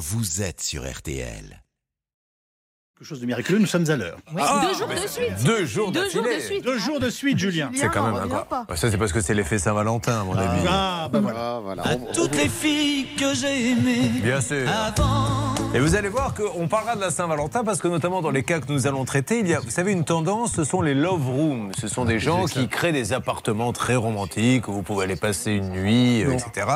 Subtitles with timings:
[0.00, 1.62] vous êtes sur RTL.
[2.96, 4.18] Quelque chose de miraculeux, nous sommes à l'heure.
[4.38, 5.44] Ah, deux jours de suite.
[5.44, 6.64] Deux jours Deux jours de suite.
[6.64, 7.70] Deux jours de suite, Julien.
[7.74, 8.76] C'est quand même incroyable.
[8.76, 10.66] Ça, c'est parce que c'est l'effet Saint-Valentin, à mon avis.
[10.68, 11.38] Ah, bah voilà.
[11.38, 11.86] Ah, voilà.
[11.86, 14.66] À toutes les filles que j'ai aimées Bien sûr.
[14.68, 15.49] avant.
[15.72, 18.58] Et vous allez voir qu'on parlera de la Saint-Valentin parce que notamment dans les cas
[18.58, 21.28] que nous allons traiter, il y a, vous savez, une tendance, ce sont les love
[21.28, 21.70] rooms.
[21.78, 25.52] Ce sont des gens qui créent des appartements très romantiques où vous pouvez aller passer
[25.52, 26.66] une nuit, euh, etc.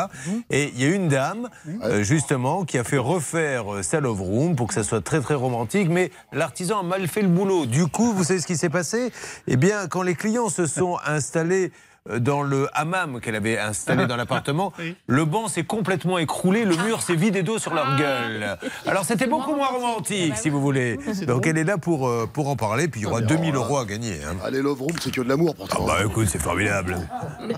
[0.48, 1.48] Et il y a une dame,
[1.82, 5.20] euh, justement, qui a fait refaire euh, sa love room pour que ça soit très
[5.20, 7.66] très romantique, mais l'artisan a mal fait le boulot.
[7.66, 9.10] Du coup, vous savez ce qui s'est passé?
[9.48, 11.72] Eh bien, quand les clients se sont installés
[12.20, 14.94] dans le hammam qu'elle avait installé dans l'appartement, Oui.
[15.06, 18.58] le banc s'est complètement écroulé, le mur s'est vidé d'eau sur leur gueule.
[18.86, 20.98] Alors c'était beaucoup moins romantique, si vous voulez.
[21.26, 23.78] Donc elle est là pour, euh, pour en parler, puis il y aura 2000 euros
[23.78, 24.18] à gagner.
[24.22, 24.36] hein.
[24.44, 25.86] Allez, Love Room, c'est que de l'amour Ah pourtant.
[25.86, 26.96] bah écoute, c'est formidable.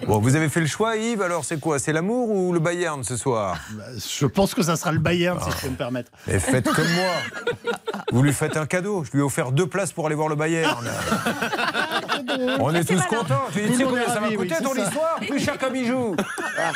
[0.07, 3.03] Bon, vous avez fait le choix, Yves, alors c'est quoi C'est l'amour ou le Bayern
[3.03, 3.57] ce soir?
[3.97, 6.11] Je pense que ça sera le Bayern, si je peux me permettre.
[6.29, 7.73] Et faites comme moi.
[8.13, 9.03] Vous lui faites un cadeau.
[9.05, 10.77] Je lui ai offert deux places pour aller voir le Bayern.
[12.61, 13.47] On est tous contents.
[13.53, 14.81] Tu dis, combien est ça va ravi, oui, ton ça.
[14.83, 16.17] histoire Plus cher qu'un bijou.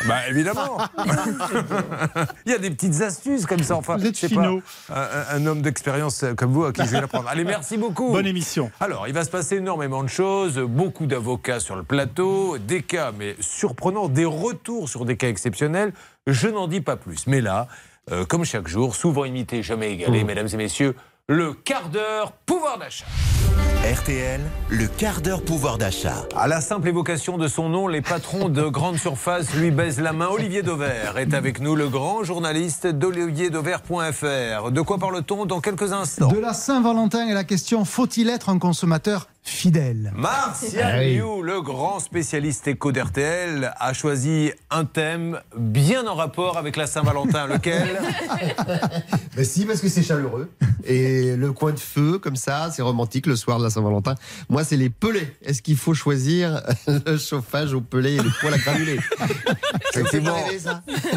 [0.06, 0.78] Bah évidemment.
[2.46, 3.76] Il y a des petites astuces comme ça.
[3.76, 4.46] Enfin, Vous êtes pas
[4.94, 7.28] un, un homme d'expérience comme vous à qui je vais l'apprendre.
[7.28, 8.10] Allez, merci beaucoup.
[8.12, 8.70] Bonne émission.
[8.80, 13.12] Alors, il va se passer énormément de choses, beaucoup d'avocats sur le plateau, des cas,
[13.16, 15.92] mais surprenants, des retours sur des cas exceptionnels.
[16.26, 17.26] Je n'en dis pas plus.
[17.26, 17.68] Mais là,
[18.12, 20.94] euh, comme chaque jour, souvent imité, jamais égalé, mesdames et messieurs,
[21.30, 23.06] le quart d'heure pouvoir d'achat.
[23.84, 26.26] RTL, le quart d'heure pouvoir d'achat.
[26.36, 30.12] À la simple évocation de son nom, les patrons de grandes surfaces lui baisent la
[30.12, 30.26] main.
[30.26, 34.72] Olivier Dauvert est avec nous, le grand journaliste d'olivierdauvert.fr.
[34.72, 36.32] De quoi parle-t-on dans quelques instants?
[36.32, 41.98] De la Saint-Valentin et la question faut-il être un consommateur fidèle Martial Liu, le grand
[41.98, 47.46] spécialiste éco d'RTL, a choisi un thème bien en rapport avec la Saint-Valentin.
[47.46, 48.00] Lequel?
[49.36, 50.50] Ben si, parce que c'est chaleureux.
[50.84, 54.16] Et le coin de feu, comme ça, c'est romantique le soir de la Saint-Valentin.
[54.48, 55.32] Moi, c'est les pelés.
[55.42, 56.60] Est-ce qu'il faut choisir
[57.06, 58.98] le chauffage au pelé et le poêle à granulés?
[59.94, 60.36] Effectivement,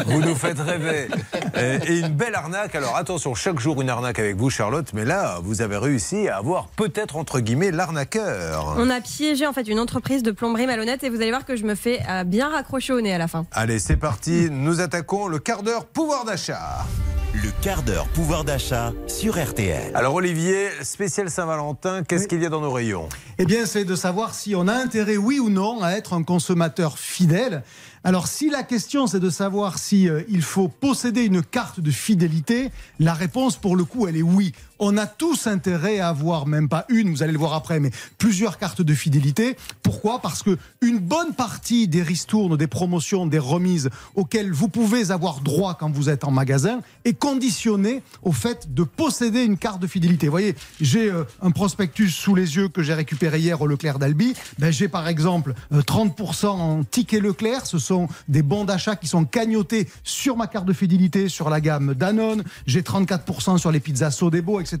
[0.06, 1.08] vous nous faites rêver.
[1.56, 2.74] Euh, Et une belle arnaque.
[2.76, 4.92] Alors attention, chaque jour une arnaque avec vous, Charlotte.
[4.94, 7.72] Mais là, vous avez réussi à avoir peut-être entre guillemets
[8.16, 11.56] On a piégé en fait une entreprise de plomberie malhonnête et vous allez voir que
[11.56, 13.46] je me fais euh, bien raccrocher au nez à la fin.
[13.52, 14.48] Allez, c'est parti.
[14.50, 16.86] Nous attaquons le quart d'heure pouvoir d'achat.
[17.34, 19.90] Le quart d'heure pouvoir d'achat sur RTL.
[19.94, 23.08] Alors Olivier, spécial Saint-Valentin, qu'est-ce qu'il y a dans nos rayons?
[23.38, 26.22] Eh bien, c'est de savoir si on a intérêt, oui ou non, à être un
[26.22, 27.64] consommateur fidèle.
[28.04, 31.90] Alors, si la question c'est de savoir si euh, il faut posséder une carte de
[31.90, 32.70] fidélité,
[33.00, 34.52] la réponse pour le coup, elle est oui.
[34.86, 37.90] On a tous intérêt à avoir même pas une, vous allez le voir après, mais
[38.18, 39.56] plusieurs cartes de fidélité.
[39.82, 40.20] Pourquoi?
[40.20, 45.40] Parce que une bonne partie des ristournes, des promotions, des remises auxquelles vous pouvez avoir
[45.40, 49.86] droit quand vous êtes en magasin est conditionnée au fait de posséder une carte de
[49.86, 50.26] fidélité.
[50.26, 53.98] Vous voyez, j'ai euh, un prospectus sous les yeux que j'ai récupéré hier au Leclerc
[53.98, 54.34] d'Albi.
[54.58, 57.64] Ben, j'ai par exemple euh, 30% en tickets Leclerc.
[57.64, 61.62] Ce sont des bons d'achat qui sont cagnotés sur ma carte de fidélité, sur la
[61.62, 62.44] gamme Danone.
[62.66, 64.73] J'ai 34% sur les pizzas Sodebo, etc.,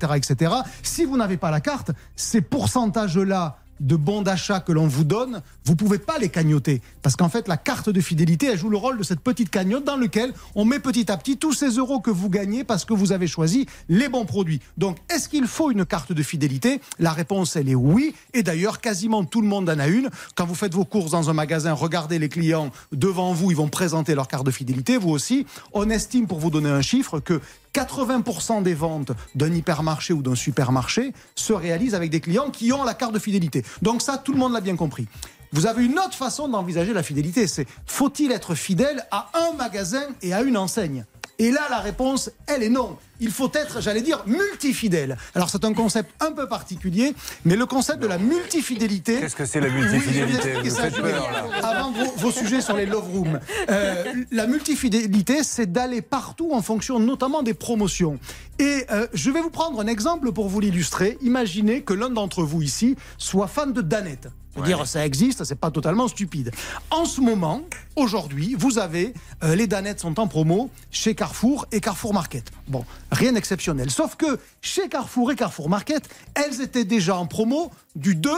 [0.82, 5.42] Si vous n'avez pas la carte, ces pourcentages-là de bons d'achat que l'on vous donne,
[5.64, 6.80] vous pouvez pas les cagnoter.
[7.02, 9.84] Parce qu'en fait, la carte de fidélité, elle joue le rôle de cette petite cagnotte
[9.84, 12.94] dans laquelle on met petit à petit tous ces euros que vous gagnez parce que
[12.94, 14.60] vous avez choisi les bons produits.
[14.78, 16.80] Donc, est-ce qu'il faut une carte de fidélité?
[16.98, 18.14] La réponse, elle est oui.
[18.32, 20.08] Et d'ailleurs, quasiment tout le monde en a une.
[20.34, 23.68] Quand vous faites vos courses dans un magasin, regardez les clients devant vous, ils vont
[23.68, 25.46] présenter leur carte de fidélité, vous aussi.
[25.72, 27.40] On estime, pour vous donner un chiffre, que
[27.74, 32.84] 80% des ventes d'un hypermarché ou d'un supermarché se réalisent avec des clients qui ont
[32.84, 33.64] la carte de fidélité.
[33.82, 35.08] Donc ça, tout le monde l'a bien compris.
[35.52, 40.02] Vous avez une autre façon d'envisager la fidélité, c'est faut-il être fidèle à un magasin
[40.22, 41.04] et à une enseigne?
[41.38, 42.96] Et là, la réponse, elle est non.
[43.20, 45.16] Il faut être, j'allais dire, multifidèle.
[45.34, 47.14] Alors c'est un concept un peu particulier,
[47.44, 49.20] mais le concept de la multifidélité...
[49.20, 51.46] Qu'est-ce que c'est la multifidélité Vous faites peur, là.
[51.62, 53.40] Avant vos, vos sujets sur les love rooms.
[53.70, 58.18] Euh, la multifidélité, c'est d'aller partout en fonction notamment des promotions.
[58.58, 61.18] Et euh, je vais vous prendre un exemple pour vous l'illustrer.
[61.22, 64.28] Imaginez que l'un d'entre vous ici soit fan de Danette.
[64.56, 66.52] Veux dire, ça existe, c'est pas totalement stupide.
[66.92, 67.62] En ce moment,
[67.96, 69.12] aujourd'hui, vous avez
[69.42, 72.52] euh, les Danettes sont en promo chez Carrefour et Carrefour Market.
[72.68, 72.84] Bon,
[73.14, 73.90] rien d'exceptionnel.
[73.90, 78.30] Sauf que chez Carrefour et Carrefour Market, elles étaient déjà en promo du 2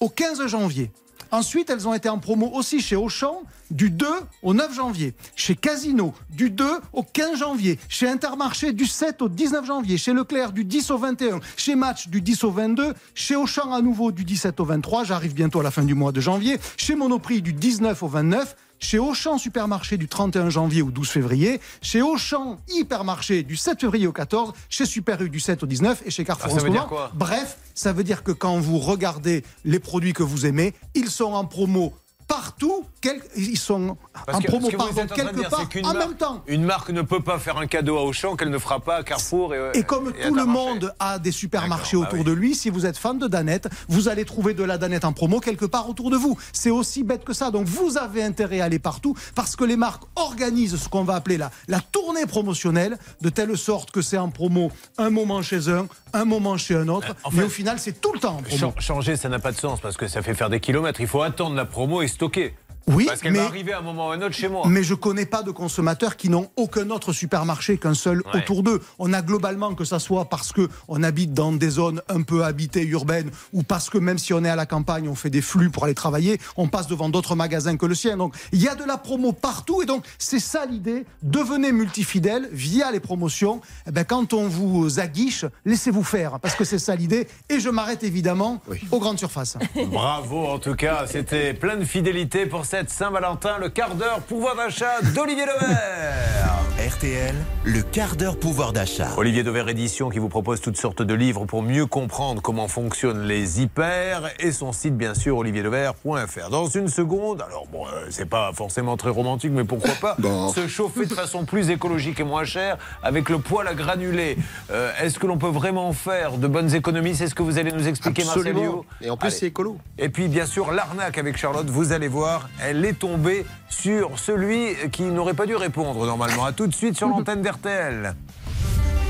[0.00, 0.90] au 15 janvier.
[1.30, 4.06] Ensuite, elles ont été en promo aussi chez Auchan du 2
[4.42, 9.30] au 9 janvier, chez Casino du 2 au 15 janvier, chez Intermarché du 7 au
[9.30, 13.34] 19 janvier, chez Leclerc du 10 au 21, chez Match du 10 au 22, chez
[13.34, 16.20] Auchan à nouveau du 17 au 23, j'arrive bientôt à la fin du mois de
[16.20, 21.08] janvier, chez Monoprix du 19 au 29, chez Auchan Supermarché du 31 janvier au 12
[21.08, 25.66] février, chez Auchan Hypermarché du 7 février au 14, chez Super U du 7 au
[25.66, 26.88] 19 et chez Carrefour Ah, ça en ce veut dire moment.
[26.88, 27.12] quoi?
[27.14, 31.32] Bref, ça veut dire que quand vous regardez les produits que vous aimez, ils sont
[31.32, 31.94] en promo
[32.36, 33.96] partout, quel- ils sont
[34.26, 36.42] Parce en que promo pardon, quelque dire, part en marque- même temps.
[36.46, 39.02] Une marque ne peut pas faire un cadeau à Auchan qu'elle ne fera pas à
[39.02, 39.54] Carrefour.
[39.54, 42.24] Et, Et comme et tout le monde a des supermarchés bah autour oui.
[42.24, 45.12] de lui, si vous êtes fan de Danette, vous allez trouver de la Danette en
[45.12, 46.38] promo quelque part autour de vous.
[46.52, 47.50] C'est aussi bête que ça.
[47.50, 51.14] Donc vous avez intérêt à aller partout parce que les marques organisent ce qu'on va
[51.16, 55.68] appeler la, la tournée promotionnelle de telle sorte que c'est en promo un moment chez
[55.68, 57.08] un, un moment chez un autre.
[57.08, 58.56] fait, mais au final, c'est tout le temps en promo.
[58.58, 61.00] Chan- Changer, ça n'a pas de sens parce que ça fait faire des kilomètres.
[61.00, 62.54] Il faut attendre la promo et o que
[62.88, 64.64] Oui, Parce qu'elle mais- va arriver à un moment ou à un autre chez moi.
[64.68, 68.40] Mais je connais pas de consommateurs qui n'ont aucun autre supermarché qu'un seul Ouais.
[68.40, 68.80] autour d'eux.
[68.98, 72.44] On a globalement que ça soit parce que on habite dans des zones un peu
[72.44, 75.42] habitées urbaines ou parce que même si on est à la campagne, on fait des
[75.42, 78.16] flux pour aller travailler, on passe devant d'autres magasins que le sien.
[78.16, 81.04] Donc il y a de la promo partout et donc c'est ça l'idée.
[81.22, 83.60] Devenez multifidèle via les promotions.
[83.86, 87.28] Eh ben, quand on vous aguiche, laissez-vous faire parce que c'est ça l'idée.
[87.48, 89.56] Et je m'arrête évidemment aux grandes surfaces.
[89.90, 94.56] Bravo en tout cas, c'était plein de fidélité pour cette Saint-Valentin, le quart d'heure pouvoir
[94.56, 96.62] d'achat d'Olivier Levert.
[96.88, 97.34] RTL,
[97.64, 99.10] le quart d'heure pouvoir d'achat.
[99.16, 103.22] Olivier Dover Édition qui vous propose toutes sortes de livres pour mieux comprendre comment fonctionnent
[103.22, 106.50] les hyper et son site bien sûr olivierlever.fr.
[106.50, 110.16] Dans une seconde, alors bon, euh, c'est pas forcément très romantique mais pourquoi pas
[110.54, 114.36] se chauffer de façon plus écologique et moins chère avec le poêle à granulés.
[114.72, 117.14] Euh, Est-ce que l'on peut vraiment faire de bonnes économies?
[117.14, 118.72] C'est ce que vous allez nous expliquer Marcel Absolument.
[118.72, 119.76] Liot Et en plus, c'est écolo.
[119.98, 124.74] Et puis bien sûr l'arnaque avec Charlotte, vous allez voir, elle est tombée sur celui
[124.90, 126.44] qui n'aurait pas dû répondre normalement.
[126.44, 128.14] À tout de suite sur l'antenne d'RTL.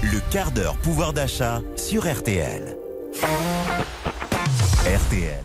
[0.02, 2.76] Le quart d'heure pouvoir d'achat sur RTL.
[4.87, 5.44] RTL.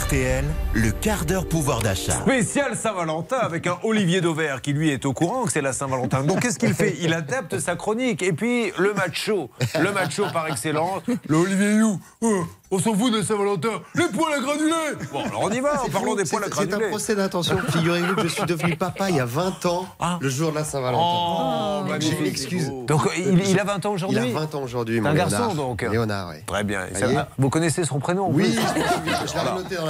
[0.00, 0.44] RTL,
[0.74, 2.20] le quart d'heure pouvoir d'achat.
[2.22, 6.24] Spécial Saint-Valentin avec un Olivier Dauvert qui lui est au courant que c'est la Saint-Valentin.
[6.24, 6.96] Donc qu'est-ce qu'il fait?
[7.00, 8.20] Il adapte sa chronique.
[8.22, 9.48] Et puis le macho,
[9.80, 12.00] le macho par excellence, le Olivier You.
[12.24, 13.68] euh, on s'en fout de Saint-Valentin.
[13.94, 16.72] Les poils à granulés Bon, alors on y va, en parlant des poils à C'est
[16.74, 17.58] un procès d'intention.
[17.72, 20.18] Figurez-vous que je suis devenu papa il y a 20 ans, Ah.
[20.20, 21.02] le jour de la Saint-Valentin.
[21.02, 22.20] Oh, J'ai magnifique.
[22.20, 22.72] une excuse.
[22.86, 25.54] Donc il, il a 20 ans Il aujourd'hui a 20 ans aujourd'hui, mon un garçon,
[25.54, 25.82] donc.
[25.82, 26.36] Léonard, oui.
[26.46, 26.80] Très bien.
[26.94, 27.28] Ça.
[27.38, 28.56] Vous connaissez son prénom Oui.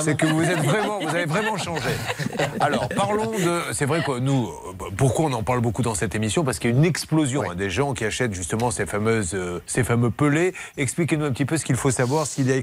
[0.00, 1.88] C'est que vous êtes vraiment, vous avez vraiment changé.
[2.60, 3.60] Alors, parlons de.
[3.72, 4.50] C'est vrai que nous,
[4.96, 6.44] pourquoi on en parle beaucoup dans cette émission?
[6.44, 7.48] Parce qu'il y a une explosion Ouais.
[7.50, 10.54] hein, des gens qui achètent justement ces fameuses, euh, ces fameux pelés.
[10.76, 12.56] Expliquez-nous un petit peu ce qu'il faut savoir s'il y a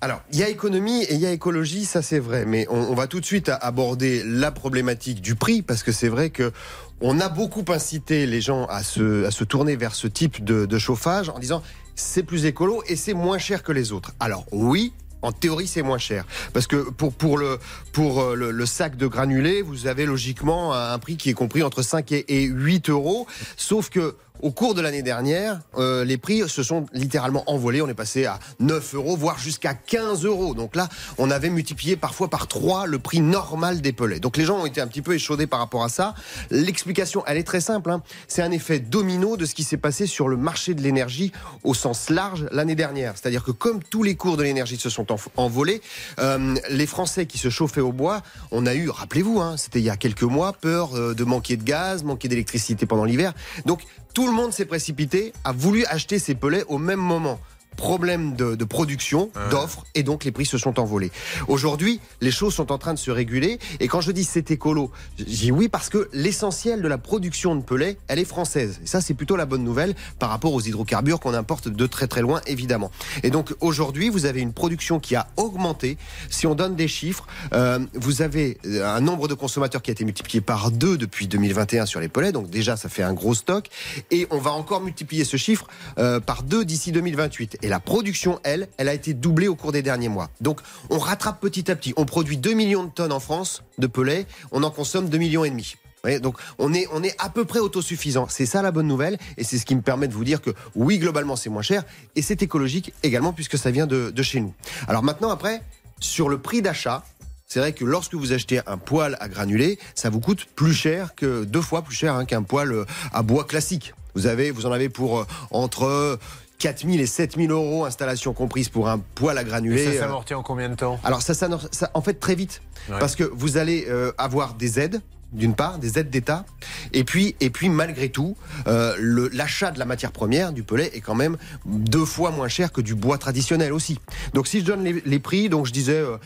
[0.00, 2.44] Alors, il y a économie et il y a écologie, ça c'est vrai.
[2.46, 6.30] Mais on, va tout de suite aborder la problématique du prix parce que c'est vrai
[6.30, 6.52] que
[7.00, 10.78] on a beaucoup incité les gens à se, à se tourner vers ce type de,
[10.78, 11.62] chauffage en disant
[11.94, 14.12] c'est plus écolo et c'est moins cher que les autres.
[14.20, 14.92] Alors oui.
[15.22, 16.24] En théorie, c'est moins cher.
[16.52, 17.58] Parce que pour, pour, le,
[17.92, 21.62] pour euh, le, le sac de granulés, vous avez logiquement un prix qui est compris
[21.64, 23.26] entre 5 et, et 8 euros.
[23.56, 27.82] Sauf que au cours de l'année dernière, euh, les prix se sont littéralement envolés.
[27.82, 30.54] On est passé à 9 euros, voire jusqu'à 15 euros.
[30.54, 30.88] Donc là,
[31.18, 34.20] on avait multiplié parfois par 3 le prix normal des pelets.
[34.20, 36.14] Donc les gens ont été un petit peu échaudés par rapport à ça.
[36.50, 37.90] L'explication, elle est très simple.
[37.90, 38.02] hein.
[38.28, 41.32] C'est un effet domino de ce qui s'est passé sur le marché de l'énergie
[41.64, 43.14] au sens large l'année dernière.
[43.16, 45.80] C'est-à-dire que comme tous les cours de l'énergie se sont en- envolés,
[46.18, 49.84] euh, les Français qui se chauffaient au bois, on a eu, rappelez-vous, hein, c'était il
[49.84, 53.32] y a quelques mois, peur euh, de manquer de gaz, manquer d'électricité pendant l'hiver.
[53.64, 53.82] Donc
[54.16, 57.38] tout le monde s'est précipité, a voulu acheter ces pellets au même moment.
[57.76, 61.10] Problème de, de production, d'offres, et donc les prix se sont envolés.
[61.48, 64.90] Aujourd'hui, les choses sont en train de se réguler, et quand je dis c'est écolo,
[65.18, 68.80] je dis oui parce que l'essentiel de la production de pellets, elle est française.
[68.82, 72.06] Et ça, c'est plutôt la bonne nouvelle par rapport aux hydrocarbures qu'on importe de très
[72.06, 72.90] très loin, évidemment.
[73.22, 75.98] Et donc aujourd'hui, vous avez une production qui a augmenté.
[76.30, 80.04] Si on donne des chiffres, euh, vous avez un nombre de consommateurs qui a été
[80.04, 83.68] multiplié par deux depuis 2021 sur les pellets, donc déjà ça fait un gros stock,
[84.10, 85.66] et on va encore multiplier ce chiffre
[85.98, 87.58] euh, par deux d'ici 2028.
[87.66, 90.30] Et la production, elle, elle a été doublée au cours des derniers mois.
[90.40, 91.92] Donc on rattrape petit à petit.
[91.96, 95.44] On produit 2 millions de tonnes en France de pellets, on en consomme 2 millions
[95.44, 95.74] et demi.
[96.22, 98.28] Donc on est, on est à peu près autosuffisant.
[98.30, 100.50] C'est ça la bonne nouvelle et c'est ce qui me permet de vous dire que
[100.76, 101.82] oui, globalement c'est moins cher
[102.14, 104.54] et c'est écologique également puisque ça vient de, de chez nous.
[104.86, 105.60] Alors maintenant après,
[105.98, 107.02] sur le prix d'achat,
[107.48, 111.16] c'est vrai que lorsque vous achetez un poêle à granulés, ça vous coûte plus cher
[111.16, 113.92] que deux fois plus cher hein, qu'un poêle euh, à bois classique.
[114.14, 116.18] Vous avez, vous en avez pour euh, entre
[116.58, 119.84] 4000 et 7000 euros installation comprise pour un poêle à Et granulés.
[119.84, 120.98] ça euh, s'amortit en combien de temps?
[121.04, 122.98] Alors ça, ça, ça- en fait très vite, Ouais.
[122.98, 125.00] parce que vous allez euh, avoir des aides
[125.32, 126.46] d'une part, des aides d'État,
[126.92, 128.36] et puis, et puis malgré tout,
[128.68, 128.94] euh,
[129.32, 131.36] l'achat de la matière première du pellet est quand même
[131.66, 133.98] deux fois moins cher que du bois traditionnel aussi.
[134.34, 136.16] Donc si je donne les, les prix, donc je disais euh,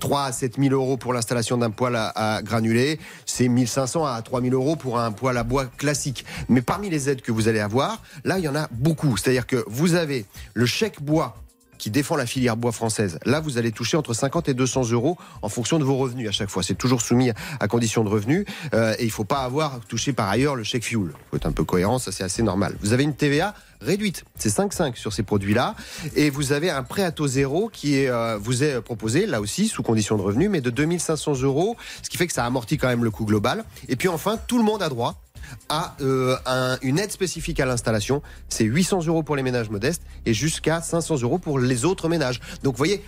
[0.00, 2.98] 3 à 7 000 euros pour l'installation d'un poêle à, à granulés.
[3.26, 6.24] C'est 1500 à 3 000 euros pour un poêle à bois classique.
[6.48, 9.16] Mais parmi les aides que vous allez avoir, là, il y en a beaucoup.
[9.16, 11.36] C'est-à-dire que vous avez le chèque bois
[11.82, 13.18] qui défend la filière bois française.
[13.24, 16.30] Là, vous allez toucher entre 50 et 200 euros en fonction de vos revenus à
[16.30, 16.62] chaque fois.
[16.62, 18.44] C'est toujours soumis à condition de revenus.
[18.72, 21.08] Euh, et il ne faut pas avoir touché par ailleurs le chèque fuel.
[21.08, 22.76] Il faut être un peu cohérent, ça c'est assez normal.
[22.82, 25.74] Vous avez une TVA réduite, c'est 5,5 sur ces produits-là.
[26.16, 29.40] Et vous avez un prêt à taux zéro qui est, euh, vous est proposé, là
[29.40, 32.78] aussi, sous condition de revenus, mais de 2500 euros, ce qui fait que ça amortit
[32.78, 33.64] quand même le coût global.
[33.88, 35.20] Et puis enfin, tout le monde a droit
[35.68, 38.22] à euh, un- une aide spécifique à l'installation.
[38.48, 42.40] C'est 800 euros pour les ménages modestes et jusqu'à 500 euros pour les autres ménages.
[42.62, 43.02] Donc vous voyez,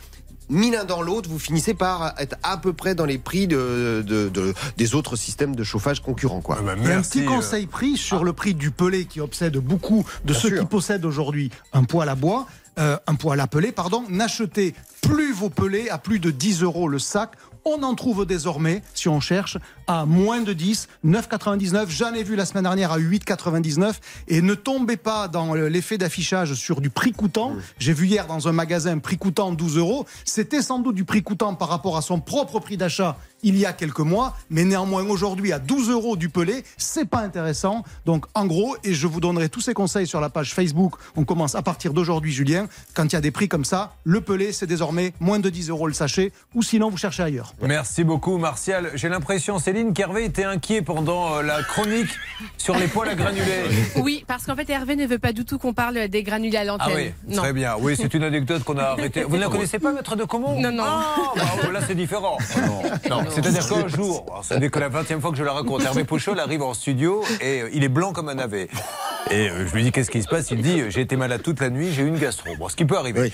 [0.51, 4.05] mis l'un dans l'autre, vous finissez par être à peu près dans les prix de,
[4.07, 6.41] de- de- des autres systèmes de chauffage concurrents.
[6.41, 6.59] Quoi.
[6.61, 9.21] Ah bah, Et un merci, petit euh, conseil pris sur le prix du pelé qui
[9.21, 10.61] obsède beaucoup de Bien ceux sûr.
[10.61, 12.47] qui possèdent aujourd'hui un poêle à bois,
[12.79, 14.05] euh, un poêle à pelé, pardon.
[14.09, 17.31] N'achetez plus vos pelés à plus de 10 euros le sac.
[17.67, 19.57] On en trouve désormais, si on cherche,
[19.87, 21.87] à moins de 10, 9,99.
[21.89, 23.95] J'en ai vu la semaine dernière à 8,99.
[24.29, 27.57] Et ne tombez pas dans l'effet d'affichage sur du prix coûtant.
[27.79, 30.07] J'ai vu hier dans un magasin prix coûtant 12 euros.
[30.27, 33.67] C'était sans doute du prix coûtant par rapport à son propre prix d'achat il y
[33.67, 37.85] a quelques mois, mais néanmoins aujourd'hui à 12 euros du pelé, c'est pas intéressant.
[38.07, 40.95] Donc en gros, et je vous donnerai tous ces conseils sur la page Facebook.
[41.15, 42.67] On commence à partir d'aujourd'hui, Julien.
[42.95, 45.69] Quand il y a des prix comme ça, le pelé c'est désormais moins de 10
[45.71, 47.55] euros le sachet, ou sinon vous cherchez ailleurs.
[47.63, 48.91] Merci beaucoup, Martial.
[48.95, 52.09] J'ai l'impression, Céline, qu'Hervé était inquiet pendant euh, la chronique
[52.57, 53.65] sur les poils à granulés.
[53.97, 56.65] Oui, parce qu'en fait, Hervé ne veut pas du tout qu'on parle des granulés à
[56.65, 56.89] l'antenne.
[56.91, 57.43] Ah oui, non.
[57.43, 57.75] très bien.
[57.79, 59.25] Oui, c'est une anecdote qu'on a arrêtée.
[59.25, 60.61] Vous ne la connaissez pas, maître de Comont?
[60.61, 60.85] Non, non.
[60.87, 62.39] Ah, bah, là, c'est différent.
[63.11, 66.05] Non, c'est-à-dire qu'un jour, ce n'est que la 20e fois que je la raconte, Hervé
[66.05, 68.69] Pouchol arrive en studio et euh, il est blanc comme un navet.
[69.31, 70.51] Et euh, je lui dis qu'est-ce qui se passe?
[70.51, 72.55] Il dit j'ai été malade toute la nuit, j'ai eu une gastro.
[72.59, 73.21] Bon, ce qui peut arriver.
[73.21, 73.33] Oui.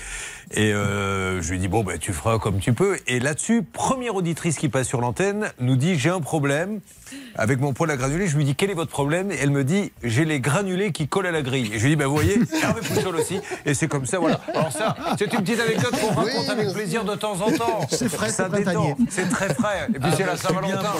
[0.51, 2.97] Et euh, je lui dis bon ben tu feras comme tu peux.
[3.07, 6.79] Et là-dessus, première auditrice qui passe sur l'antenne nous dit j'ai un problème
[7.35, 8.27] avec mon poêle à granulés.
[8.27, 9.31] Je lui dis quel est votre problème?
[9.31, 11.71] Et elle me dit j'ai les granulés qui collent à la grille.
[11.73, 13.39] Et je lui dis ben vous voyez Hervé Pouchol aussi.
[13.65, 14.39] Et c'est comme ça voilà.
[14.53, 17.81] Alors ça c'est une petite anecdote qu'on raconte avec plaisir de temps en temps.
[17.89, 18.95] C'est frais, ça détend.
[19.09, 19.87] C'est très frais.
[19.93, 20.91] Et puis c'est la Saint-Valentin.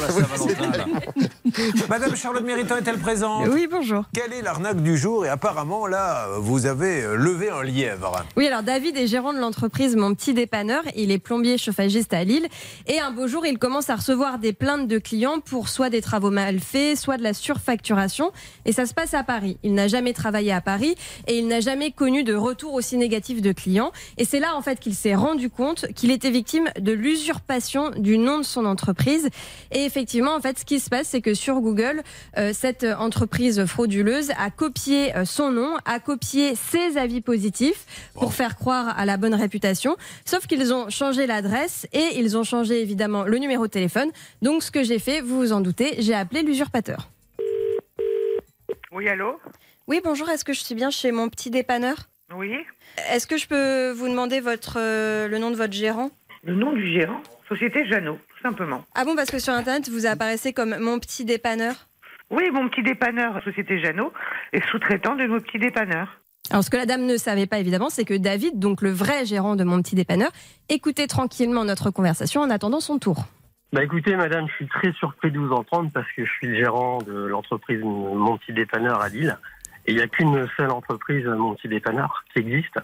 [1.89, 3.47] Madame Charlotte Méritant est-elle présente?
[3.51, 4.03] Oui, bonjour.
[4.13, 5.25] Quelle est l'arnaque du jour?
[5.25, 8.23] Et apparemment, là, vous avez euh, levé un lièvre.
[8.37, 10.81] Oui, alors David est gérant de l'entreprise Mon Petit Dépanneur.
[10.95, 12.47] Il est plombier chauffagiste à Lille.
[12.87, 16.00] Et un beau jour, il commence à recevoir des plaintes de clients pour soit des
[16.01, 18.31] travaux mal faits, soit de la surfacturation.
[18.65, 19.57] Et ça se passe à Paris.
[19.63, 20.95] Il n'a jamais travaillé à Paris
[21.27, 23.91] et il n'a jamais connu de retour aussi négatif de clients.
[24.17, 28.17] Et c'est là, en fait, qu'il s'est rendu compte qu'il était victime de l'usurpation du
[28.17, 29.29] nom de son entreprise.
[29.71, 32.03] Et effectivement, en fait, ce qui se passe, c'est que sur Google,
[32.37, 38.33] euh, cette entreprise frauduleuse a copié euh, son nom, a copié ses avis positifs pour
[38.33, 39.95] faire croire à la bonne réputation.
[40.25, 44.09] Sauf qu'ils ont changé l'adresse et ils ont changé évidemment le numéro de téléphone.
[44.41, 47.09] Donc, ce que j'ai fait, vous vous en doutez, j'ai appelé l'usurpateur.
[48.91, 49.39] Oui, allô
[49.87, 51.95] Oui, bonjour, est-ce que je suis bien chez mon petit dépanneur?
[52.35, 52.57] Oui.
[53.09, 56.11] Est-ce que je peux vous demander votre, euh, le nom de votre gérant?
[56.43, 57.21] Le nom du gérant?
[57.47, 58.83] Société Jeannot, tout simplement.
[58.95, 61.87] Ah bon, parce que sur Internet, vous apparaissez comme mon petit dépanneur.
[62.29, 64.13] Oui, mon petit dépanneur, Société Jeannot,
[64.53, 66.17] est sous-traitant de nos petits dépanneurs.
[66.49, 69.25] Alors, ce que la dame ne savait pas, évidemment, c'est que David, donc le vrai
[69.25, 70.31] gérant de mon petit dépanneur,
[70.69, 73.25] écoutait tranquillement notre conversation en attendant son tour.
[73.73, 76.55] Bah écoutez, madame, je suis très surpris de vous entendre parce que je suis le
[76.55, 79.37] gérant de l'entreprise Mon Petit Dépanneur à Lille.
[79.87, 82.77] Et il n'y a qu'une seule entreprise, Mon Petit Dépanneur, qui existe.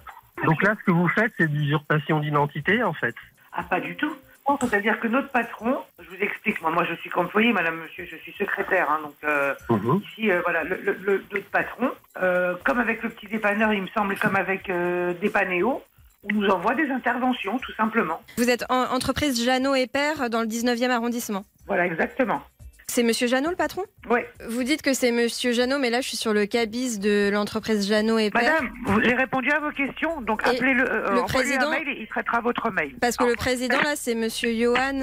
[0.45, 3.15] Donc là, ce que vous faites, c'est de l'usurpation d'identité, en fait.
[3.51, 4.13] Ah, pas du tout.
[4.61, 8.15] C'est-à-dire que notre patron, je vous explique, moi, moi je suis qu'employé, madame, monsieur, je
[8.15, 10.01] suis secrétaire, hein, donc euh, Mhm.
[10.05, 11.91] ici, euh, voilà, le, le, le- notre patron,
[12.21, 14.71] euh, comme avec le petit dépanneur, il me semble, comme avec
[15.19, 15.83] Dépanéo,
[16.23, 18.21] on nous envoie des interventions, tout simplement.
[18.37, 21.45] Vous êtes en entreprise Jeannot et Père dans le 19e arrondissement.
[21.67, 22.41] Voilà, exactement.
[22.89, 23.83] C'est monsieur Jeannot le patron?
[24.09, 24.21] Oui.
[24.47, 27.85] Vous dites que c'est monsieur Jeannot, mais là je suis sur le cabis de l'entreprise
[27.85, 28.43] Jeannot et Père.
[28.61, 31.87] Madame, vous- j'ai répondu à vos questions, donc Et appelez-le, euh, le président- un mail
[31.89, 32.95] et il traitera votre mail.
[33.01, 35.01] Parce que le président là c'est monsieur Johan.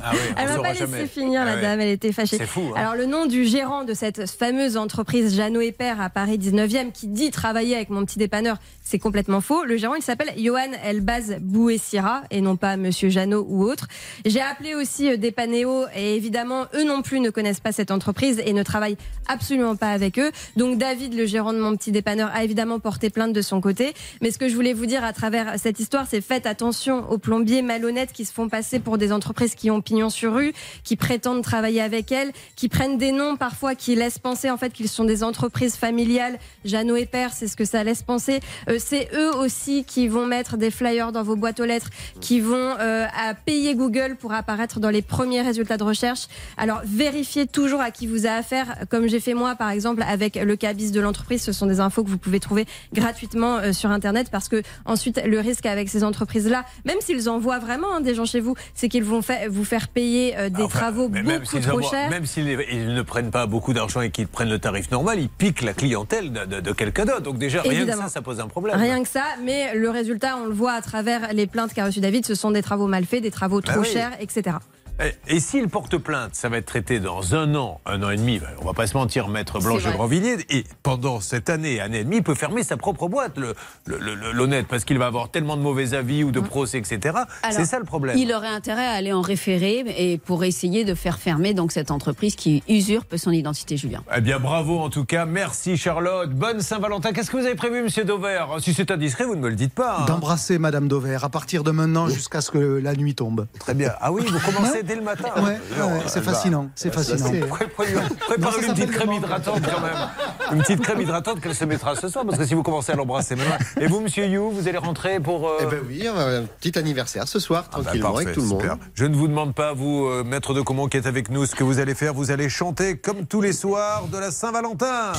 [0.00, 2.36] Ah oui, Elle m'a pas laissé finir la dame, elle était fâchée.
[2.36, 2.70] C'est fou.
[2.76, 2.78] hein.
[2.80, 6.92] Alors le nom du gérant de cette fameuse entreprise Jeannot et Père à Paris 19e
[6.92, 9.64] qui dit travailler avec mon petit dépanneur, c'est complètement faux.
[9.64, 13.88] Le gérant il s'appelle Johan Elbaz Bouessira et non pas monsieur Jeannot ou autre.
[14.24, 18.40] J'ai appelé aussi euh, Dépanéo et évidemment eux non plus ne connaissent pas cette entreprise
[18.46, 20.30] et ne travaillent absolument pas avec eux.
[20.56, 23.92] Donc David, le gérant de mon petit dépanneur, a évidemment porté plainte de son côté.
[24.22, 27.18] Mais ce que je voulais vous dire à travers cette histoire, c'est faites attention aux
[27.18, 30.52] plombiers malhonnêtes qui se font passer pour des entreprises qui ont pignon sur rue,
[30.84, 34.72] qui prétendent travailler avec elles, qui prennent des noms parfois qui laissent penser en fait
[34.72, 36.38] qu'ils sont des entreprises familiales.
[36.64, 38.40] Jeannot et Père, c'est ce que ça laisse penser.
[38.68, 41.90] Euh, c'est eux aussi qui vont mettre des flyers dans vos boîtes aux lettres,
[42.20, 46.26] qui vont euh, à payer Google pour apparaître dans les premiers résultats de recherche.
[46.56, 50.36] Alors vérifiez toujours à qui vous avez affaire, comme j'ai fait moi par exemple avec
[50.36, 51.42] le cabis de l'entreprise.
[51.42, 55.20] Ce sont des infos que vous pouvez trouver gratuitement euh, sur Internet parce que ensuite
[55.24, 58.88] le risque avec ces entreprises-là, même s'ils envoient vraiment hein, des gens chez vous, c'est
[58.88, 62.10] qu'ils vont fa- vous faire payer euh, des Enfin, travaux même beaucoup trop envoient- chers.
[62.10, 65.28] Même s'ils ils ne prennent pas beaucoup d'argent et qu'ils prennent le tarif normal, ils
[65.28, 67.20] piquent la clientèle de, de- de quelqu'un d'autre.
[67.22, 68.02] Donc déjà, rien que Évidemment.
[68.02, 68.65] ça, ça pose un problème.
[68.74, 72.00] Rien que ça, mais le résultat, on le voit à travers les plaintes qu'a reçues
[72.00, 73.88] David, ce sont des travaux mal faits, des travaux Bah trop oui.
[73.88, 74.56] chers, etc.
[74.98, 78.16] Et, et s'il porte plainte, ça va être traité dans un an, un an et
[78.16, 78.40] demi.
[78.62, 79.82] On va pas se mentir, maître Blanche.
[79.84, 80.38] Grandvilliers.
[80.48, 83.98] Et pendant cette année, année et demie, il peut fermer sa propre boîte, le- le-
[83.98, 87.14] le- l'honnête, parce qu'il va avoir tellement de mauvais avis ou de procès, etc.
[87.50, 88.16] C'est ça le problème.
[88.16, 91.90] Il aurait intérêt à aller en référé et pour essayer de faire fermer donc cette
[91.90, 94.02] entreprise qui usurpe son identité, Julien.
[94.16, 95.26] Eh bien, bravo en tout cas.
[95.26, 96.30] Merci Charlotte.
[96.30, 97.12] Bonne Saint-Valentin.
[97.12, 98.48] Qu'est-ce que vous avez prévu, monsieur Dauvert?
[98.60, 99.98] Si c'est indiscret, vous ne me le dites pas.
[100.00, 100.04] hein.
[100.06, 103.46] D'embrasser Madame Dover à partir de maintenant jusqu'à ce que la nuit tombe.
[103.58, 103.92] Très bien.
[104.00, 105.28] Ah oui, vous commencez dès le matin.
[105.36, 106.68] Ouais, ouais, c'est fascinant.
[106.74, 107.30] C'est fascinant.
[107.48, 110.08] Préparez-lui une petite crème hydratante quand même.
[110.52, 112.96] Une petite crème hydratante qu'elle se mettra ce soir, parce que si vous commencez à
[112.96, 113.56] l'embrasser maintenant.
[113.80, 115.48] Et vous, monsieur You, vous allez rentrer pour.
[115.48, 118.42] euh, Eh ben oui, un petit anniversaire ce soir, Ah bah, tranquillement, parfait, avec tout
[118.42, 118.60] le monde.
[118.62, 118.76] super.
[118.94, 121.54] Je ne vous demande pas, vous, euh, maître de Comont qui est avec nous, ce
[121.54, 122.14] que vous allez faire.
[122.14, 125.12] Vous allez chanter comme tous les soirs de la Saint-Valentin.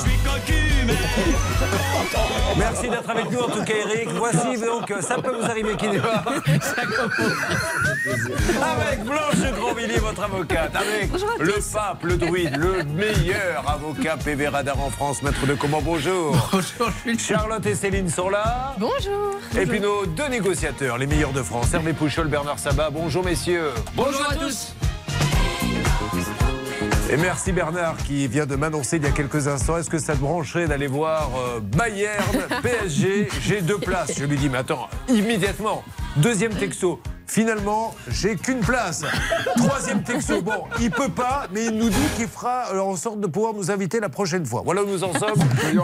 [2.56, 4.08] Merci d'être avec nous, en tout cas, Eric.
[4.16, 6.24] Voici donc, ça peut vous arriver qui n'est pas.
[8.62, 10.74] Avec Blanche Grandvilliers, votre avocate.
[10.76, 11.10] Avec
[11.40, 15.82] le pape, le druide, le meilleur avocat PV Radar en France, maître de Comont.
[15.82, 16.36] Bonjour.
[16.52, 18.74] Bonjour, Charlotte et Céline sont là.
[18.78, 19.34] Bonjour.
[19.58, 22.90] Et puis nos deux négociateurs, les meilleurs de France, Hervé Pouchol, Bernard Sabat.
[22.90, 23.70] Bonjour messieurs.
[23.94, 24.74] Bonjour à tous.
[27.10, 29.78] Et merci Bernard qui vient de m'annoncer il y a quelques instants.
[29.78, 32.22] Est-ce que ça te brancherait d'aller voir euh, Bayern,
[32.62, 34.12] PSG J'ai deux places.
[34.18, 35.82] Je lui dis, mais attends, immédiatement.
[36.16, 37.00] Deuxième texto.
[37.30, 39.04] Finalement, j'ai qu'une place.
[39.56, 40.40] Troisième texto.
[40.40, 43.52] Bon, il peut pas, mais il nous dit qu'il fera euh, en sorte de pouvoir
[43.52, 44.62] nous inviter la prochaine fois.
[44.64, 45.38] Voilà où nous en sommes.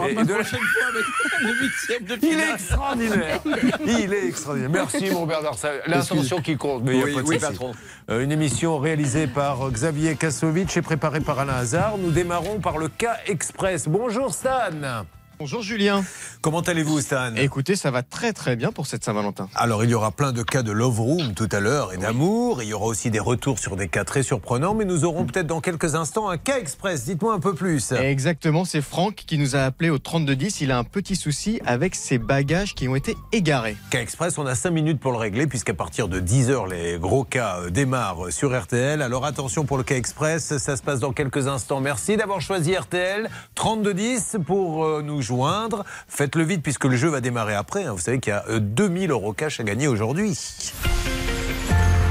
[0.09, 3.39] Et de la- Il est extraordinaire.
[3.85, 4.71] Il est extraordinaire.
[4.71, 5.55] Merci, mon Bernard.
[5.85, 6.83] L'intention qui compte.
[6.83, 7.71] Mais il y a pas de oui, patron.
[8.09, 11.97] Euh, Une émission réalisée par euh, Xavier Kasovic et préparée par Alain Hazard.
[11.99, 13.87] Nous démarrons par le cas express.
[13.87, 15.05] Bonjour Stan.
[15.37, 16.01] Bonjour Julien.
[16.39, 19.49] Comment allez-vous Stan Écoutez, ça va très très bien pour cette Saint-Valentin.
[19.53, 22.63] Alors, il y aura plein de cas de love room tout à l'heure et d'amour.
[22.63, 25.47] Il y aura aussi des retours sur des cas très surprenants, mais nous aurons peut-être
[25.47, 27.03] dans quelques instants un cas express.
[27.03, 27.91] Dites-moi un peu plus.
[27.91, 30.61] Exactement, c'est Franck qui nous a appelé au 3210.
[30.61, 33.75] Il a un petit souci avec ses bagages qui ont été égarés.
[33.89, 37.25] Cas express, on a 5 minutes pour le régler, puisqu'à partir de 10h, les gros
[37.25, 39.01] cas euh, démarrent sur RTL.
[39.01, 41.81] Alors attention pour le cas express, ça se passe dans quelques instants.
[41.81, 43.29] Merci d'avoir choisi RTL.
[43.55, 45.83] 3210 pour euh, nous joindre.
[46.07, 47.83] Faites-le vite, puisque le jeu va démarrer après.
[47.85, 47.91] hein.
[47.93, 50.37] Vous savez qu'il y a euh, 2000 euros cash à gagner aujourd'hui.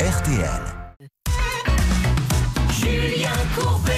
[0.00, 0.60] RTL.
[2.78, 3.92] Julien Courbet.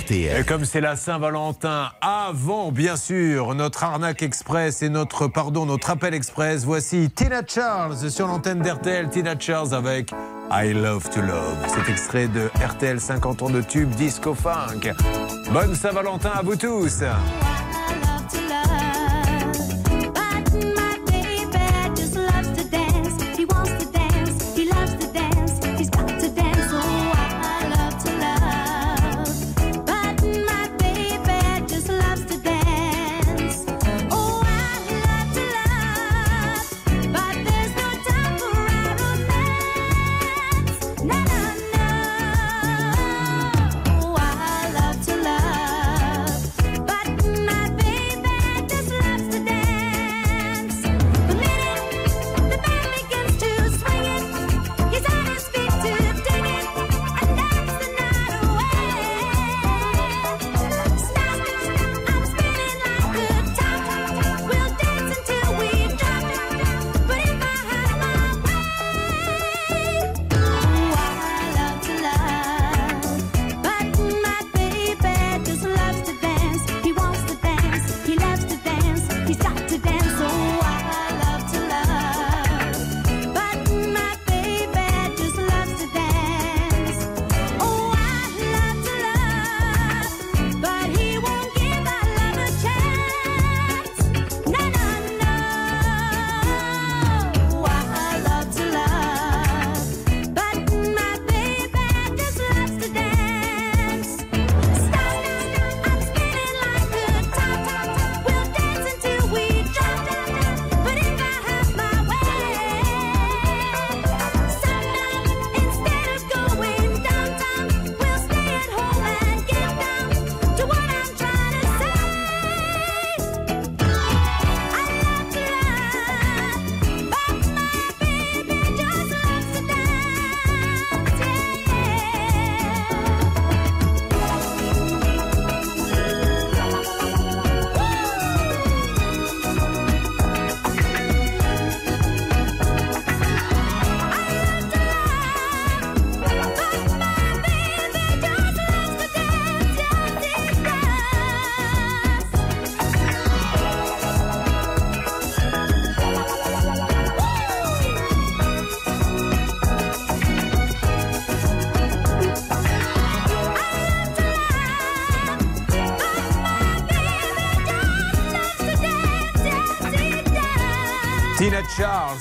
[0.00, 0.40] RTL.
[0.40, 5.90] Et comme c'est la Saint-Valentin, avant bien sûr notre arnaque express et notre pardon notre
[5.90, 9.08] appel express, voici Tina Charles sur l'antenne d'RTL.
[9.08, 10.10] Tina Charles avec
[10.50, 11.56] I Love to Love.
[11.68, 14.92] Cet extrait de RTL 50 ans de tube disco funk.
[15.52, 17.02] Bonne Saint-Valentin à vous tous.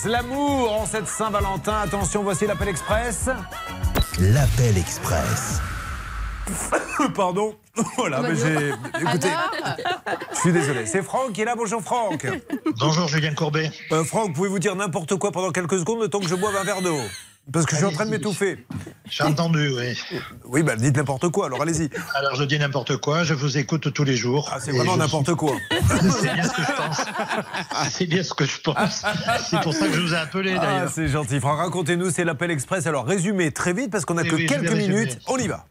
[0.06, 1.80] L'amour en cette Saint-Valentin.
[1.82, 3.30] Attention, voici l'appel express.
[4.20, 5.62] L'appel express.
[7.16, 7.56] Pardon.
[7.96, 8.70] Voilà, mais j'ai.
[9.02, 9.30] Écoutez,
[10.34, 10.88] je suis désolé.
[10.88, 11.54] C'est Franck qui est là.
[11.56, 12.26] Bonjour Franck.
[12.80, 13.72] Bonjour Julien Courbet.
[13.92, 16.64] Euh, Franck, pouvez-vous dire n'importe quoi pendant quelques secondes le temps que je boive un
[16.64, 16.98] verre d'eau?
[17.54, 18.66] Parce que je suis en train de m'étouffer.
[19.10, 19.98] J'ai entendu, oui.
[20.50, 21.90] Oui, bah dites n'importe quoi, alors allez-y.
[22.16, 24.50] Alors je dis n'importe quoi, je vous écoute tous les jours.
[24.54, 25.54] Ah, c'est vraiment n'importe quoi.
[26.20, 27.02] C'est bien ce que je pense.
[27.90, 29.04] C'est bien ce que je pense.
[29.50, 30.92] C'est pour ça que je vous ai appelé Ah, d'ailleurs.
[30.92, 31.40] c'est gentil.
[31.40, 32.88] Franck, racontez-nous, c'est l'appel express.
[32.88, 35.20] Alors résumé très vite parce qu'on a Oui, que oui, quelques minutes.
[35.28, 35.66] On y va.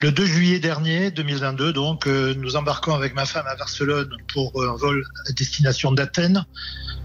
[0.00, 4.52] Le 2 juillet dernier, 2022, donc, euh, nous embarquons avec ma femme à Barcelone pour
[4.62, 6.44] euh, un vol à destination d'Athènes.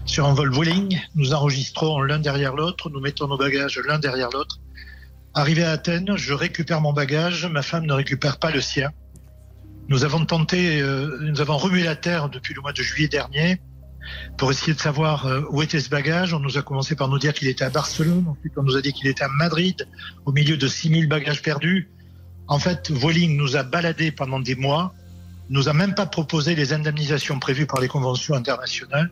[0.06, 4.30] Sur un vol Vueling, nous enregistrons l'un derrière l'autre, nous mettons nos bagages l'un derrière
[4.30, 4.60] l'autre.
[5.36, 8.90] Arrivé à Athènes, je récupère mon bagage, ma femme ne récupère pas le sien.
[9.88, 13.60] Nous avons tenté, euh, nous avons remué la terre depuis le mois de juillet dernier
[14.38, 16.34] pour essayer de savoir euh, où était ce bagage.
[16.34, 18.80] On nous a commencé par nous dire qu'il était à Barcelone, ensuite on nous a
[18.80, 19.88] dit qu'il était à Madrid,
[20.24, 21.90] au milieu de 6000 bagages perdus.
[22.46, 24.94] En fait, Vueling nous a baladés pendant des mois,
[25.50, 29.10] nous a même pas proposé les indemnisations prévues par les conventions internationales.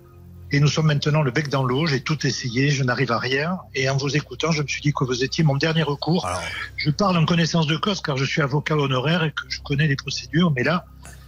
[0.54, 1.86] Et nous sommes maintenant le bec dans l'eau.
[1.86, 3.58] J'ai tout essayé, je n'arrive à rien.
[3.74, 6.28] Et en vous écoutant, je me suis dit que vous étiez mon dernier recours.
[6.76, 9.86] Je parle en connaissance de cause car je suis avocat honoraire et que je connais
[9.86, 10.50] les procédures.
[10.50, 10.84] Mais là,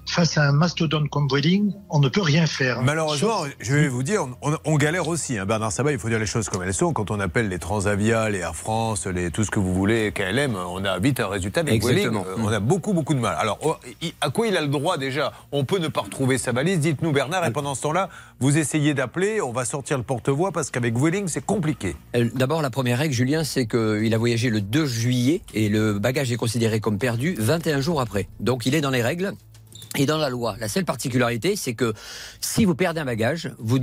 [0.06, 2.82] face à un mastodonte comme Vueling, on ne peut rien faire.
[2.82, 5.38] Malheureusement, je vais vous dire, on, on galère aussi.
[5.38, 5.46] hein.
[5.46, 6.92] Bernard Sabat, il faut dire les choses comme elles sont.
[6.92, 10.54] Quand on appelle les Transavia, les Air France, les, tout ce que vous voulez, KLM,
[10.56, 11.60] on a vite un résultat.
[11.60, 12.22] Avec Exactement.
[12.22, 13.36] Vueling, euh, on a beaucoup, beaucoup de mal.
[13.38, 15.32] Alors, oh, il- à quoi il a le droit déjà?
[15.52, 16.78] On peut ne pas retrouver sa valise.
[16.80, 18.08] Dites-nous, Bernard, et pendant ce temps-là,
[18.40, 19.40] vous essayez d'appeler.
[19.40, 21.96] On va sortir le porte-voix parce qu'avec Vueling, c'est compliqué.
[22.14, 25.98] Euh, D'abord, la première règle, Julien, c'est qu'il a voyagé le 2 juillet et le
[25.98, 28.28] bagage est considéré comme perdu 21 jours après.
[28.40, 29.32] Donc, il est dans les règles.
[29.96, 31.94] Et dans la loi, la seule particularité, c'est que
[32.40, 33.78] si vous perdez un bagage, vous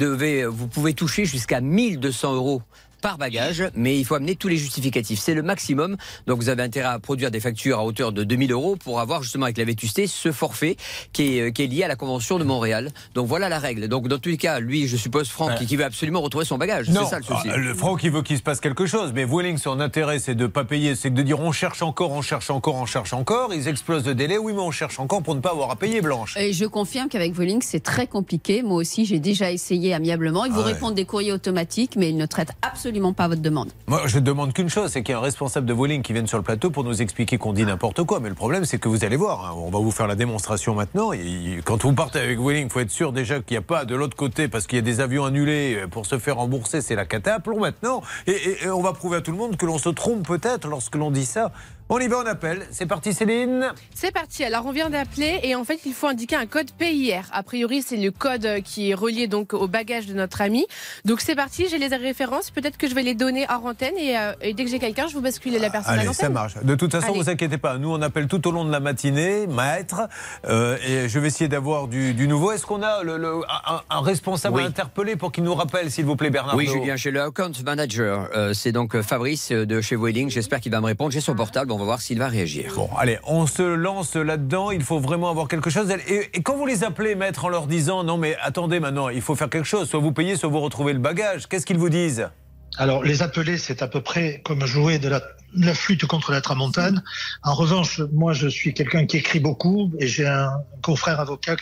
[0.68, 2.62] pouvez toucher jusqu'à 1200 euros
[3.02, 5.20] par bagage, mais il faut amener tous les justificatifs.
[5.20, 5.98] C'est le maximum.
[6.28, 9.24] Donc vous avez intérêt à produire des factures à hauteur de 2000 euros pour avoir
[9.24, 10.78] justement avec la vétusté ce forfait
[11.14, 12.90] qui est, qui est lié à la Convention de Montréal.
[13.16, 13.88] Donc voilà la règle.
[13.88, 15.66] Donc dans tous les cas, lui, je suppose Franck, Ouais.
[15.66, 16.90] qui veut absolument retrouver son bagage.
[16.90, 17.50] Non, C'est ça le souci.
[17.52, 20.36] ah, le Franck, il veut qu'il se passe quelque chose, mais Vueling, son intérêt, c'est
[20.36, 23.14] de ne pas payer, c'est de dire on cherche encore, on cherche encore, on cherche
[23.14, 23.54] encore.
[23.54, 24.38] Ils explosent de délai.
[24.38, 26.38] Oui, mais on cherche encore pour ne pas avoir à payer, Blanche.
[26.38, 28.62] Et je confirme qu'avec Vueling, c'est très compliqué.
[28.62, 30.46] Moi aussi, j'ai déjà essayé amiablement.
[30.46, 30.74] Ils vous Ah ouais.
[30.74, 33.70] répondent des courriers automatiques, mais ils ne traitent absolument pas votre demande.
[33.88, 36.28] Moi, je demande qu'une chose, c'est qu'il y ait un responsable de Vueling qui vienne
[36.28, 38.20] sur le plateau pour nous expliquer qu'on dit n'importe quoi.
[38.20, 40.76] Mais le problème, c'est que vous allez voir, hein, on va vous faire la démonstration
[40.76, 41.14] maintenant.
[41.14, 43.86] Et quand vous partez avec Vueling, il faut être sûr déjà qu'il n'y a pas
[43.86, 46.82] de l'autre côté, parce qu'il y a des avions annulés euh, pour se faire rembourser,
[46.82, 47.36] c'est la cata.
[47.36, 48.02] Appelons maintenant.
[48.28, 51.12] Et on va prouver à tout le monde que l'on se trompe peut-être lorsque l'on
[51.12, 51.52] dit ça.
[51.94, 52.66] On y va, on appelle.
[52.72, 53.74] C'est parti, Céline.
[53.94, 54.46] C'est parti.
[54.46, 57.24] Alors, on vient d'appeler et en fait, il faut indiquer un code PIR.
[57.34, 60.66] A priori, c'est le code qui est relié donc au bagage de notre ami.
[61.04, 61.66] Donc, c'est parti.
[61.70, 62.50] J'ai les références.
[62.50, 65.08] Peut-être que je vais les donner hors antenne et, euh, et dès que j'ai quelqu'un,
[65.10, 66.28] je vous bascule la personne à Allez, l'antenne.
[66.28, 66.54] ça marche.
[66.64, 67.20] De toute façon, Allez.
[67.24, 67.78] vous inquiétez pas.
[67.78, 70.08] Nous, on appelle tout au long de la matinée, maître,
[70.48, 72.54] euh, et je vais essayer d'avoir du, du nouveau.
[72.54, 74.64] Est-ce qu'on a le, le- un, un responsable Oui.
[74.64, 77.52] à interpeller pour qu'il nous rappelle, s'il vous plaît, Bernard Oui, Julien, chez le account
[77.66, 78.30] manager.
[78.34, 80.30] Euh, c'est donc Fabrice de chez Vueling.
[80.30, 81.12] J'espère qu'il va me répondre.
[81.12, 81.74] J'ai son portable.
[81.74, 82.74] On va voir s'il va réagir.
[82.76, 84.72] Bon, allez, on se lance là-dedans.
[84.72, 85.90] Il faut vraiment avoir quelque chose.
[86.08, 89.22] Et, et quand vous les appelez, maître, en leur disant non, mais attendez maintenant, il
[89.22, 89.90] faut faire quelque chose.
[89.90, 91.48] Soit vous payez, soit vous retrouvez le bagage.
[91.48, 92.30] Qu'est-ce qu'ils vous disent?
[92.78, 96.32] Alors, les appeler, c'est à peu près comme jouer de la, de la flûte contre
[96.32, 97.04] la tramontane.
[97.44, 101.58] En revanche, moi, je suis quelqu'un qui écrit beaucoup et j'ai un confrère avocat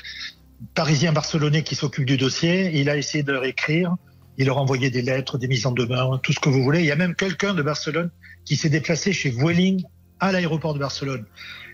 [0.76, 2.72] parisien barcelonais qui s'occupe du dossier.
[2.80, 3.96] Il a essayé de leur écrire.
[4.38, 6.80] Il leur a envoyé des lettres, des mises en demeure, tout ce que vous voulez.
[6.80, 8.10] Il y a même quelqu'un de Barcelone
[8.46, 9.84] qui s'est déplacé chez Vueling
[10.20, 11.26] à l'aéroport de Barcelone.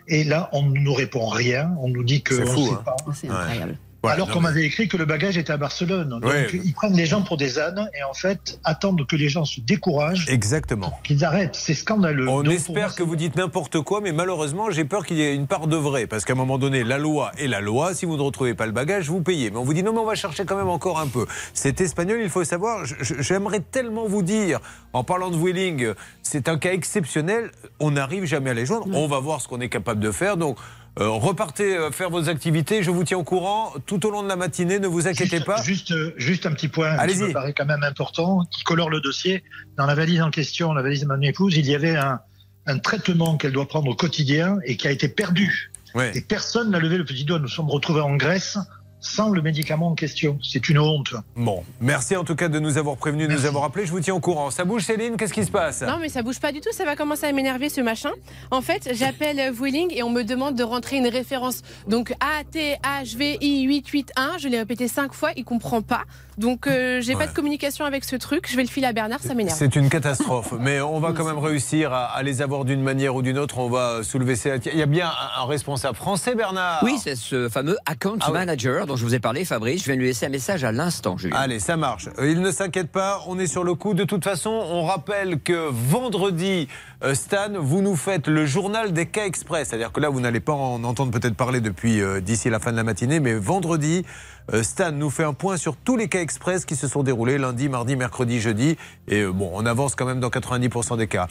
[0.07, 1.75] Et là, on ne nous répond rien.
[1.79, 2.83] On nous dit que C'est fou, hein.
[3.29, 3.77] incroyable.
[4.05, 6.09] Voilà, Alors qu'on mais- m'avait écrit que le bagage était à Barcelone.
[6.09, 6.47] Donc, Ouais.
[6.53, 9.59] ils prennent les gens pour des ânes et en fait attendent que les gens se
[9.61, 10.99] découragent, Exactement.
[11.03, 11.55] qu'ils arrêtent.
[11.55, 12.27] C'est scandaleux.
[12.29, 15.35] On Donc, espère que vous dites n'importe quoi, mais malheureusement, j'ai peur qu'il y ait
[15.35, 16.07] une part de vrai.
[16.07, 17.93] Parce qu'à un moment donné, la loi est la loi.
[17.93, 19.49] Si vous ne retrouvez pas le bagage, vous payez.
[19.51, 21.25] Mais on vous dit non, mais on va chercher quand même encore un peu.
[21.53, 22.83] C'est espagnol, il faut savoir.
[23.19, 24.59] J'aimerais tellement vous dire,
[24.93, 27.51] en parlant de Wheeling, c'est un cas exceptionnel.
[27.79, 28.87] On n'arrive jamais à les joindre.
[28.93, 30.37] On va voir ce qu'on est capable de faire.
[30.37, 30.57] Donc,
[30.99, 32.83] euh, repartez euh, faire vos activités.
[32.83, 34.79] Je vous tiens au courant tout au long de la matinée.
[34.79, 35.61] Ne vous inquiétez juste, pas.
[35.61, 39.01] Juste, euh, juste un petit point qui me paraît quand même important, qui colore le
[39.01, 39.43] dossier.
[39.77, 42.19] Dans la valise en question, la valise de mon épouse, il y avait un,
[42.65, 45.71] un traitement qu'elle doit prendre au quotidien et qui a été perdu.
[45.93, 46.11] Ouais.
[46.15, 47.39] Et personne n'a levé le petit doigt.
[47.39, 48.57] Nous sommes retrouvés en Grèce
[49.05, 50.39] sans le médicament en question.
[50.41, 51.13] C'est une honte.
[51.35, 53.85] Bon, merci en tout cas de nous avoir prévenus, de nous avoir appelés.
[53.85, 54.49] Je vous tiens au courant.
[54.49, 55.15] Ça bouge, Céline?
[55.15, 55.83] Qu'est-ce qui se passe?
[55.83, 56.71] Non, mais ça bouge pas du tout.
[56.71, 58.11] Ça va commencer à m'énerver ce machin.
[58.51, 61.61] En fait, j'appelle Vueling et on me demande de rentrer une référence.
[61.87, 64.37] Donc A T H V I 881.
[64.39, 65.29] Je l'ai répété cinq fois.
[65.35, 66.03] Il comprend pas.
[66.37, 68.47] Donc euh, j'ai pas de communication avec ce truc.
[68.49, 69.19] Je vais le filer à Bernard.
[69.21, 69.57] Ça m'énerve.
[69.57, 73.15] C'est une catastrophe, mais on va quand même réussir à, à les avoir d'une manière
[73.15, 73.59] ou d'une autre.
[73.59, 74.59] On va soulever ces.
[74.73, 76.79] Il y a bien un, un responsable français, Bernard.
[76.83, 78.33] Oui, c'est ce fameux account Ah oui.
[78.33, 79.81] manager dont je vous ai parlé, Fabrice.
[79.81, 81.37] Je viens de lui laisser un message à l'instant, Julien.
[81.37, 82.09] Allez, ça marche.
[82.19, 83.93] Euh, Il ne s'inquiète pas, on est sur le coup.
[83.93, 86.67] De toute façon, on rappelle que vendredi,
[87.13, 89.69] Stan, vous nous faites le journal des cas express.
[89.69, 92.71] C'est-à-dire que là, vous n'allez pas en entendre peut-être parler depuis euh, d'ici la fin
[92.71, 94.05] de la matinée, mais vendredi,
[94.53, 97.37] euh, Stan nous fait un point sur tous les cas express qui se sont déroulés
[97.37, 98.77] lundi, mardi, mercredi, jeudi.
[99.07, 101.27] Et euh, bon, on avance quand même dans 90% des cas.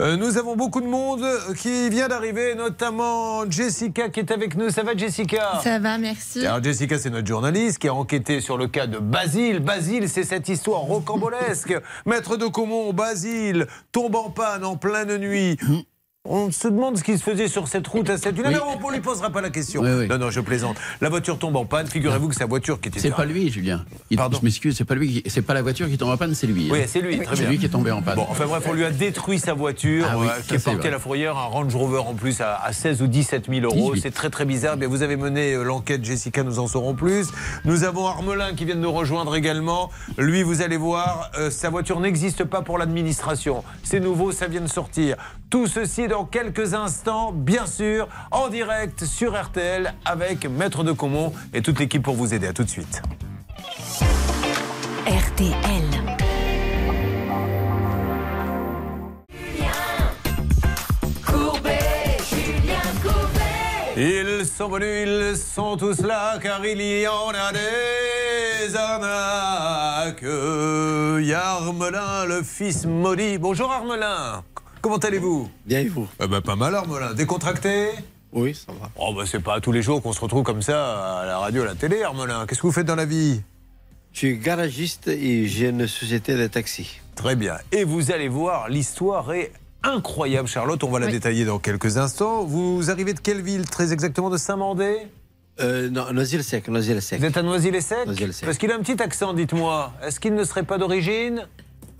[0.00, 1.24] Euh, nous avons beaucoup de monde
[1.58, 4.70] qui vient d'arriver, notamment Jessica qui est avec nous.
[4.70, 5.60] Ça va, Jessica?
[5.62, 6.46] Ça va, merci.
[6.46, 9.60] alors Jessica, c'est notre journaliste qui a enquêté sur le cas de Basile.
[9.60, 11.74] Basile, c'est cette histoire rocambolesque.
[12.06, 15.58] Maître de Comont, Basile, tombe en panne en pleine nuit.
[16.26, 18.38] On se demande ce qui se faisait sur cette route à cette.
[18.38, 18.44] Oui.
[18.50, 19.82] Non, on ne lui posera pas la question.
[19.82, 20.08] Oui, oui.
[20.08, 20.78] Non, non, je plaisante.
[21.02, 21.86] La voiture tombe en panne.
[21.86, 22.98] Figurez-vous que sa voiture qui était.
[22.98, 23.84] C'est pas lui, Julien.
[24.08, 26.34] Il, je m'excuse, c'est pas lui, qui- c'est pas la voiture qui tombe en panne,
[26.34, 26.70] c'est lui.
[26.72, 26.84] Oui, hein.
[26.88, 27.50] c'est lui, très C'est bien.
[27.50, 28.16] lui qui est tombé en panne.
[28.16, 30.88] Bon, enfin bref, on lui a détruit sa voiture, Ah oui, euh, qui est portée
[30.88, 33.90] à la fourrière, un Range Rover en plus à, à 16 ou 17 000 euros.
[33.92, 34.00] 18.
[34.00, 34.78] C'est très très bizarre.
[34.78, 37.26] Bien, vous avez mené euh, l'enquête, Jessica, nous en saurons plus.
[37.66, 39.90] Nous avons Armelin qui vient de nous rejoindre également.
[40.16, 43.62] Lui, vous allez voir, euh, sa voiture n'existe pas pour l'administration.
[43.82, 45.16] C'est nouveau, ça vient de sortir.
[45.50, 51.32] Tout ceci dans quelques instants, bien sûr, en direct sur RTL avec Maître de Comont
[51.52, 52.48] et toute l'équipe pour vous aider.
[52.48, 53.02] À tout de suite.
[55.06, 55.84] RTL.
[61.24, 61.78] Courbet,
[62.28, 63.94] Julien Courbet.
[63.96, 70.22] Ils sont venus, ils sont tous là, car il y en a des arnaques.
[70.22, 73.38] Il y a Armelin, le fils maudit.
[73.38, 74.42] Bonjour Armelin,
[74.84, 75.48] comment allez-vous?
[75.64, 76.06] Bien et vous?
[76.22, 77.88] Eh ben, Pas mal Armelin, décontracté?
[78.32, 78.90] Oui, ça va.
[78.96, 81.62] Oh ben c'est pas tous les jours qu'on se retrouve comme ça à la radio,
[81.62, 82.44] à la télé Armelin.
[82.46, 83.40] Qu'est-ce que vous faites dans la vie?
[84.12, 87.00] Je suis garagiste et j'ai une société de taxi.
[87.14, 87.56] Très bien.
[87.72, 92.44] Et vous allez voir, l'histoire est incroyable Charlotte, on va la détailler dans quelques instants.
[92.44, 94.98] Vous arrivez de quelle ville très exactement De Saint-Mandé?
[95.60, 97.20] Euh, non, Noisy-le-Sec, Noisy-le-Sec.
[97.20, 98.44] Vous êtes à Noisy-les-Secs Noisy-le-Sec.
[98.44, 99.94] Parce qu'il a un petit accent, dites-moi.
[100.02, 101.46] Est-ce qu'il ne serait pas d'origine?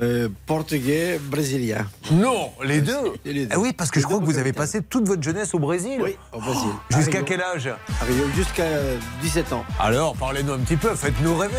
[0.05, 1.87] Euh, portugais, brésilien.
[2.13, 3.15] Non, les deux.
[3.25, 3.55] Et les deux.
[3.57, 5.99] Ah oui, parce que je crois que vous avez passé toute votre jeunesse au Brésil.
[6.03, 6.69] Oui, au Brésil.
[6.91, 7.25] Jusqu'à À Rio.
[7.27, 8.67] quel âge À Rio, Jusqu'à
[9.23, 9.65] 17 ans.
[9.81, 11.55] Alors, parlez-nous un petit peu, faites-nous rêver.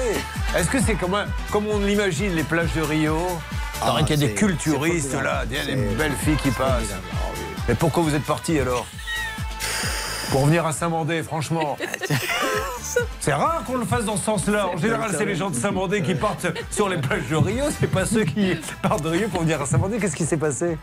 [0.55, 3.17] Est-ce que c'est comme, un- comme on l'imagine les plages de Rio
[3.81, 6.84] Ah, qu'il y a des culturistes là, il y a des belles filles qui passent.
[7.34, 7.41] oui.
[7.67, 8.86] Mais pourquoi vous êtes parti alors?
[10.31, 11.77] Pour venir à Saint-Mandé, franchement.
[13.19, 14.67] C'est rare qu'on le fasse dans ce sens-là.
[14.67, 17.65] En général, c'est les gens de Saint-Mandé qui partent sur les plages de Rio.
[17.79, 19.97] C'est pas ceux qui partent de Rio pour venir à Saint-Mandé.
[19.97, 20.77] Qu'est-ce qui s'est passé?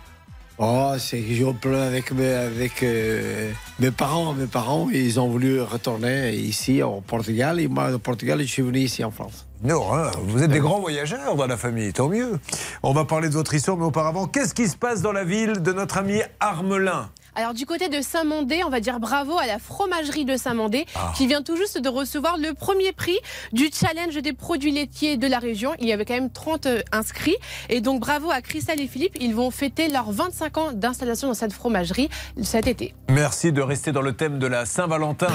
[0.58, 3.50] Oh, c'est que j'ai eu un problème avec, mes, avec euh,
[3.80, 4.34] mes parents.
[4.34, 7.58] Mes parents, ils ont voulu retourner ici au Portugal.
[7.60, 9.46] Et moi, au Portugal, je suis venu ici en France.
[9.62, 12.38] Non, hein, vous êtes des grands voyageurs dans la famille, tant mieux.
[12.82, 15.62] On va parler de votre histoire, mais auparavant, qu'est-ce qui se passe dans la ville
[15.62, 17.08] de notre ami Armelin?
[17.34, 21.12] Alors du côté de Saint-Mandé, on va dire bravo à la fromagerie de Saint-Mandé Ah.
[21.16, 23.16] qui vient tout juste de recevoir le premier prix
[23.52, 25.72] du challenge des produits laitiers de la région.
[25.78, 27.36] Il y avait quand même 30 euh, inscrits
[27.70, 31.34] et donc bravo à Christelle et Philippe, ils vont fêter leurs 25 ans d'installation dans
[31.34, 32.10] cette fromagerie
[32.42, 32.94] cet été.
[33.08, 35.28] Merci de rester dans le thème de la Saint-Valentin.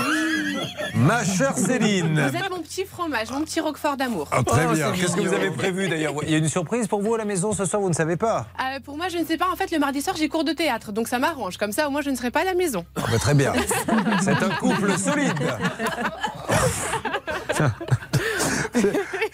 [0.95, 2.13] Ma chère Céline.
[2.29, 4.27] Vous êtes mon petit fromage, mon petit roquefort d'amour.
[4.31, 4.91] Ah, très bien.
[4.91, 6.13] Qu'est-ce que vous avez prévu d'ailleurs?
[6.23, 8.17] Il y a une surprise pour vous à la maison ce soir, vous ne savez
[8.17, 8.47] pas?
[8.59, 9.45] Euh, pour moi, je ne sais pas.
[9.51, 11.57] En fait, le mardi soir, j'ai cours de théâtre, donc ça m'arrange.
[11.57, 12.85] Comme ça, au moins, je ne serai pas à la maison.
[12.95, 13.53] Ah bah, Très bien.
[14.21, 15.33] C'est un couple solide.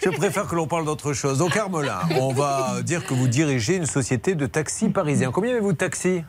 [0.02, 1.38] Je préfère que l'on parle d'autre chose.
[1.38, 5.30] Donc, Armelin, on va dire que vous dirigez une société de taxis parisiens.
[5.30, 6.24] Combien avez-vous de taxis?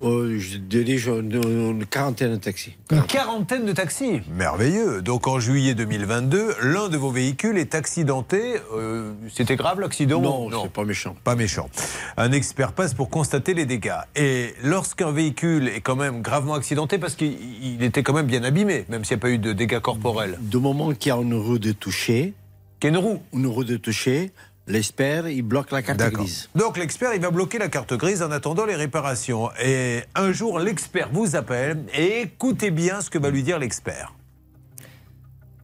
[0.00, 2.76] Oh, je dirige une, une quarantaine de taxis.
[2.92, 4.20] Une quarantaine de taxis.
[4.30, 5.02] Merveilleux.
[5.02, 8.54] Donc en juillet 2022, l'un de vos véhicules est accidenté.
[8.76, 11.16] Euh, C'était grave l'accident Non, c'est pas méchant.
[11.24, 11.68] Pas méchant.
[12.16, 13.98] Un expert passe pour constater les dégâts.
[14.14, 18.44] Et lorsqu'un véhicule est quand même gravement accidenté, parce qu'il il était quand même bien
[18.44, 20.38] abîmé, même s'il n'y a pas eu de dégâts corporels.
[20.40, 22.34] Du moment qu'il y a une roue de toucher,
[22.78, 24.30] Qu'il y a une roue une roue de toucher,
[24.68, 26.48] l'expert, il bloque la carte grise.
[26.54, 29.50] Donc l'expert, il va bloquer la carte grise en attendant les réparations.
[29.62, 34.14] Et un jour, l'expert vous appelle et écoutez bien ce que va lui dire l'expert.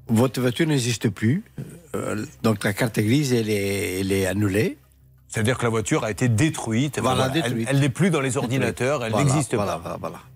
[0.09, 1.43] Votre voiture n'existe plus.
[1.95, 4.77] Euh, donc la carte grise, elle est, elle est annulée.
[5.29, 7.01] C'est-à-dire que la voiture a été détruite.
[7.01, 7.69] Voilà, Elle- détruite.
[7.71, 9.81] Elle, n'est plus dans les ordinateurs, elle Voilà, n'existe pas.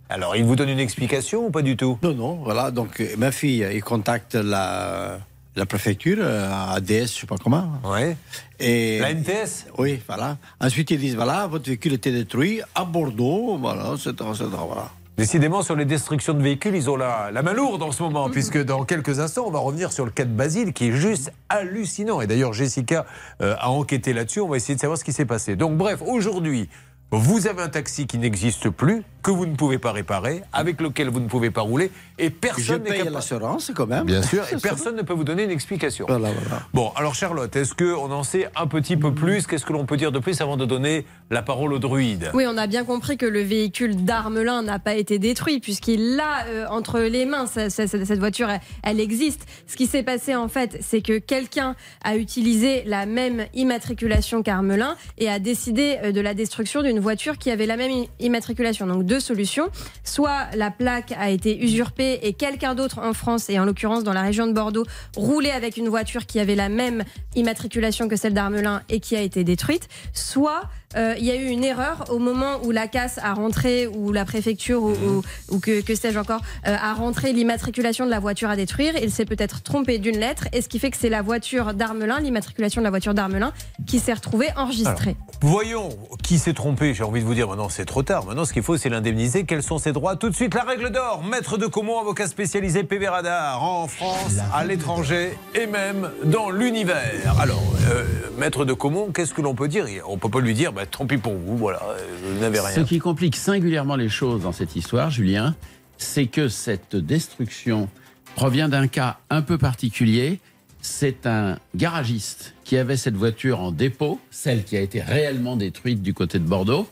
[0.08, 1.98] Alors, il vous donne une explication ou pas du tout?
[2.02, 2.70] Non, non, voilà.
[2.70, 5.18] Donc, ma fille, il contacte la,
[5.58, 7.68] la préfecture, euh, ADS, je sais pas comment.
[7.84, 8.16] Ouais.
[8.60, 10.38] Et, La NTS Oui, voilà.
[10.60, 14.10] Ensuite, ils disent voilà, votre véhicule était détruit à Bordeaux, voilà, etc.
[14.10, 14.90] etc., voilà.
[15.16, 18.30] Décidément, sur les destructions de véhicules, ils ont la, la main lourde en ce moment,
[18.30, 21.32] puisque dans quelques instants, on va revenir sur le cas de Basile, qui est juste
[21.48, 22.20] hallucinant.
[22.20, 23.04] Et d'ailleurs, Jessica
[23.42, 24.40] euh, a enquêté là-dessus.
[24.40, 25.56] On va essayer de savoir ce qui s'est passé.
[25.56, 26.68] Donc, bref, aujourd'hui,
[27.10, 31.08] vous avez un taxi qui n'existe plus, que vous ne pouvez pas réparer, avec lequel
[31.08, 33.10] vous ne pouvez pas rouler, et personne n'est capable.
[33.12, 34.04] l'assurance quand même.
[34.04, 36.04] Bien sûr, et personne ne peut vous donner une explication.
[36.06, 36.62] Voilà, voilà.
[36.74, 39.46] Bon, alors Charlotte, est-ce qu'on en sait un petit peu plus?
[39.46, 42.44] Qu'est-ce que l'on peut dire de plus avant de donner la parole au druide Oui,
[42.48, 46.66] on a bien compris que le véhicule d'Armelin n'a pas été détruit puisqu'il l'a euh,
[46.70, 47.46] entre les mains.
[47.46, 49.46] Cette voiture, elle, elle existe.
[49.66, 54.96] Ce qui s'est passé en fait, c'est que quelqu'un a utilisé la même immatriculation qu'Armelin
[55.18, 58.86] et a décidé euh, de la destruction d'une voiture qui avait la même immatriculation.
[58.86, 59.68] Donc deux solutions.
[60.04, 64.12] Soit la plaque a été usurpée et quelqu'un d'autre en France et en l'occurrence dans
[64.12, 64.84] la région de Bordeaux
[65.16, 67.04] roulait avec une voiture qui avait la même
[67.36, 69.88] immatriculation que celle d'Armelin et qui a été détruite.
[70.12, 70.62] Soit
[70.96, 74.12] euh, il y a eu une erreur au moment où la casse a rentré, ou
[74.12, 78.20] la préfecture, ou, ou- ou que, que sais-je encore, euh, a rentré l'immatriculation de la
[78.20, 78.94] voiture à détruire.
[79.02, 82.20] Il s'est peut-être trompé d'une lettre, et ce qui fait que c'est la voiture d'Armelin,
[82.20, 83.52] l'immatriculation de la voiture d'Armelin,
[83.86, 85.16] qui s'est retrouvée enregistrée.
[85.40, 85.90] Voyons
[86.22, 86.94] qui s'est trompé.
[86.94, 88.24] J'ai envie de vous dire, maintenant c'est trop tard.
[88.26, 89.44] Maintenant, ce qu'il faut, c'est l'indemniser.
[89.44, 90.16] Quels sont ses droits?
[90.16, 91.22] Tout de suite, la règle d'or.
[91.22, 97.38] Maître de Comont, avocat spécialisé PV Radar en France, à l'étranger et même dans l'univers.
[97.40, 98.04] Alors, euh,
[98.38, 99.86] maître de Comont, qu'est-ce que l'on peut dire?
[100.08, 101.82] On peut pas lui dire, bah, tant pis pour vous, voilà,
[102.22, 102.84] vous n'avez Ce rien.
[102.84, 105.56] qui complique singulièrement les choses dans cette histoire, Julien,
[105.96, 107.88] c'est que cette destruction
[108.36, 110.38] provient d'un cas un peu particulier.
[110.80, 116.00] C'est un garagiste qui avait cette voiture en dépôt, celle qui a été réellement détruite
[116.00, 116.86] du côté de Bordeaux,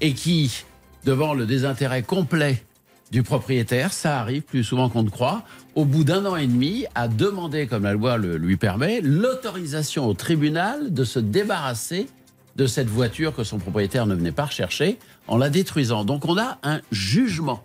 [0.00, 0.62] et qui,
[1.04, 2.62] devant le désintérêt complet
[3.10, 5.42] du propriétaire, ça arrive plus souvent qu'on ne croit,
[5.74, 10.06] au bout d'un an et demi, a demandé, comme la loi le lui permet, l'autorisation
[10.06, 12.06] au tribunal de se débarrasser
[12.56, 16.04] de cette voiture que son propriétaire ne venait pas rechercher en la détruisant.
[16.04, 17.64] Donc on a un jugement.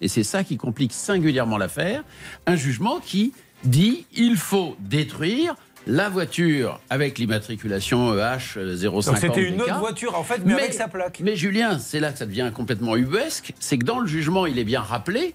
[0.00, 2.04] Et c'est ça qui complique singulièrement l'affaire.
[2.46, 3.32] Un jugement qui
[3.64, 5.54] dit il faut détruire
[5.86, 8.92] la voiture avec l'immatriculation E EH 050.
[8.92, 11.20] Donc c'était une autre voiture, en fait, mais avec sa plaque.
[11.20, 13.54] Mais Julien, c'est là que ça devient complètement ubuesque.
[13.60, 15.34] C'est que dans le jugement, il est bien rappelé,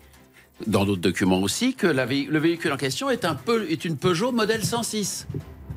[0.67, 3.97] dans d'autres documents aussi, que la le véhicule en question est, un peu, est une
[3.97, 5.27] Peugeot modèle 106.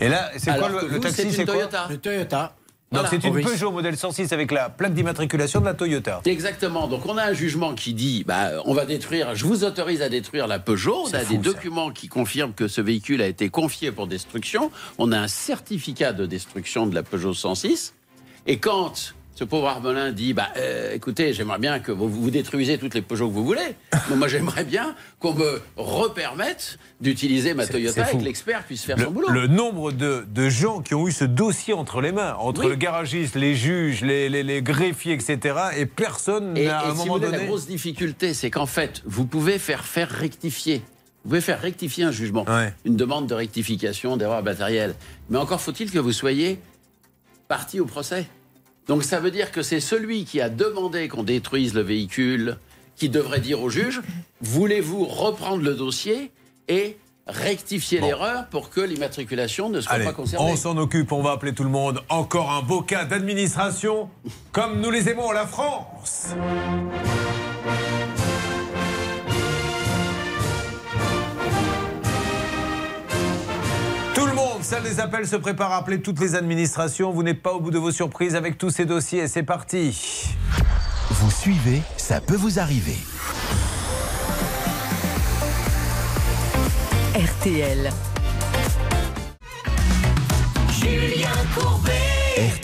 [0.01, 1.87] Et là, c'est quoi le, le taxi c'est une quoi Toyota.
[1.89, 2.57] Le Toyota.
[2.93, 3.09] Donc Voilà.
[3.23, 3.43] c'est une.
[3.43, 6.21] Peugeot modèle 106 avec la plaque d'immatriculation de la Toyota.
[6.27, 6.87] Exactement.
[6.87, 10.09] Donc on a un jugement qui dit, bah, on va détruire, je vous autorise à
[10.09, 11.05] détruire la Peugeot.
[11.07, 11.53] On a fou, des ça.
[11.55, 14.71] documents qui confirment que ce véhicule a été confié pour destruction.
[14.99, 17.95] On a un certificat de destruction de la Peugeot 106.
[18.47, 22.79] Et quand ce pauvre Armelin dit, bah, euh, écoutez, j'aimerais bien que vous, vous détruisez
[22.79, 23.75] toutes les Peugeot que vous voulez,
[24.11, 28.97] mais moi j'aimerais bien qu'on me repermette d'utiliser ma Toyota et que l'expert puisse faire
[28.97, 29.29] Le, son boulot.
[29.31, 32.69] le nombre de, de gens qui ont eu ce dossier entre les mains, entre Oui.
[32.71, 36.99] le garagiste, les juges, les, les- les greffiers, etc., et personne n'a à un si
[36.99, 37.39] moment vous donné.
[37.39, 40.83] la grosse difficulté, c'est qu'en fait, vous pouvez faire faire rectifier.
[41.25, 42.45] Vous pouvez faire rectifier un jugement,
[42.85, 44.95] une demande de rectification d'erreur matérielle.
[45.31, 46.61] Mais encore faut-il que vous soyez
[47.49, 48.27] parti au procès.
[48.87, 52.59] Donc ça veut dire que c'est celui qui a demandé qu'on détruise le véhicule
[52.97, 54.03] qui devrait dire au juge
[54.41, 56.31] voulez-vous reprendre le dossier
[56.69, 61.23] et rectifier l'erreur pour que l'immatriculation ne soit Allez, pas concernée on s'en occupe, on
[61.23, 62.01] va appeler tout le monde.
[62.09, 64.11] Encore un beau cas d'administration,
[64.53, 66.35] comme nous les aimons, la France.
[74.75, 77.13] Salle des appels, se prépare à appeler toutes les administrations.
[77.13, 79.29] Vous n'êtes pas au bout de vos surprises avec tous ces dossiers.
[79.29, 80.35] C'est parti.
[81.11, 82.97] Vous suivez, ça peut vous arriver.
[87.15, 87.91] RTL.
[90.81, 92.04] Julien Courbet.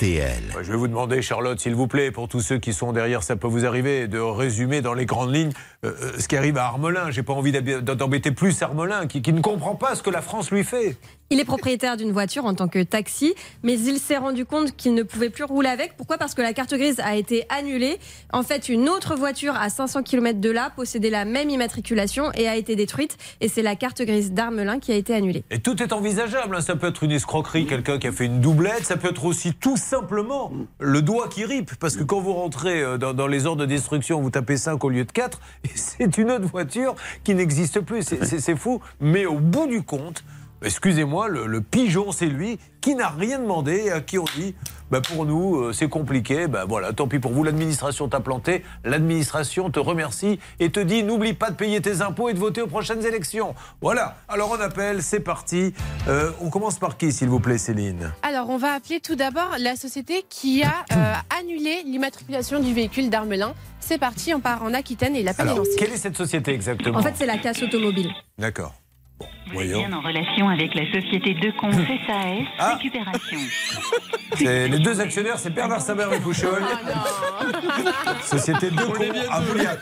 [0.00, 0.42] RTL.
[0.62, 3.36] Je vais vous demander, Charlotte, s'il vous plaît, pour tous ceux qui sont derrière, ça
[3.36, 5.52] peut vous arriver, de résumer dans les grandes lignes
[5.84, 7.10] euh, euh, ce qui arrive à Armelin.
[7.10, 10.50] J'ai pas envie d'embêter plus Armelin, qui, qui ne comprend pas ce que la France
[10.50, 10.96] lui fait.
[11.32, 14.94] Il est propriétaire d'une voiture en tant que taxi, mais il s'est rendu compte qu'il
[14.94, 15.96] ne pouvait plus rouler avec.
[15.96, 16.18] Pourquoi?
[16.18, 17.98] Parce que la carte grise a été annulée.
[18.32, 22.48] En fait, une autre voiture à 500 km de là possédait la même immatriculation et
[22.48, 23.16] a été détruite.
[23.40, 25.44] Et c'est la carte grise d'Armelin qui a été annulée.
[25.52, 26.56] Et tout est envisageable.
[26.56, 26.60] hein.
[26.62, 28.84] Ça peut être une escroquerie, quelqu'un qui a fait une doublette.
[28.84, 31.74] Ça peut être aussi tout simplement le doigt qui ripe.
[31.80, 34.82] Parce que quand vous rentrez euh, dans, dans les ordres de destruction, vous tapez 5
[34.84, 35.40] au lieu de 4.
[35.64, 38.02] Et c'est une autre voiture qui n'existe plus.
[38.02, 38.80] C'est fou.
[39.00, 40.24] Mais au bout du compte,
[40.62, 44.54] excusez-moi, le, le pigeon, c'est lui qui n'a rien demandé et à qui on dit
[44.90, 46.48] bah pour nous, euh, c'est compliqué.
[46.48, 47.44] Bah voilà, tant pis pour vous.
[47.44, 48.64] L'administration t'a planté.
[48.84, 52.60] L'administration te remercie et te dit n'oublie pas de payer tes impôts et de voter
[52.62, 53.54] aux prochaines élections.
[53.80, 54.16] Voilà.
[54.28, 55.74] Alors on appelle, c'est parti.
[56.08, 58.12] Euh, on commence par qui, s'il vous plaît, Céline?
[58.22, 63.10] Alors, on va appeler tout d'abord la société qui a euh, annulé l'immatriculation du véhicule
[63.10, 63.54] d'Armelin.
[63.78, 65.76] C'est parti, on part en Aquitaine et l'appel est Alors, lancé.
[65.78, 66.98] quelle est cette société exactement?
[66.98, 68.10] En fait, c'est la casse automobile.
[68.38, 68.74] D'accord.
[69.52, 72.74] Vous êtes bien en relation avec la société Decon SAS Ah.
[72.74, 73.38] Récupération.
[74.36, 76.62] C'est- Les deux actionnaires, c'est Bernard Saber et Pouchol.
[78.22, 79.80] Société de cons à Bouliac.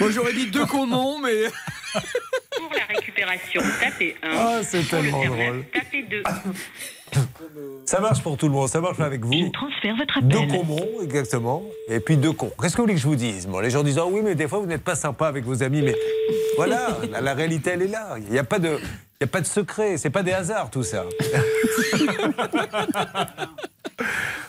[0.00, 1.44] Moi j'aurais dit deux cons non, mais.
[2.56, 4.28] Pour la récupération, tapez 1.
[4.32, 5.64] Ah, c'est tellement drôle.
[5.72, 6.22] Tapez 2.
[7.86, 9.48] Ça marche pour tout le monde, ça marche avec vous.
[9.50, 10.60] Transfère votre Deux appel.
[10.66, 11.62] cons, exactement.
[11.88, 12.50] Et puis deux cons.
[12.60, 13.46] Qu'est-ce que vous voulez que je vous dise?
[13.46, 15.62] Bon, Les gens disent Ah oui, mais des fois vous n'êtes pas sympa avec vos
[15.62, 15.82] amis.
[15.82, 15.94] Mais
[16.56, 18.16] voilà, la, la réalité elle est là.
[18.18, 18.78] Il n'y a pas de.
[19.18, 21.06] Il n'y a pas de secret, c'est pas des hasards tout ça.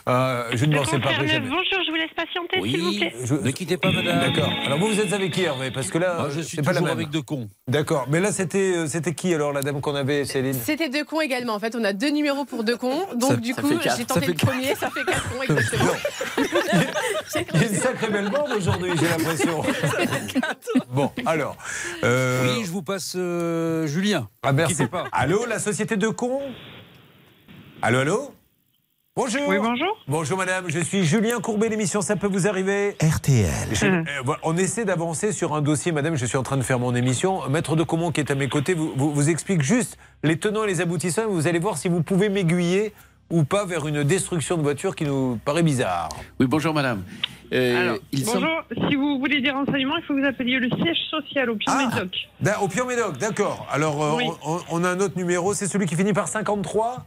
[0.08, 1.48] Euh, je ne m'en séparerai jamais.
[1.48, 3.14] Bonjour, je vous laisse patienter, s'il vous plaît.
[3.24, 4.20] Je- Ne quittez pas, madame.
[4.20, 4.50] D'accord.
[4.66, 6.80] Alors, vous, vous êtes avec qui, Hervé Parce que là, Moi, je suis pas la
[6.80, 6.96] toujours même.
[6.98, 7.48] avec deux cons.
[7.66, 8.06] D'accord.
[8.10, 11.20] Mais là, c'était euh, c'était qui, alors, la dame qu'on avait, Céline C'était deux cons
[11.20, 11.54] également.
[11.54, 13.06] En fait, on a deux numéros pour deux cons.
[13.16, 14.50] Donc, Ça- du ça coup, j'ai tenté le quatre.
[14.50, 14.74] premier.
[14.74, 15.92] Ça fait quatre cons, exactement.
[17.54, 19.62] Il y a une sacrée belle bande aujourd'hui, j'ai l'impression.
[20.90, 21.56] bon, alors.
[22.04, 24.26] euh, Oui, je vous passe euh, Julien.
[24.42, 24.86] Ah, merci.
[24.86, 25.04] Pas.
[25.12, 26.40] Allô, la société de cons?
[27.82, 28.30] Allô, allô
[29.16, 29.42] Bonjour.
[29.48, 29.98] Oui, bonjour.
[30.06, 30.66] Bonjour, madame.
[30.68, 31.68] Je suis Julien Courbet.
[31.68, 33.50] L'émission, ça peut vous arriver RTL.
[33.72, 34.02] Je- euh,
[34.44, 36.14] on essaie d'avancer sur un dossier, madame.
[36.14, 37.48] Je suis en train de faire mon émission.
[37.48, 40.62] Maître de Comont, qui est à mes côtés, vous, vous, vous explique juste les tenants
[40.64, 41.26] et les aboutissants.
[41.28, 42.92] Vous allez voir si vous pouvez m'aiguiller
[43.30, 46.08] ou pas vers une destruction de voiture qui nous paraît bizarre.
[46.38, 47.02] Oui, bonjour madame.
[47.52, 50.68] Euh, Alors, il bonjour, si vous voulez des renseignements, il faut que vous appeliez le
[50.70, 52.10] siège social au Pied-Médoc.
[52.40, 53.66] Da- Au Pied-Médoc, d'accord.
[53.70, 54.24] Alors, euh, Oui.
[54.44, 55.54] on, on- on a un autre numéro.
[55.54, 57.04] C'est celui qui finit par 53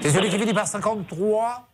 [0.00, 1.68] C'est celui qui finit par 53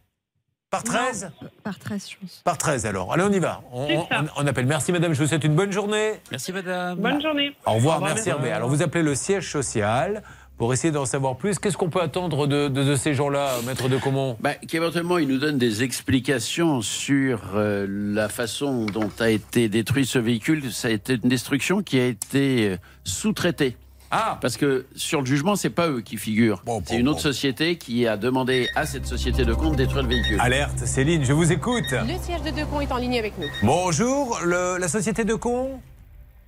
[0.70, 1.30] Par 13
[1.64, 2.42] Par 13, je pense.
[2.44, 3.12] Par 13, alors.
[3.12, 3.60] Allez, on y va.
[3.72, 4.66] On, appelle.
[4.66, 5.12] Merci, madame.
[5.14, 6.12] Je vous souhaite une bonne journée.
[6.30, 6.98] Merci madame.
[6.98, 7.54] Bonne journée.
[7.66, 8.28] Au revoir, Au revoir, merci.
[8.28, 8.52] Hervé.
[8.52, 10.22] Alors vous appelez le siège social
[10.58, 11.58] pour essayer d'en savoir plus.
[11.58, 14.36] Qu'est-ce qu'on peut attendre de, de- de ces gens-là, maître de Comont?
[14.40, 20.04] Bah, qu'éventuellement ils nous donnent des explications sur euh, la façon dont a été détruit
[20.06, 20.70] ce véhicule.
[20.70, 23.76] Ça a été une destruction qui a été euh, sous-traitée.
[24.12, 26.62] Ah Parce que sur le jugement, c'est pas eux qui figurent.
[26.84, 30.08] c'est une autre société qui a demandé à cette société de compte de détruire le
[30.08, 30.38] véhicule.
[30.40, 31.84] Alerte, Céline, je vous écoute.
[31.92, 33.46] Le siège de deux cons est en ligne avec nous.
[33.62, 35.80] Bonjour, le- la société de Con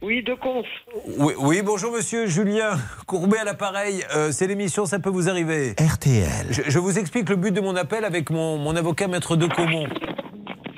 [0.02, 0.66] Oui, de conf.
[1.18, 4.02] oui, oui, bonjour monsieur Julien Courbet à l'appareil.
[4.16, 5.74] Euh, c'est l'émission, ça peut vous arriver.
[5.78, 6.48] RTL.
[6.50, 9.46] Je, je vous explique le but de mon appel avec mon, mon avocat maître de
[9.46, 9.86] Comont.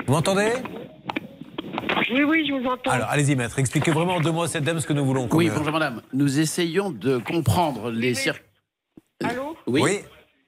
[0.07, 0.53] Vous m'entendez?
[2.13, 2.91] Oui, oui, je vous entends.
[2.91, 5.29] Alors allez-y maître, expliquez vraiment en deux mots à cette dame ce que nous voulons.
[5.33, 6.03] Oui, bonjour madame.
[6.13, 8.49] Nous essayons de comprendre les circonstances.
[9.25, 9.81] Allô Oui.
[9.83, 10.01] Oui.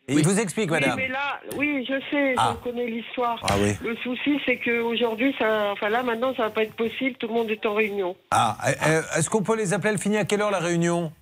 [0.08, 0.94] Et Il vous explique Oui, madame.
[0.96, 2.54] mais là, oui, je sais, Ah.
[2.56, 3.40] je connais l'histoire.
[3.42, 3.72] Ah oui.
[3.82, 7.16] Le souci, c'est qu'aujourd'hui, ça, enfin là, maintenant, ça va pas être possible.
[7.18, 8.14] Tout le monde est en réunion.
[8.30, 11.12] Ah, euh, euh, est-ce qu'on peut les appeler Elle finit à quelle heure la réunion?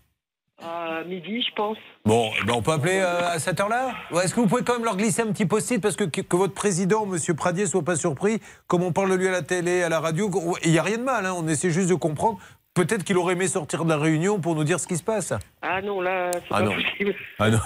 [0.62, 1.76] À midi, je pense.
[2.05, 3.92] Bon, eh ben, on peut appeler euh, à cette heure-là?
[4.22, 7.05] Est-ce que vous pouvez quand même leur glisser un petit post-it parce que votre président,
[7.05, 7.18] M.
[7.34, 10.30] Pradier, soit pas surpris, comme on parle de lui à la télé, à la radio,
[10.64, 12.38] il n'y a rien de mal, hein, on essaie juste de comprendre.
[12.75, 15.33] Peut-être qu'il aurait aimé sortir de la réunion pour nous dire ce qui se passe.
[15.62, 16.72] Ah non, là, c'est Ah pas non.
[16.75, 17.14] possible.
[17.39, 17.59] Ah non,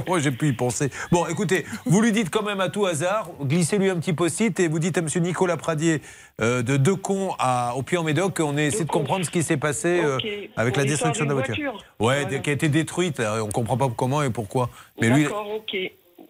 [0.08, 0.88] moi j'ai pu y penser.
[1.12, 4.68] Bon, écoutez, vous lui dites quand même à tout hasard, glissez-lui un petit post-it et
[4.68, 5.08] vous dites à M.
[5.22, 6.00] Nicolas Pradier
[6.40, 10.16] euh, de Decon à, au Puy-en-Médoc qu'on essayé de comprendre ce qui s'est passé euh,
[10.56, 11.54] avec Pour la destruction de la voiture.
[11.56, 11.84] voiture.
[12.00, 12.38] Ouais, Voilà.
[12.38, 13.20] qui a été détruite.
[13.20, 14.70] euh, On ne comprend pas comment et pourquoi.
[15.02, 15.76] Mais lui, ok.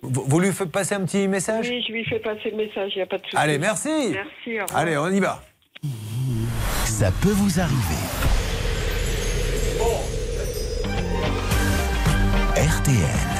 [0.02, 1.68] vous, vous lui faites passer un petit message?
[1.68, 3.36] Oui, je lui fais passer le message, il n'y a pas de souci.
[3.36, 4.12] Allez, merci.
[4.12, 4.72] Merci.
[4.74, 5.42] Allez, on y va.
[6.86, 8.02] Ça peut vous arriver.
[12.56, 13.37] RTL.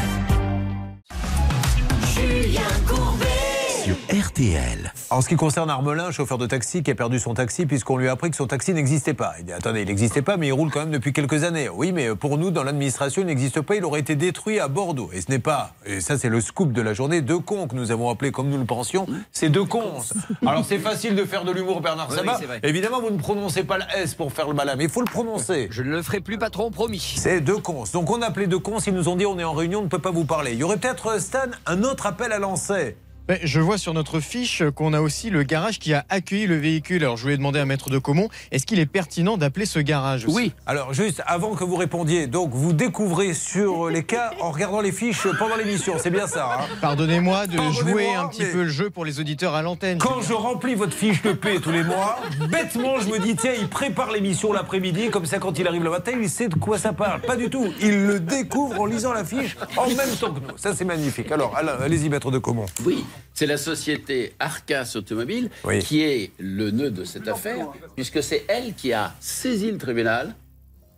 [3.88, 4.92] Sur RTL.
[5.08, 8.06] En ce qui concerne Armelin, chauffeur de taxi qui a perdu son taxi puisqu'on lui
[8.06, 9.32] a appris que son taxi n'existait pas.
[9.38, 11.70] Il dit attendez, il n'existait pas, mais il roule quand même depuis quelques années.
[11.70, 13.76] Oui, mais pour nous, dans l'administration, il n'existe pas.
[13.76, 15.08] Il aurait été détruit à Bordeaux.
[15.14, 17.74] Et ce n'est pas, et ça c'est le scoop de la journée, deux cons que
[17.74, 19.06] nous avons appelés comme nous le pensions.
[19.32, 20.02] C'est deux cons.
[20.44, 22.32] Alors c'est facile de faire de l'humour, Bernard Sabat.
[22.32, 22.60] oui, c'est vrai.
[22.64, 25.10] Évidemment, vous ne prononcez pas le S pour faire le malin, mais il faut le
[25.10, 25.68] prononcer.
[25.70, 27.14] Je ne le ferai plus, patron, promis.
[27.16, 27.84] C'est deux cons.
[27.94, 28.80] Donc on a appelé deux cons.
[28.80, 30.52] Ils nous ont dit on est en réunion, on ne peut pas vous parler.
[30.52, 32.96] Il y aurait peut-être, euh, Stan, un autre appel à lancer.
[33.28, 36.56] Ben, je vois sur notre fiche qu'on a aussi le garage qui a accueilli le
[36.56, 37.02] véhicule.
[37.04, 40.24] Alors je voulais demander à Maître de Comont, est-ce qu'il est pertinent d'appeler ce garage
[40.24, 40.34] aussi?
[40.34, 40.52] Oui.
[40.64, 44.92] Alors juste avant que vous répondiez, donc vous découvrez sur les cas en regardant les
[44.92, 46.48] fiches pendant l'émission, c'est bien ça.
[46.58, 46.64] hein?
[46.80, 49.98] Pardonnez-moi de jouer un petit peu le jeu pour les auditeurs à l'antenne.
[49.98, 52.18] Quand je remplis votre fiche de paix tous les mois,
[52.50, 55.90] bêtement, je me dis, tiens, il prépare l'émission l'après-midi, comme ça, quand il arrive le
[55.90, 57.20] matin, il sait de quoi ça parle.
[57.20, 57.66] Pas du tout.
[57.82, 60.56] Il le découvre en lisant la fiche en même temps que nous.
[60.56, 61.30] Ça, c'est magnifique.
[61.30, 63.04] Alors, allez-y, maître de comment Oui,
[63.34, 65.50] c'est la société Arcas Automobile
[65.80, 70.34] qui est le nœud de cette affaire, puisque c'est elle qui a saisi le tribunal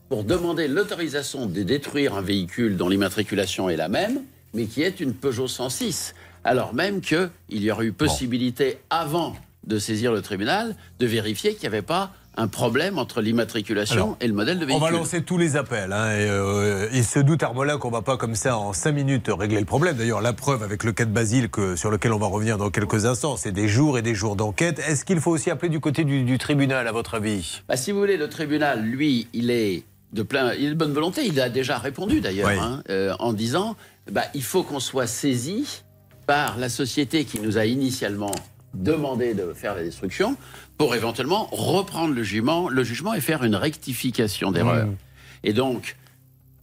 [0.08, 4.22] pour demander l'autorisation de détruire un véhicule dont l'immatriculation est la même,
[4.54, 6.14] mais qui est une Peugeot 106.
[6.42, 11.62] Alors même qu'il y aurait eu possibilité, avant de saisir le tribunal, de vérifier qu'il
[11.62, 14.84] n'y avait pas un problème entre l'immatriculation et le modèle de On véhicule.
[14.84, 15.92] va lancer tous les appels.
[15.92, 19.28] Hein, et, euh, il se doute, Arbolin, qu'on va pas comme ça en 5 minutes
[19.36, 19.96] régler le problème.
[19.96, 22.70] D'ailleurs, la preuve avec le cas de Basile, que, sur lequel on va revenir dans
[22.70, 24.78] quelques instants, c'est des jours et des jours d'enquête.
[24.88, 27.62] Est-ce qu'il faut aussi appeler du côté du, du tribunal, à votre avis?
[27.68, 30.92] Bah, si vous voulez, le tribunal, lui, il est de plein, il est de bonne
[30.92, 31.22] volonté.
[31.26, 32.58] Il a déjà répondu d'ailleurs Oui.
[32.60, 33.76] hein, euh, en disant,
[34.10, 35.82] bah, il faut qu'on soit saisi
[36.26, 38.30] par la société qui nous a initialement
[38.72, 40.36] demandé de faire la destruction
[40.80, 44.86] pour éventuellement reprendre le jugement, le jugement et faire une rectification d'erreur.
[44.86, 44.96] Mmh.
[45.44, 45.94] Et donc,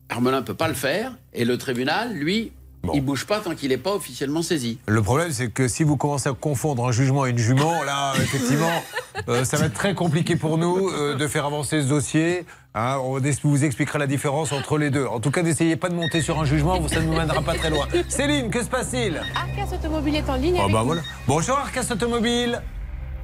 [0.09, 2.51] Armelin ne peut pas le faire et le tribunal, lui,
[2.95, 4.79] il bouge pas tant qu'il n'est pas officiellement saisi.
[4.87, 8.15] Le problème, c'est que si vous commencez à confondre un jugement et une jument, là,
[8.19, 8.81] effectivement,
[9.29, 12.47] euh, ça va être très compliqué pour nous euh, de faire avancer ce dossier.
[12.73, 15.05] Hein, on vous expliquera la différence entre les deux.
[15.05, 17.53] En tout cas, n'essayez pas de monter sur un jugement, ça ne nous mènera pas
[17.53, 17.87] très loin.
[18.09, 19.21] Céline, que se passe-t-il?
[19.35, 21.01] Arcas Automobile est en ligne avec bah voilà.
[21.27, 22.63] Bonjour Arcas Automobile.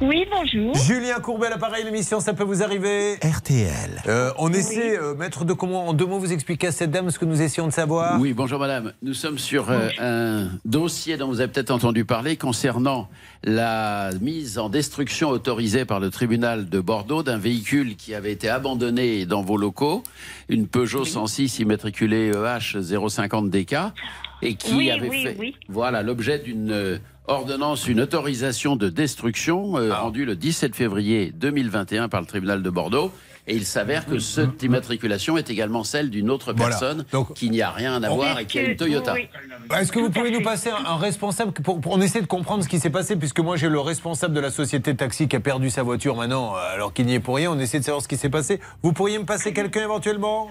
[0.05, 0.75] Oui, bonjour.
[0.75, 4.01] Julien Courbet à l'appareil, l'émission, ça peut vous arriver RTL.
[4.07, 7.09] Euh, on essaie, euh, maître de comment, en deux mots, vous expliquer à cette dame
[7.09, 8.91] ce que nous essayons de savoir Oui, bonjour madame.
[9.01, 13.07] Nous sommes sur euh, un dossier dont vous avez peut-être entendu parler concernant
[13.45, 18.49] la mise en destruction autorisée par le tribunal de Bordeaux d'un véhicule qui avait été
[18.49, 20.03] abandonné dans vos locaux,
[20.49, 23.75] une Peugeot 106 immatriculée EH 050 DK,
[24.41, 25.55] et qui Oui, avait oui, fait oui.
[25.69, 26.97] voilà l'objet d'une euh,
[27.27, 32.69] ordonnance, une autorisation de destruction euh, rendue le 17 février 2021 par le tribunal de
[32.69, 33.11] Bordeaux.
[33.45, 36.69] Et il s'avère que cette immatriculation est également celle d'une autre Voilà.
[36.69, 39.15] personne Donc- qui n'y a rien à voir et qui a une Toyota.
[39.77, 42.63] Est-ce que vous pouvez nous passer un, un responsable pour, pour- on essaie de comprendre
[42.63, 45.41] ce qui s'est passé puisque moi j'ai le responsable de la société taxi qui a
[45.41, 47.51] perdu sa voiture maintenant euh, alors qu'il n'y est pour rien.
[47.51, 48.61] On essaie de savoir ce qui s'est passé.
[48.81, 50.47] Vous pourriez me passer quelqu'un éventuellement?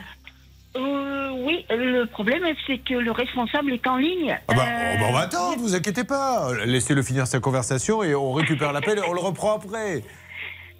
[0.76, 4.38] Euh, oui, le problème, c'est que le responsable est en ligne.
[4.48, 6.48] Ah bah, Euh, oh bah, on va attendre, vous inquiétez pas.
[6.64, 10.02] Laissez-le finir sa conversation et on récupère l'appel et on le reprend après.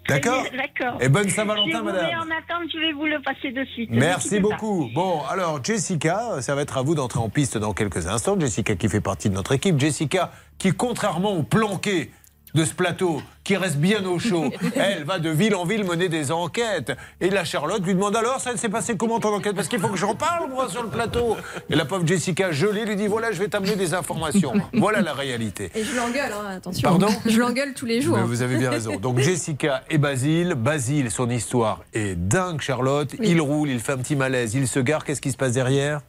[0.09, 1.01] D'accord D'accord.
[1.01, 2.05] Et bonne Saint-Valentin, madame.
[2.05, 3.89] en attente, je vais vous le passer de suite.
[3.91, 4.49] Merci pas.
[4.49, 4.89] beaucoup.
[4.93, 8.37] Bon, alors Jessica, ça va être à vous d'entrer en piste dans quelques instants.
[8.37, 9.79] Jessica qui fait partie de notre équipe.
[9.79, 12.11] Jessica qui, contrairement au planqué
[12.53, 16.09] de ce plateau, qui reste bien au chaud, elle va de ville en ville mener
[16.09, 16.93] des enquêtes.
[17.19, 19.55] Et la Charlotte lui demande alors, ça s'est passé comment ton enquête?
[19.55, 21.35] Parce qu'il faut que j'en parle, moi, sur le plateau.
[21.69, 24.53] Et la pauvre Jessica, gelée, lui dit voilà, je vais t'amener des informations.
[24.73, 25.71] Voilà la réalité.
[25.75, 26.89] Et je l'engueule, hein, attention.
[26.89, 27.07] Pardon?
[27.25, 28.17] Je l'engueule tous les jours.
[28.17, 28.97] Mais vous avez bien raison.
[28.97, 30.55] Donc Jessica et Basile.
[30.55, 33.13] Basile, son histoire est dingue, Charlotte.
[33.19, 33.29] Oui.
[33.29, 35.05] Il roule, il fait un petit malaise, il se gare.
[35.05, 36.01] Qu'est-ce qui se passe derrière?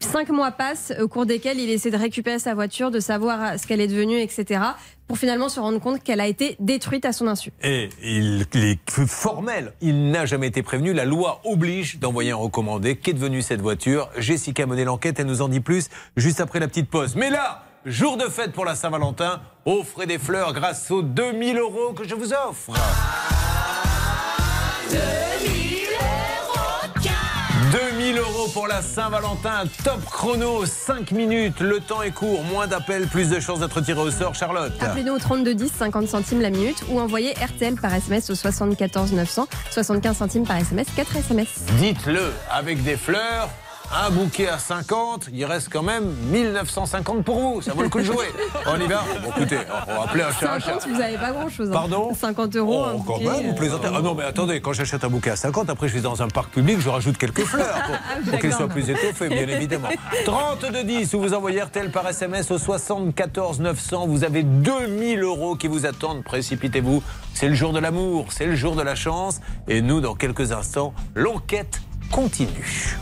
[0.00, 3.66] Cinq mois passent au cours desquels il essaie de récupérer sa voiture, de savoir ce
[3.66, 4.60] qu'elle est devenue, etc.
[5.08, 7.50] Pour finalement se rendre compte qu'elle a été détruite à son insu.
[7.62, 10.92] Et il, il est formel, il n'a jamais été prévenu.
[10.92, 12.96] La loi oblige d'envoyer un recommandé.
[12.96, 14.10] Qu'est devenue cette voiture?
[14.18, 17.16] Jessica a mené l'enquête, elle nous en dit plus juste après la petite pause.
[17.16, 21.94] Mais là, jour de fête pour la Saint-Valentin, offrez des fleurs grâce aux 2000 euros
[21.94, 22.72] que je vous offre.
[24.90, 25.67] 2000 euros
[28.52, 33.40] pour la Saint-Valentin, top chrono, 5 minutes, le temps est court, moins d'appels, plus de
[33.40, 34.72] chances d'être tiré au sort, Charlotte.
[34.80, 39.12] Appelez-nous au 32 10, 50 centimes la minute ou envoyez RTL par SMS au 74
[39.12, 41.48] 900, 75 centimes par SMS, 4 SMS.
[41.78, 43.48] Dites-le, avec des fleurs,
[43.94, 47.62] un bouquet à 50, il reste quand même 1950 pour vous.
[47.62, 48.26] Ça vaut le coup de jouer.
[48.66, 49.58] On y va Bon, écoutez,
[49.88, 50.80] on va appeler un chat un chat.
[50.80, 51.68] 50, vous n'avez pas grand-chose.
[51.68, 51.72] hein.
[51.72, 52.84] Pardon 50 euros.
[52.94, 53.88] Oh, quand même, vous euh, plaisantez.
[53.94, 56.28] Ah non, mais attendez, quand j'achète un bouquet à 50, après je vais dans un
[56.28, 58.56] parc public, je rajoute quelques fleurs pour, Ah pour qu'il d'accord.
[58.58, 59.88] soit plus étoffé, bien évidemment.
[60.26, 64.06] 32 10, ou vous envoyez RTL par SMS au 74 900.
[64.06, 66.22] Vous avez 2000 euros qui vous attendent.
[66.24, 67.02] Précipitez-vous.
[67.34, 69.40] C'est le jour de l'amour, c'est le jour de la chance.
[69.68, 71.80] Et nous, dans quelques instants, l'enquête
[72.10, 72.96] continue.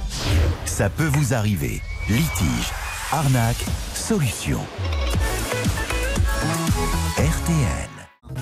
[0.65, 1.81] Ça peut vous arriver.
[2.09, 2.73] Litige,
[3.13, 4.61] arnaque, solution.
[7.17, 7.89] RTL.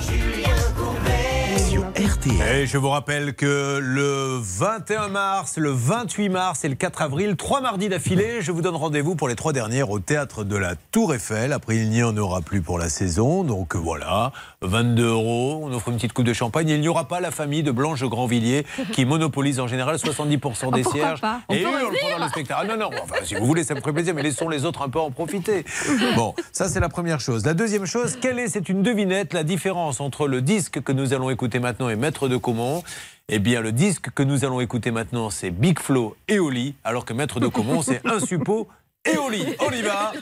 [0.00, 2.06] Sur RTL.
[2.06, 2.56] RTL.
[2.56, 7.36] Et je vous rappelle que le 21 mars, le 28 mars et le 4 avril,
[7.36, 10.74] trois mardis d'affilée, je vous donne rendez-vous pour les trois dernières au théâtre de la
[10.90, 11.52] Tour Eiffel.
[11.52, 13.44] Après, il n'y en aura plus pour la saison.
[13.44, 14.32] Donc voilà,
[14.66, 15.60] 22 euros.
[15.62, 16.68] On offre une petite coupe de champagne.
[16.70, 20.72] Et il n'y aura pas la famille de Blanche Grandvilliers qui monopolise en général 70%
[20.72, 21.20] des Ah, pourquoi cierges.
[21.20, 21.40] pas?
[21.48, 22.60] On et peut hurle revenir pendant le spectacle.
[22.64, 24.82] Ah non, non, enfin, si vous voulez, ça me ferait plaisir, mais laissons les autres
[24.82, 25.64] un peu en profiter.
[26.16, 27.44] Bon, ça c'est la première chose.
[27.44, 31.12] La deuxième chose, quelle est, c'est une devinette, la différence entre le disque que nous
[31.12, 32.82] allons écouter maintenant et Maître de Comont
[33.30, 37.06] eh bien, le disque que nous allons écouter maintenant, c'est Big Flo et Oli, alors
[37.06, 38.68] que Maître de Comont, c'est Un Suppo
[39.10, 39.46] et Oli.
[39.66, 40.12] On y va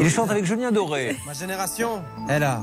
[0.00, 1.16] Il chante avec Julien Doré.
[1.24, 2.62] Ma génération, elle a,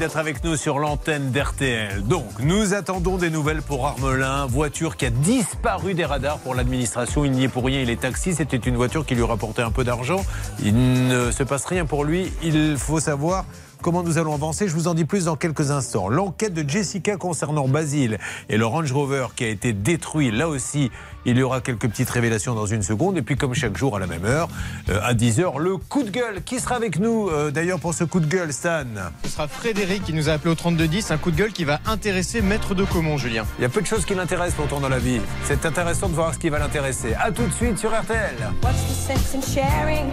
[0.00, 2.02] D'être avec nous sur l'antenne d'RTL.
[2.04, 7.26] Donc, nous attendons des nouvelles pour Armelin, voiture qui a disparu des radars pour l'administration.
[7.26, 8.34] Il n'y est pour rien, il est taxi.
[8.34, 10.24] C'était une voiture qui lui rapportait un peu d'argent.
[10.64, 12.32] Il ne se passe rien pour lui.
[12.42, 13.44] Il faut savoir
[13.82, 14.68] comment nous allons avancer.
[14.68, 16.08] Je vous en dis plus dans quelques instants.
[16.08, 20.90] L'enquête de Jessica concernant Basile et le Range Rover qui a été détruit, là aussi,
[21.24, 23.18] il y aura quelques petites révélations dans une seconde.
[23.18, 24.48] Et puis, comme chaque jour à la même heure,
[24.88, 26.42] euh, à 10h, le coup de gueule.
[26.44, 28.84] Qui sera avec nous euh, d'ailleurs pour ce coup de gueule, Stan
[29.24, 31.80] Ce sera Frédéric qui nous a appelé au 3210, un coup de gueule qui va
[31.86, 33.44] intéresser Maître de Comont, Julien.
[33.58, 35.20] Il y a peu de choses qui l'intéressent pourtant dans la vie.
[35.44, 37.14] C'est intéressant de voir ce qui va l'intéresser.
[37.14, 38.36] A tout de suite sur RTL.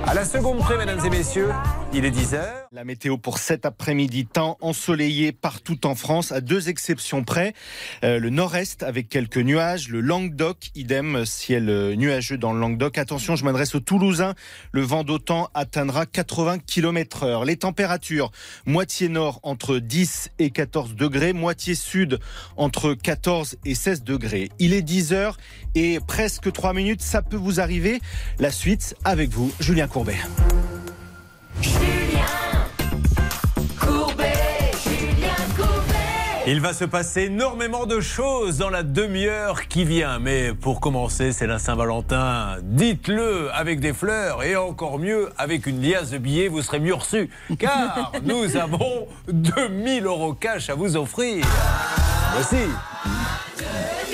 [0.05, 1.49] À la seconde près, mesdames et messieurs,
[1.93, 2.41] il est 10h.
[2.72, 7.53] La météo pour cet après-midi, temps ensoleillé partout en France, à deux exceptions près.
[8.03, 12.98] Euh, le nord-est avec quelques nuages, le Languedoc, idem, ciel euh, nuageux dans le Languedoc.
[12.98, 14.36] Attention, je m'adresse aux Toulousains.
[14.72, 17.45] Le vent d'autant atteindra 80 km heure.
[17.45, 18.32] Les températures,
[18.66, 22.20] moitié nord entre 10 et 14 degrés, moitié sud
[22.56, 24.50] entre 14 et 16 degrés.
[24.60, 25.38] Il est 10 heures
[25.76, 28.00] et presque 3 minutes, ça peut vous arriver.
[28.39, 30.18] La suite avec vous, Julien Courbet.
[36.50, 40.18] Il va se passer énormément de choses dans la demi-heure qui vient.
[40.18, 42.56] Mais pour commencer, c'est la Saint-Valentin.
[42.62, 46.93] Dites-le avec des fleurs et encore mieux avec une liasse de billets, vous serez mieux
[46.93, 47.30] reçu.
[47.60, 51.45] Car nous avons 2000 euros cash à vous offrir.
[52.32, 52.64] Voici.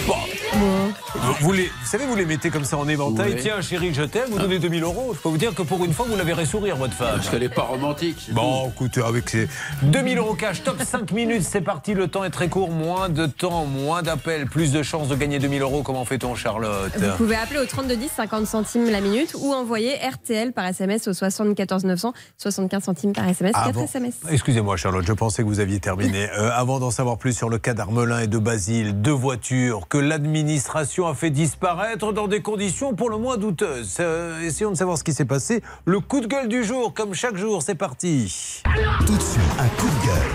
[0.08, 0.94] Bon.
[1.42, 3.34] Vous, les, vous savez, vous les mettez comme ça en éventail.
[3.36, 3.42] Oui.
[3.42, 4.30] Tiens, chérie, je t'aime.
[4.32, 5.14] Vous donnez 2000 euros.
[5.14, 7.16] Je peux vous dire que pour une fois, vous la verrez sourire, votre femme.
[7.16, 8.30] Parce qu'elle n'est pas romantique.
[8.32, 9.48] Bon, écoutez, avec ces
[9.84, 11.94] 2000 euros cash, top 5 minutes, c'est parti.
[11.94, 12.72] Le temps est très court.
[12.72, 15.84] Moins de temps, moins d'appels, plus de chances de gagner 2000 euros.
[15.84, 20.52] Comment fait-on, Charlotte Vous pouvez appeler au 3210 50 centimes la minute ou envoyer RTL
[20.54, 23.54] par SMS au 74 900 75 centimes par SMS.
[23.56, 23.84] Ah 4 bon.
[23.86, 24.16] SMS.
[24.30, 26.28] Excusez-moi Charlotte, je pensais que vous aviez terminé.
[26.34, 30.00] Euh, avant d'en savoir plus sur le cas d'Armelin et de Basile, deux voitures que
[30.00, 33.98] l'administration a fait disparaître dans des conditions pour le moins douteuses.
[34.00, 35.62] Euh, essayons de savoir ce qui s'est passé.
[35.86, 38.62] Le coup de gueule du jour, comme chaque jour, c'est parti.
[39.06, 40.32] Tout de suite, un coup de gueule.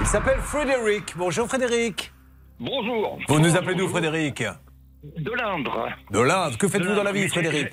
[0.00, 1.14] Il s'appelle Frédéric.
[1.16, 2.12] Bonjour Frédéric.
[2.60, 3.18] Bonjour.
[3.28, 4.42] Vous nous appelez d'où Frédéric
[5.04, 5.88] De l'Indre.
[6.10, 6.56] De l'Inde.
[6.56, 7.68] Que faites-vous dans la l'Indre, vie Frédéric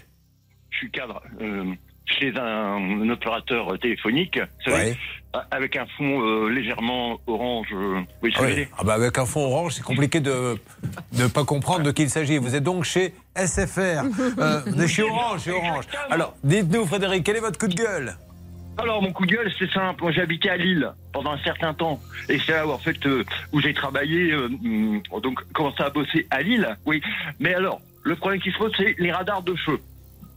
[0.72, 1.74] Je suis cadre euh,
[2.06, 4.98] chez un, un opérateur téléphonique, vous savez, Ouais.
[5.52, 7.68] Avec un fond euh, légèrement orange.
[7.74, 8.68] euh, oui, Ah oui.
[8.78, 10.56] Ah bah avec un fond orange, c'est compliqué de
[11.14, 12.38] ne pas comprendre de qui il s'agit.
[12.38, 14.04] Vous êtes donc chez SFR,
[14.40, 15.86] euh, de chez Orange, chez Orange.
[16.10, 18.16] Alors, dites-nous Frédéric, quel est votre coup de gueule?
[18.78, 20.02] Alors, mon coup de gueule, c'est simple.
[20.04, 22.00] Moi, j'ai habité à Lille pendant un certain temps.
[22.28, 23.24] Et c'est là où, en fait, euh,
[23.54, 26.68] où j'ai travaillé, euh, hum, donc, commencé à bosser à Lille.
[26.86, 27.02] Oui.
[27.40, 29.80] Mais alors, le problème qui se pose, c'est les radars de feu.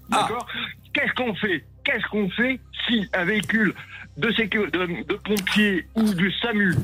[0.08, 0.46] D'accord?
[0.94, 1.64] Qu'est-ce qu'on fait?
[1.84, 3.74] Qu'est-ce qu'on fait si un véhicule
[4.18, 6.74] de, sécu- de, de pompiers ou du SAMU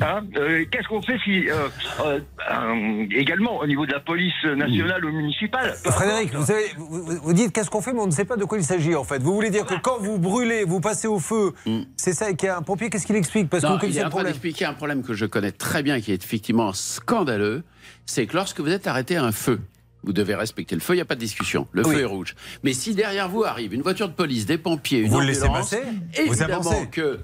[0.00, 1.68] hein, euh, Qu'est-ce qu'on fait si, euh,
[2.04, 2.18] euh,
[2.50, 5.74] euh, également au niveau de la police nationale ou municipale?
[5.84, 8.36] Frédéric, vous, savez, vous, vous- vous dites qu'est-ce qu'on fait, mais on ne sait pas
[8.36, 9.22] de quoi il s'agit en fait.
[9.22, 11.52] Vous voulez dire que quand vous brûlez, vous passez au feu,
[11.96, 13.50] c'est ça, et qu'il y a un pompier, qu'est-ce qu'il explique?
[13.50, 15.82] Parce que Non, vous il est en train d'expliquer un problème que je connais très
[15.82, 17.62] bien, qui est effectivement scandaleux.
[18.06, 19.60] C'est que lorsque vous êtes arrêté à un feu,
[20.04, 21.66] vous devez respecter le feu, il n'y a pas de discussion.
[21.72, 21.94] Le Oui.
[21.94, 22.34] feu est rouge.
[22.62, 25.42] Mais si derrière vous arrive une voiture de police, des pompiers, une Vous le laissez
[25.44, 25.82] ambulance, passer?
[25.84, 26.88] Vous évidemment avancez?
[26.90, 27.20] que,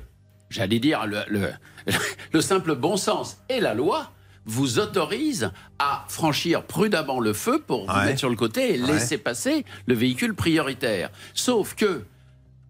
[0.51, 1.51] j'allais dire, le, le-
[2.33, 4.13] le simple bon sens et la loi
[4.45, 8.05] vous autorise à franchir prudemment le feu pour vous Ouais.
[8.07, 8.93] mettre sur le côté et Ouais.
[8.93, 11.11] laisser passer le véhicule prioritaire.
[11.35, 12.05] Sauf que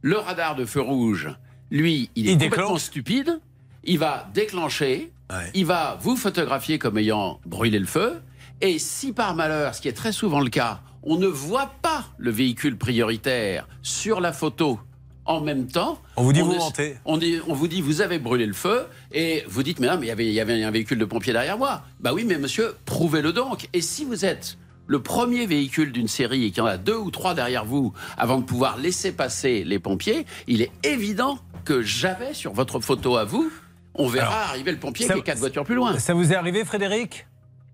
[0.02, 1.28] le radar de feu rouge,
[1.70, 2.80] lui, il est Il complètement déclenche.
[2.82, 3.40] stupide.
[3.84, 5.12] Il va déclencher,
[5.54, 8.20] il va vous photographier comme ayant brûlé le feu.
[8.60, 12.04] Et si par malheur, ce qui est très souvent le cas, on ne voit pas
[12.18, 14.80] le véhicule prioritaire sur la photo
[15.24, 16.00] en même temps.
[16.16, 16.96] On vous dit, vous est- mentez.
[17.04, 19.96] On, dit- on vous dit, vous avez brûlé le feu, et vous dites, mais non,
[19.98, 21.82] mais il y avait- il y avait un véhicule de pompier derrière moi.
[22.00, 23.68] Bah oui, mais monsieur, prouvez-le donc.
[23.72, 26.96] Et si vous êtes le premier véhicule d'une série et qu'il y en a deux
[26.96, 31.82] ou trois derrière vous avant de pouvoir laisser passer les pompiers, il est évident que
[31.82, 33.50] j'avais sur votre photo à vous,
[33.96, 35.98] on verra Alors, arriver le pompier qui est quatre voitures plus loin.
[35.98, 37.26] Ça vous est arrivé, Frédéric?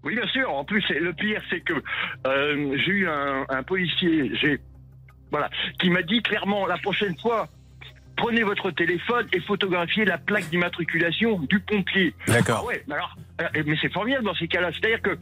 [0.04, 0.52] Oui, bien sûr.
[0.52, 1.74] En plus, le pire, c'est que
[2.26, 4.58] euh, j'ai eu un, un policier, j'ai
[5.30, 5.48] voilà,
[5.78, 7.46] qui m'a dit clairement la prochaine fois,
[8.16, 12.14] prenez votre téléphone et photographiez la plaque d'immatriculation du pompier.
[12.26, 12.60] D'accord.
[12.64, 14.70] Ah ouais, mais alors, euh, mais c'est formidable dans ces cas-là.
[14.72, 15.16] C'est-à-dire que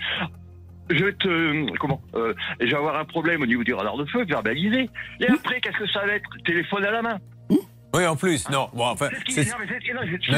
[0.90, 4.04] je vais te comment euh, Je vais avoir un problème au niveau du radar de
[4.06, 4.90] feu, verbalisé.
[5.20, 6.28] Et après, qu'est-ce que ça va être?
[6.44, 7.18] Téléphone à la main.
[7.92, 8.68] Oui, en plus, non.
[8.72, 9.50] Bon, enfin, C'est ce qui- c'est-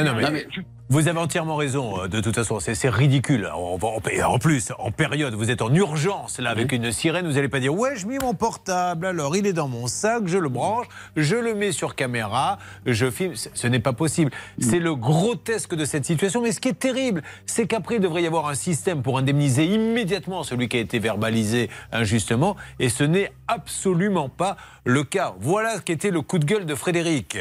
[0.03, 0.45] non, mais, non, mais-
[0.93, 2.03] vous avez entièrement raison.
[2.03, 3.49] euh, De toute façon, c'est ridicule.
[3.55, 3.87] On va-
[4.27, 7.25] en plus, en période, vous êtes en urgence là avec une sirène.
[7.25, 9.07] Vous n'allez pas dire ouais, je mets mon portable.
[9.07, 10.85] Alors, il est dans mon sac, je le branche,
[11.17, 13.35] je le mets sur caméra, je filme.
[13.35, 14.29] Ce ce n'est pas possible.
[14.59, 16.41] C'est le grotesque de cette situation.
[16.43, 19.65] Mais ce qui est terrible, c'est qu'après, il devrait y avoir un système pour indemniser
[19.65, 22.55] immédiatement celui qui a été verbalisé injustement.
[22.79, 25.33] Et ce n'est absolument pas le cas.
[25.39, 27.37] Voilà ce qu'était le coup de gueule de Frédéric.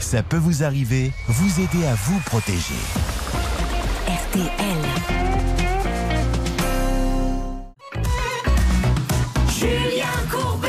[0.00, 2.57] Ça peut vous arriver, vous aider à vous protéger.
[2.58, 4.50] RTL.
[9.48, 10.68] Julien Courbet.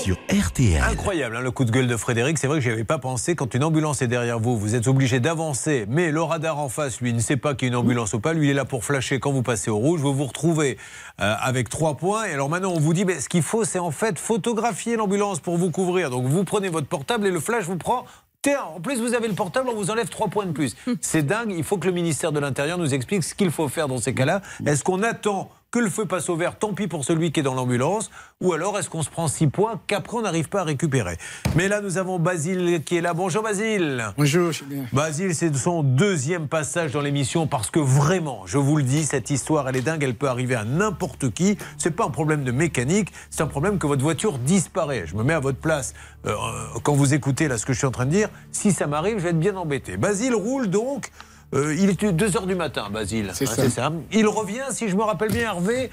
[0.00, 0.80] Sur RTL.
[0.80, 2.38] Incroyable hein, le coup de gueule de Frédéric.
[2.38, 3.34] C'est vrai que j'y avais pas pensé.
[3.34, 5.86] Quand une ambulance est derrière vous, vous êtes obligé d'avancer.
[5.88, 8.20] Mais le radar en face, lui, ne sait pas qu'il y a une ambulance ou
[8.20, 8.32] pas.
[8.32, 9.98] Lui, il est là pour flasher quand vous passez au rouge.
[10.00, 10.78] Vous vous retrouvez
[11.20, 12.26] euh, avec trois points.
[12.26, 15.40] Et alors maintenant, on vous dit, ben, ce qu'il faut, c'est en fait photographier l'ambulance
[15.40, 16.10] pour vous couvrir.
[16.10, 18.06] Donc vous prenez votre portable et le flash vous prend.
[18.46, 20.76] En plus vous avez le portable, on vous enlève trois points de plus.
[21.00, 21.52] C'est dingue.
[21.56, 24.14] Il faut que le ministère de l'Intérieur nous explique ce qu'il faut faire dans ces
[24.14, 24.42] cas-là.
[24.64, 27.42] Est-ce qu'on attend que le feu passe au vert, tant pis pour celui qui est
[27.42, 28.10] dans l'ambulance,
[28.40, 31.18] ou alors est-ce qu'on se prend six points qu'après on n'arrive pas à récupérer?
[31.56, 33.12] Mais là, nous avons Basile qui est là.
[33.12, 34.06] Bonjour Basile.
[34.16, 34.84] Bonjour, Julien.
[34.94, 39.28] Basile, c'est son deuxième passage dans l'émission parce que vraiment, je vous le dis, cette
[39.28, 41.58] histoire, elle est dingue, elle peut arriver à n'importe qui.
[41.76, 45.04] C'est pas un problème de mécanique, c'est un problème que votre voiture disparaît.
[45.06, 45.92] Je me mets à votre place.
[46.24, 46.34] Euh,
[46.82, 49.18] quand vous écoutez là ce que je suis en train de dire, si ça m'arrive,
[49.18, 49.98] je vais être bien embêté.
[49.98, 51.10] Basile roule donc.
[51.54, 53.30] Euh, il est 2h du matin, Basile.
[53.34, 53.92] C'est Hein, ça.
[54.12, 55.90] Il revient, si je me rappelle bien, Hervé,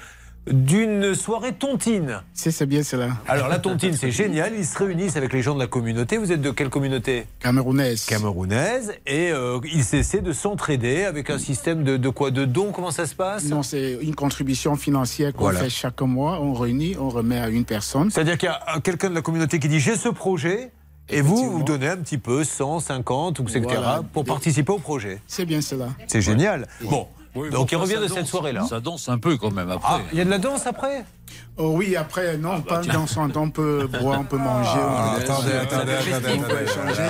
[0.48, 2.22] d'une soirée tontine.
[2.32, 3.08] C'est c'est bien cela.
[3.26, 4.52] Alors la tontine, c'est génial.
[4.56, 6.18] Ils se réunissent avec les gens de la communauté.
[6.18, 7.26] Vous êtes de quelle communauté?
[7.40, 8.04] Camerounaise.
[8.04, 8.92] Camerounaise.
[9.08, 12.30] Et euh, ils essaient de s'entraider avec un système de, de quoi?
[12.30, 12.70] De dons?
[12.70, 13.44] Comment ça se passe?
[13.46, 15.60] Non, c'est une contribution financière qu'on Voilà.
[15.60, 16.38] fait chaque mois.
[16.40, 18.10] On réunit, on remet à une personne.
[18.12, 20.70] C'est-à-dire qu'il y a quelqu'un de la communauté qui dit j'ai ce projet.
[21.08, 24.02] Et vous, vous donnez un petit peu, 100, 50, ou etc., Voilà.
[24.12, 25.20] pour participer au projet.
[25.28, 25.88] C'est bien cela.
[26.08, 26.66] C'est génial.
[26.82, 27.06] Bon,
[27.36, 28.12] Oui, donc il revient de danse.
[28.12, 28.64] cette soirée-là.
[28.68, 29.94] Ça danse un peu quand même après.
[29.96, 31.04] Ah, il y a de la danse après?
[31.58, 34.70] Oh oui, après, non, pas dans son temps, on peut boire, on peut manger.
[34.74, 37.02] Ah, on attendez, attendez, attendez, On peut échanger.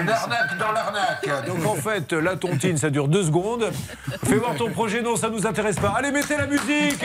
[0.00, 1.46] Une arnaque dans l'arnaque.
[1.46, 3.70] Donc en fait, la tontine, ça dure deux secondes.
[4.24, 5.94] Fais voir ton projet, non, ça nous intéresse pas.
[5.96, 7.04] Allez, mettez la musique.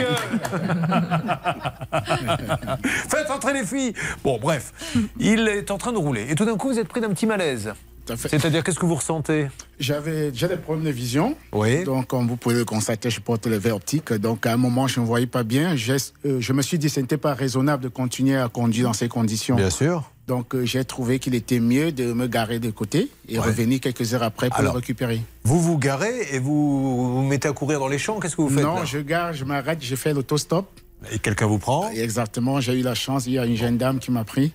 [3.08, 3.94] Faites entrer les filles.
[4.22, 4.72] Bon, bref,
[5.18, 6.26] il est en train de rouler.
[6.30, 7.72] Et tout d'un coup, vous êtes pris d'un petit malaise.
[8.06, 9.48] C'est-à-dire, qu'est-ce que vous ressentez?
[9.78, 11.36] J'avais j'ai des problèmes de vision.
[11.52, 11.84] Oui.
[11.84, 14.12] Donc, comme vous pouvez le constater, je porte le verre optique.
[14.12, 15.76] Donc, à un moment, je ne voyais pas bien.
[15.76, 15.96] J'ai-
[16.26, 18.92] euh, je me suis dit que ce n'était pas raisonnable de continuer à conduire dans
[18.92, 19.56] ces conditions.
[19.56, 20.10] Bien sûr.
[20.26, 24.14] Donc, euh, j'ai trouvé qu'il était mieux de me garer de côté et revenir quelques
[24.14, 25.20] heures après pour Alors, le récupérer.
[25.44, 28.20] Vous vous garez et vous vous mettez à courir dans les champs?
[28.20, 30.68] Qu'est-ce que vous faites non, je gare, je m'arrête, je fais l'autostop.
[31.12, 31.90] Et quelqu'un vous prend?
[31.90, 34.52] Exactement, j'ai eu la chance, il y a une jeune dame qui m'a pris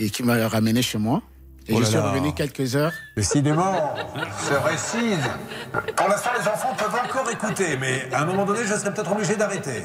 [0.00, 1.22] et qui m'a ramené chez moi.
[1.66, 2.92] Et Oh je suis revenu quelques heures.
[3.16, 3.72] Décidément,
[4.48, 5.16] ce récit.
[5.96, 9.12] Pour l'instant, les enfants peuvent encore écouter, mais à un moment donné, je serai peut-être
[9.12, 9.82] obligé d'arrêter.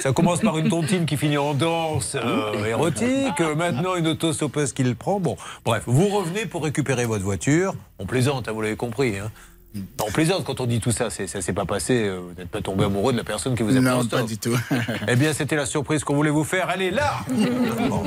[0.00, 4.82] Ça commence par une tontine qui finit en danse euh, érotique, maintenant une autostoppeuse qui
[4.82, 5.18] le prend.
[5.18, 7.74] Bon, bref, vous revenez pour récupérer votre voiture.
[7.98, 9.18] On plaisante, hein, vous l'avez compris.
[9.18, 9.30] Hein.
[10.02, 12.60] On plaisante quand on dit tout ça, ça s'est pas passé, euh, vous n'êtes pas
[12.60, 14.56] tombé amoureux de la personne qui vous a pris Non, pas du tout.
[15.08, 16.70] Eh bien, c'était la surprise qu'on voulait vous faire.
[16.72, 17.20] Elle est là
[17.88, 18.04] Bon.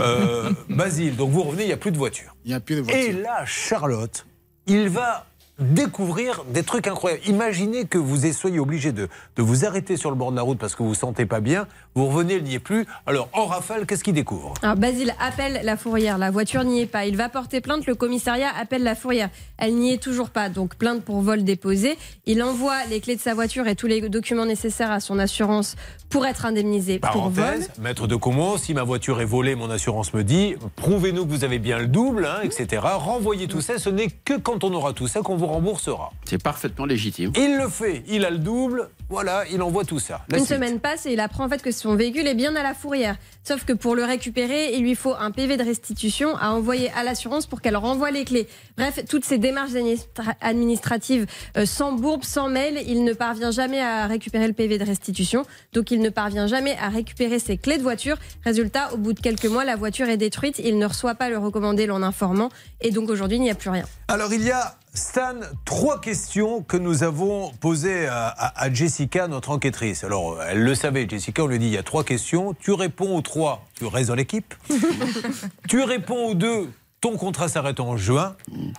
[0.00, 2.34] Euh, Basile, donc vous revenez, il n'y a plus de voiture.
[2.44, 3.00] Il n'y a plus de voiture.
[3.00, 4.24] Et là, Charlotte,
[4.66, 5.26] il va
[5.60, 7.22] découvrir des trucs incroyables.
[7.26, 10.58] Imaginez que vous soyez obligé de, de vous arrêter sur le bord de la route
[10.58, 11.66] parce que vous ne vous sentez pas bien.
[11.94, 12.86] Vous revenez, il n'y est plus.
[13.06, 14.54] Alors, en rafale, qu'est-ce qu'il découvre?
[14.62, 17.04] Alors Basile appelle la fourrière, la voiture n'y est pas.
[17.06, 19.30] Il va porter plainte, le commissariat appelle la fourrière.
[19.58, 21.96] Elle n'y est toujours pas, donc plainte pour vol déposé.
[22.26, 25.76] Il envoie les clés de sa voiture et tous les documents nécessaires à son assurance
[26.08, 27.34] pour être indemnisé pour vol.
[27.34, 31.30] Parenthèse, maître de Comont, si ma voiture est volée, mon assurance me dit, prouvez-nous que
[31.30, 32.82] vous avez bien le double, hein, etc.
[32.82, 36.12] Renvoyez tout ça, ce n'est que quand on aura tout ça qu'on vous remboursera.
[36.24, 37.32] C'est parfaitement légitime.
[37.36, 40.22] Il le fait, il a le double, voilà, il envoie tout ça.
[40.28, 40.56] La Une suite.
[40.56, 43.16] semaine passe et il apprend en fait que son véhicule est bien à la fourrière.
[43.42, 47.02] Sauf que pour le récupérer, il lui faut un PV de restitution à envoyer à
[47.02, 48.46] l'assurance pour qu'elle renvoie les clés.
[48.76, 51.26] Bref, toutes ces démarches administra- administratives
[51.56, 55.44] euh, sans bourbe, sans mail, il ne parvient jamais à récupérer le PV de restitution.
[55.72, 58.16] Donc il ne parvient jamais à récupérer ses clés de voiture.
[58.44, 60.60] Résultat, au bout de quelques mois, la voiture est détruite.
[60.62, 62.50] Il ne reçoit pas le recommandé l'en informant.
[62.80, 63.84] Et donc aujourd'hui, il n'y a plus rien.
[64.08, 65.34] Alors il y a, Stan,
[65.64, 70.02] trois questions que nous avons posées à, à- à Jessica, notre enquêtrice.
[70.02, 72.54] Alors elle le savait, Jessica, on lui dit il y a trois questions.
[72.54, 74.52] Tu réponds aux trois, tu restes dans l'équipe.
[75.68, 76.70] tu réponds aux deux,
[77.00, 78.34] ton contrat s'arrête en juin.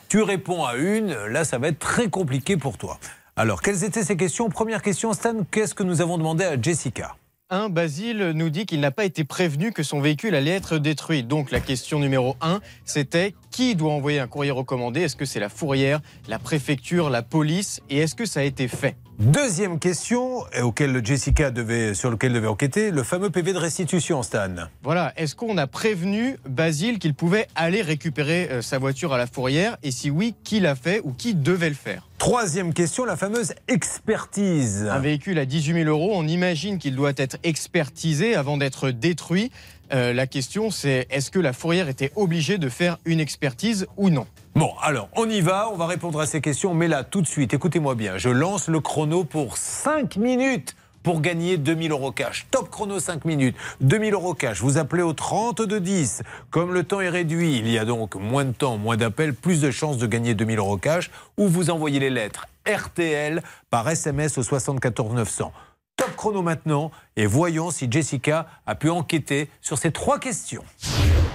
[0.09, 2.99] Tu réponds à une, là ça va être très compliqué pour toi.
[3.38, 4.49] Alors quelles étaient ces questions?
[4.49, 7.16] Première question, Stan, qu'est-ce que nous avons demandé à Jessica?
[7.53, 11.24] Un, Basile nous dit qu'il n'a pas été prévenu que son véhicule allait être détruit.
[11.24, 15.02] Donc la question numéro un, c'était qui doit envoyer un courrier recommandé?
[15.02, 17.82] Est-ce que c'est la fourrière, la préfecture, la police?
[17.89, 18.95] Et est-ce que ça a été fait?
[19.20, 24.24] Deuxième question, et auquel Jessica devait, sur lequel devait enquêter, le fameux PV de restitution,
[24.24, 24.56] Stan.
[24.82, 29.28] Voilà, est-ce qu'on a prévenu Basile qu'il pouvait aller récupérer euh, sa voiture à la
[29.28, 29.78] fourrière?
[29.84, 32.08] Et si oui, qui l'a fait ou qui devait le faire?
[32.18, 34.88] Troisième question, la fameuse expertise.
[34.89, 39.52] Un véhicule à 18 000 euros, on imagine qu'il doit être expertisé avant d'être détruit.
[39.94, 44.10] Euh, la question, c'est est-ce que la fourrière était obligée de faire une expertise ou
[44.10, 44.26] non?
[44.56, 47.28] Bon, alors, on y va, on va répondre à ces questions, mais là, tout de
[47.28, 52.46] suite, écoutez-moi bien, je lance le chrono pour 5 minutes pour gagner 2000 euros cash.
[52.52, 54.62] Top chrono 5 minutes, 2000 euros cash.
[54.62, 56.24] Vous appelez au 30 de 10.
[56.52, 59.62] Comme le temps est réduit, il y a donc moins de temps, moins d'appels, plus
[59.62, 64.38] de chances de gagner 2000 euros cash, ou vous envoyez les lettres RTL par SMS
[64.38, 65.52] au 74 900.
[65.98, 70.64] Top chrono maintenant, et voyons si Jessica a pu enquêter sur ces trois questions.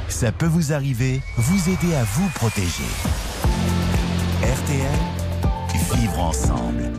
[0.08, 2.84] Ça peut vous arriver, vous aider à vous protéger.
[4.42, 6.92] RTL, vivre ensemble.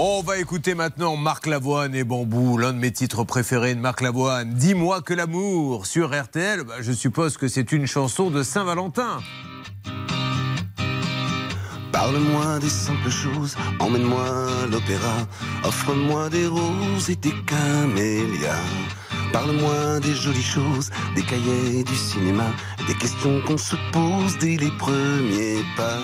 [0.00, 4.00] On va écouter maintenant Marc Lavoine et Bambou, l'un de mes titres préférés de Marc
[4.00, 4.54] Lavoine.
[4.54, 9.18] Dis-moi que l'amour sur RTL, bah, je suppose que c'est une chanson de Saint-Valentin.
[12.00, 14.24] Parle-moi des simples choses, emmène-moi
[14.70, 15.16] l'opéra,
[15.64, 18.70] offre-moi des roses et des camélias.
[19.32, 22.50] Parle-moi des jolies choses, des cahiers du cinéma,
[22.86, 25.98] des questions qu'on se pose dès les premiers pas.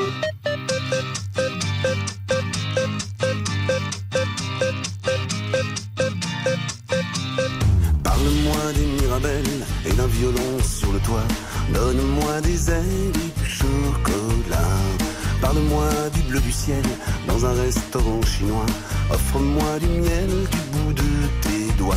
[8.03, 11.29] Parle-moi des mirabelles et d'un violon sur le toit,
[11.73, 15.04] donne-moi des ailes et du chocolat.
[15.45, 16.83] Parle-moi du bleu du ciel
[17.29, 18.65] dans un restaurant chinois.
[19.11, 21.03] Offre-moi du miel du bout de
[21.43, 21.95] tes doigts.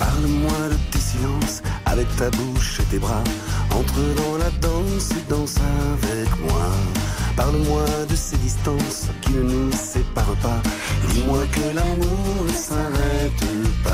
[0.00, 3.22] Parle-moi de tes silences avec ta bouche et tes bras.
[3.70, 5.54] Entre dans la danse et danse
[5.92, 6.95] avec moi.
[7.36, 10.60] Parle-moi de ces distances qui ne nous séparent pas.
[11.12, 13.44] Dis-moi que l'amour ne s'arrête
[13.84, 13.90] pas.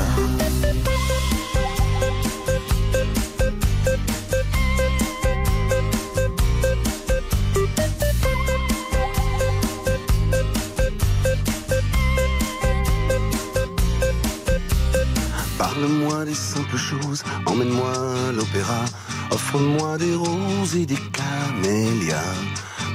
[15.58, 17.92] Parle-moi des simples choses, emmène-moi
[18.28, 18.84] à l'opéra,
[19.32, 22.22] offre-moi des roses et des camélias.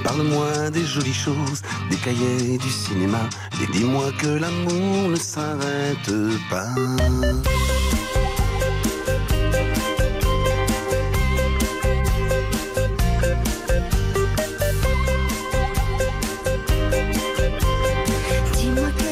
[0.04, 3.20] Parle-moi des jolies choses, des cahiers du cinéma,
[3.62, 6.12] et dis-moi que l'amour ne s'arrête
[6.50, 6.68] pas.
[18.54, 19.08] Dis-moi que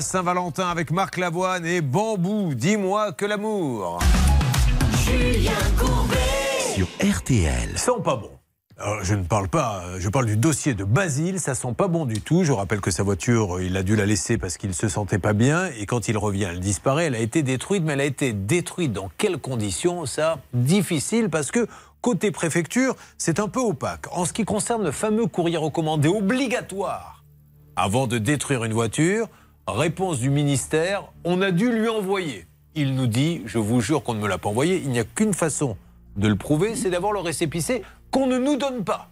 [0.00, 2.54] La Saint-Valentin avec Marc Lavoine et Bambou.
[2.54, 3.98] Dis-moi que l'amour.
[5.04, 6.16] Julien Courbet.
[6.74, 7.76] Sur RTL.
[7.76, 8.30] Sont pas bons.
[8.78, 11.86] Alors, je ne parle pas, euh, je parle du dossier de Basile, ça sent pas
[11.86, 12.44] bon du tout.
[12.44, 15.18] Je rappelle que sa voiture, euh, il a dû la laisser parce qu'il se sentait
[15.18, 17.04] pas bien et quand il revient, elle disparaît.
[17.04, 20.06] Elle a été détruite, mais elle a été détruite dans quelles conditions?
[20.06, 21.66] Ça, difficile parce que
[22.00, 24.06] côté préfecture, c'est un peu opaque.
[24.12, 27.22] En ce qui concerne le fameux courrier recommandé obligatoire
[27.76, 29.28] avant de détruire une voiture,
[29.66, 32.46] réponse du ministère, on a dû lui envoyer.
[32.74, 35.04] Il nous dit, je vous jure qu'on ne me l'a pas envoyé, il n'y a
[35.04, 35.76] qu'une façon
[36.16, 39.09] de le prouver, c'est d'avoir le récépissé qu'on ne nous donne pas.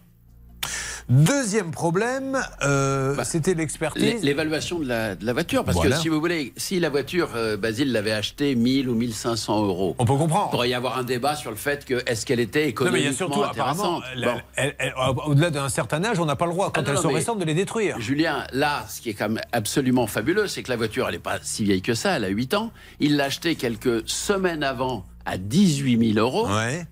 [1.09, 4.03] Deuxième problème, euh, c'était l'expertise.
[4.03, 5.95] L'é- L'évaluation de la, de la voiture, parce Voilà.
[5.95, 9.95] que si vous voulez, si la voiture, euh, Basile l'avait achetée 1000 ou 1500 euros,
[9.97, 10.49] on peut comprendre.
[10.49, 12.69] Il pourrait y avoir un débat sur le fait que est-ce qu'elle était Non, mais
[12.69, 14.03] économiquement il y a surtout, intéressante.
[14.21, 15.21] Bon.
[15.25, 17.09] au-delà d'un certain âge, on n'a pas le droit, quand Ah non, elles non, sont
[17.09, 17.99] récentes, de les détruire.
[17.99, 21.19] Julien, là, ce qui est quand même absolument fabuleux, c'est que la voiture, elle n'est
[21.19, 22.71] pas si vieille que ça, elle a 8 ans.
[22.99, 26.47] Il l'a achetée quelques semaines avant à 18 000 euros.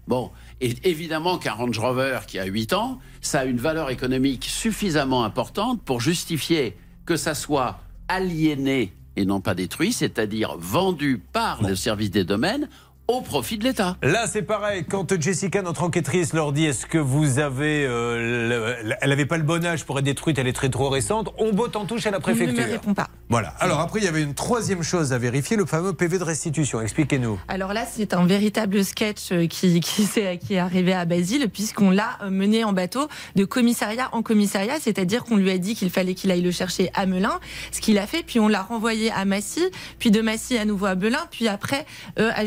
[0.07, 2.97] Bon, et évidemment qu'un Range Rover qui a 8 ans,
[3.28, 9.42] ça a une valeur économique suffisamment importante pour justifier que ça soit aliéné et non
[9.42, 12.70] pas détruit, c'est-à-dire vendu par le service des domaines
[13.08, 13.95] au profit de l'État.
[14.01, 14.86] Là, c'est pareil.
[14.89, 17.86] Quand Jessica, notre enquêtrice, leur dit est-ce que vous avez.
[17.86, 20.89] euh, le- elle n'avait pas le bon âge pour être détruite, elle est très trop
[20.89, 22.58] récente, on botte en touche à la On préfecture.
[22.64, 23.08] ne me répond pas.
[23.30, 23.49] Voilà.
[23.60, 26.82] Alors après, il y avait une troisième chose à vérifier le fameux PV de restitution.
[26.82, 27.39] Expliquez-nous.
[27.47, 31.49] Alors là, c'est un véritable sketch euh, qui, qui, s'est- qui est arrivé à Basile,
[31.49, 35.76] puisqu'on l'a euh, mené en bateau de commissariat en commissariat, c'est-à-dire qu'on lui a dit
[35.76, 37.39] qu'il fallait qu'il aille le chercher à Melun,
[37.72, 39.64] ce qu'il a fait, puis on l'a renvoyé à Massy,
[39.99, 41.86] puis de Massy à nouveau à Belin, puis après
[42.20, 42.45] euh, à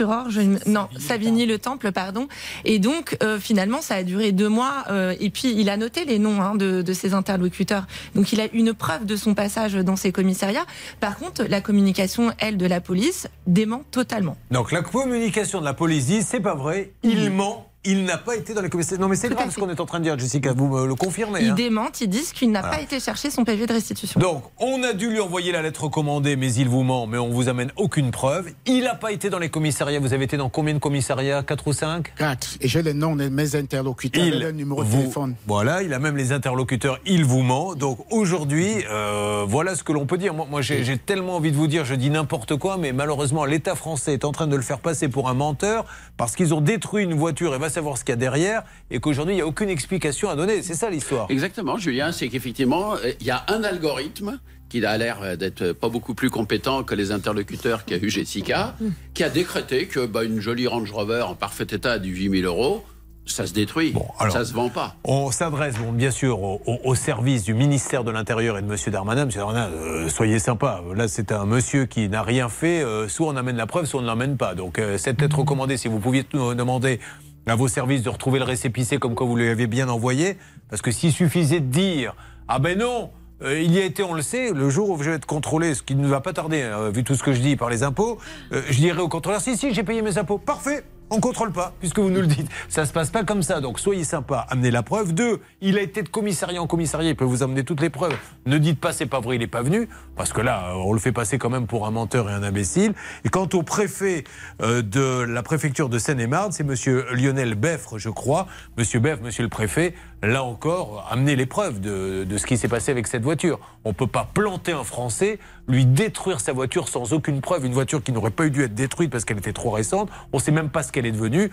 [0.00, 2.28] Juvisy-sur-Orge, non, Savigny-le-Temple, pardon.
[2.64, 6.04] Et donc, euh, finalement, ça a duré deux mois, euh, et puis il a noté
[6.04, 7.86] les noms hein, de, de ses interlocuteurs.
[8.14, 10.66] Donc, il a une preuve de son passage dans ces commissariats.
[11.00, 14.36] Par contre, la communication, elle, de la police, dément totalement.
[14.50, 17.69] Donc la communication de la police dit c'est pas vrai, il ment.
[17.86, 19.00] Il n'a pas été dans les commissariats.
[19.00, 20.52] Non, mais c'est grave ce qu'on est en train de dire, Jessica.
[20.52, 21.40] Vous me le confirmez.
[21.40, 21.54] Ils hein.
[21.54, 22.76] démentent, ils disent qu'il n'a Voilà.
[22.76, 24.20] pas été chercher son PV de restitution.
[24.20, 27.30] Donc, on a dû lui envoyer la lettre commandée, mais il vous ment, mais on
[27.30, 28.50] vous amène aucune preuve.
[28.66, 29.98] Il n'a pas été dans les commissariats.
[29.98, 31.42] Vous avez été dans combien de commissariats?
[31.42, 32.58] 4 ou 5 Quatre.
[32.60, 35.34] Et j'ai les noms de mes interlocuteurs et le numéro de vous- téléphone.
[35.46, 37.74] Voilà, il a même les interlocuteurs, il vous ment.
[37.74, 40.34] Donc aujourd'hui, euh, voilà ce que l'on peut dire.
[40.34, 43.46] Moi, moi, j'ai j'ai tellement envie de vous dire, je dis n'importe quoi, mais malheureusement,
[43.46, 45.86] l'État français est en train de le faire passer pour un menteur
[46.18, 47.54] parce qu'ils ont détruit une voiture.
[47.54, 50.28] Et va savoir ce qu'il y a derrière et qu'aujourd'hui, il n'y a aucune explication
[50.28, 50.62] à donner.
[50.62, 51.26] C'est ça l'histoire.
[51.30, 55.72] Exactement, Julien, c'est qu'effectivement, euh, il y a un algorithme qui a l'air euh, d'être
[55.72, 58.74] pas beaucoup plus compétent que les interlocuteurs qu'a eu Jessica,
[59.14, 62.44] qui a décrété que bah, une jolie Range Rover en parfait état à 18 000
[62.44, 62.84] euros,
[63.26, 63.94] ça se détruit,
[64.30, 64.96] ça se vend pas.
[65.04, 68.66] On s'adresse bon, bien sûr au, au- au service du ministère de l'Intérieur et de
[68.68, 68.76] M.
[68.92, 69.26] Darmanin.
[69.26, 70.82] Monsieur Darmanin, euh, soyez sympa.
[70.96, 72.82] Là, c'est un monsieur qui n'a rien fait.
[72.82, 74.54] euh, soit on amène la preuve, soit on ne l'amène pas.
[74.56, 76.98] Donc, euh, c'est peut-être recommandé si vous pouviez nous demander
[77.46, 80.36] à vos services de retrouver le récépissé comme quoi vous lui avez bien envoyé.
[80.68, 82.14] Parce que s'il suffisait de dire
[82.48, 83.10] Ah ben non
[83.42, 85.74] euh, il y a été, on le sait, le jour où je vais être contrôlé,
[85.74, 87.82] ce qui ne va pas tarder, hein, vu tout ce que je dis par les
[87.82, 88.18] impôts,
[88.52, 90.36] euh, je dirais au contrôleur, si, si, j'ai payé mes impôts.
[90.36, 92.48] Parfait, on contrôle pas, puisque vous nous le dites.
[92.68, 95.12] Ça se passe pas comme ça, donc soyez sympa, amenez la preuve.
[95.12, 98.16] Deux, il a été de commissariat en commissariat, il peut vous amener toutes les preuves.
[98.46, 100.92] Ne dites pas c'est pas vrai, il est pas venu, parce que là, euh, on
[100.92, 102.94] le fait passer quand même pour un menteur et un imbécile.
[103.24, 104.24] Et quant au préfet
[104.62, 108.46] euh, de la préfecture de Seine-et-Marne, c'est monsieur Lionel Beffre, je crois.
[108.78, 112.68] Monsieur Beffre, monsieur le préfet, là encore, amenez les preuves de, de ce qui s'est
[112.68, 113.58] passé avec cette voiture.
[113.84, 115.38] On peut pas planter un Français,
[115.70, 118.74] lui détruire sa voiture sans aucune preuve, une voiture qui n'aurait pas eu dû être
[118.74, 120.10] détruite parce qu'elle était trop récente.
[120.32, 121.50] On sait même pas ce qu'elle est devenue.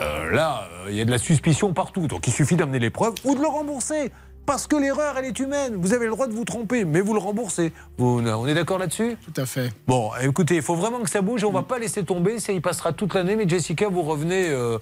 [0.00, 2.06] Euh, là, euh, il y a de la suspicion partout.
[2.06, 4.12] Donc il suffit d'amener les preuves ou de le rembourser.
[4.46, 5.76] Parce que l'erreur, elle est humaine.
[5.78, 7.72] Vous avez le droit de vous tromper, mais vous le remboursez.
[7.98, 9.16] Vous- on est d'accord là-dessus?
[9.24, 9.70] Tout à fait.
[9.86, 11.44] Bon, écoutez, il faut vraiment que ça bouge.
[11.44, 12.40] On va pas laisser tomber.
[12.40, 13.36] Ça y passera toute l'année.
[13.36, 14.48] Mais Jessica, vous revenez.
[14.48, 14.78] euh,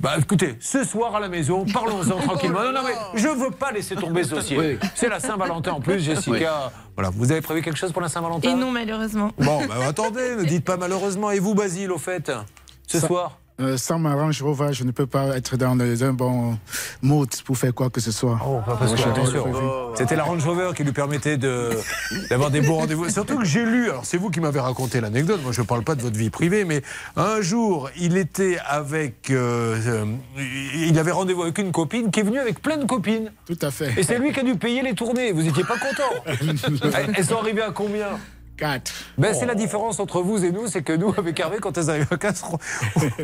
[0.00, 2.62] Bah écoutez, ce soir à la maison, parlons-en tranquillement.
[2.62, 4.56] Non, non, mais je veux pas laisser tomber ce dossier.
[4.58, 4.78] Oui.
[4.94, 6.70] C'est la Saint-Valentin en plus, Jessica.
[6.94, 8.50] Voilà, vous avez prévu quelque chose pour la Saint-Valentin?
[8.50, 9.32] Et non, malheureusement.
[9.38, 11.30] Bon, bah attendez, ne dites pas malheureusement.
[11.32, 12.30] Et vous, Basile, au fait,
[12.86, 13.38] ce Ça- soir?
[13.60, 16.56] Euh, sans ma Range Rover, je ne peux pas être dans les- un bon
[17.02, 18.38] mood pour faire quoi que ce soit.
[18.46, 19.44] Oh, Parce que, attention,
[19.96, 21.70] c'était la Range Rover qui lui permettait de-
[22.30, 23.08] d'avoir des bons rendez-vous.
[23.10, 25.82] Surtout que j'ai lu, alors c'est vous qui m'avez raconté l'anecdote, moi je ne parle
[25.82, 26.82] pas de votre vie privée, mais
[27.16, 29.30] un jour, il était avec.
[29.30, 30.04] euh, euh,
[30.76, 33.32] il avait rendez-vous avec une copine qui est venue avec plein de copines.
[33.44, 33.92] Tout à fait.
[33.96, 35.32] Et c'est lui qui a dû payer les tournées.
[35.32, 36.22] Vous n'étiez pas content.
[37.16, 38.06] Elles sont arrivées à combien?
[39.16, 41.90] Ben, C'est la différence entre vous et nous, c'est que nous, avec Hervé, quand elles
[41.90, 42.56] arrivent à 4,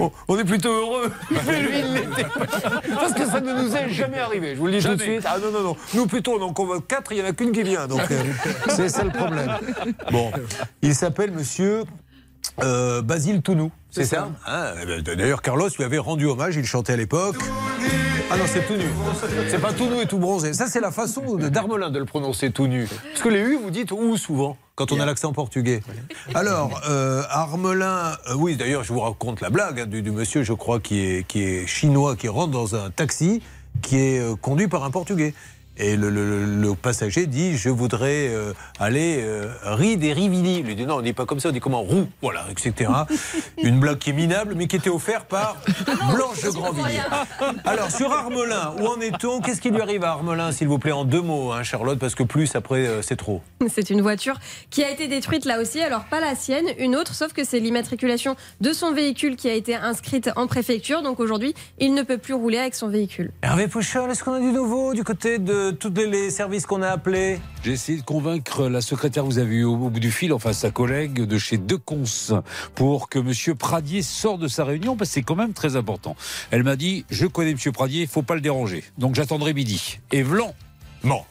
[0.01, 1.13] on, on est plutôt heureux.
[1.47, 2.47] Mais lui, il l'était pas.
[2.95, 4.55] Parce que ça ne nous est jamais arrivé.
[4.55, 5.25] Je vous le dis tout de suite.
[5.27, 5.77] Ah non, non, non.
[5.95, 7.87] Nous, plutôt, on en convoque 4, il n'y en a qu'une qui vient.
[7.87, 8.23] Donc, euh,
[8.69, 9.53] c'est ça le problème.
[10.11, 10.31] Bon,
[10.83, 11.85] il s'appelle monsieur
[12.63, 13.71] euh, Basile Tounou.
[13.91, 17.37] C'est ça, Hein, eh ben, D'ailleurs, Carlos lui avait rendu hommage, il chantait à l'époque.
[18.31, 18.85] Ah non, c'est tout nu.
[19.49, 20.55] C'est pas tout nu et tout bronzé.
[20.55, 22.89] Ça, c'est la façon de d'Armelin de le prononcer tout nu.
[23.11, 25.83] Parce que les U, vous dites ou souvent, quand on a l'accent portugais.
[26.35, 30.43] Alors, euh, Armelin, euh, oui, d'ailleurs, je vous raconte la blague hein, du, du monsieur,
[30.43, 33.43] je crois, qui est, qui est chinois, qui rentre dans un taxi
[33.83, 35.35] qui est euh, conduit par un portugais.
[35.77, 40.59] Et le, le- le passager dit Je voudrais euh, aller euh, ride et Rivini.
[40.61, 42.91] Il lui dit Non, on dit pas comme ça, on dit comment Roux, voilà, etc.
[43.63, 45.57] Une blague qui est minable, mais qui était offerte par
[46.15, 47.01] Blanche de Grandvilliers.
[47.65, 49.41] Alors, sur Armelin, où en est-on?
[49.41, 52.15] Qu'est-ce qui lui arrive à Armelin, s'il vous plaît, en deux mots, hein, Charlotte, parce
[52.15, 53.43] que plus après, euh, c'est trop.
[53.69, 54.39] C'est une voiture
[54.71, 57.59] qui a été détruite là aussi, alors pas la sienne, une autre, sauf que c'est
[57.61, 61.03] l'immatriculation de son véhicule qui a été inscrite en préfecture.
[61.03, 63.31] Donc aujourd'hui, il ne peut plus rouler avec son véhicule.
[63.43, 66.83] Hervé Pouchol, est-ce qu'on a du nouveau du côté de tous les- les services qu'on
[66.83, 70.33] a appelés J'ai essayé de convaincre la secrétaire, vous avez eu au bout du fil,
[70.33, 72.05] enfin sa collègue de chez Decons,
[72.75, 76.17] pour que Monsieur Pradier sorte de sa réunion, parce que c'est quand même très important.
[76.51, 78.85] Elle m'a dit, je connais Monsieur Pradier, il faut pas le déranger.
[78.99, 79.99] Donc j'attendrai midi.
[80.13, 80.55] Et Vlan?
[81.03, 81.23] Bon.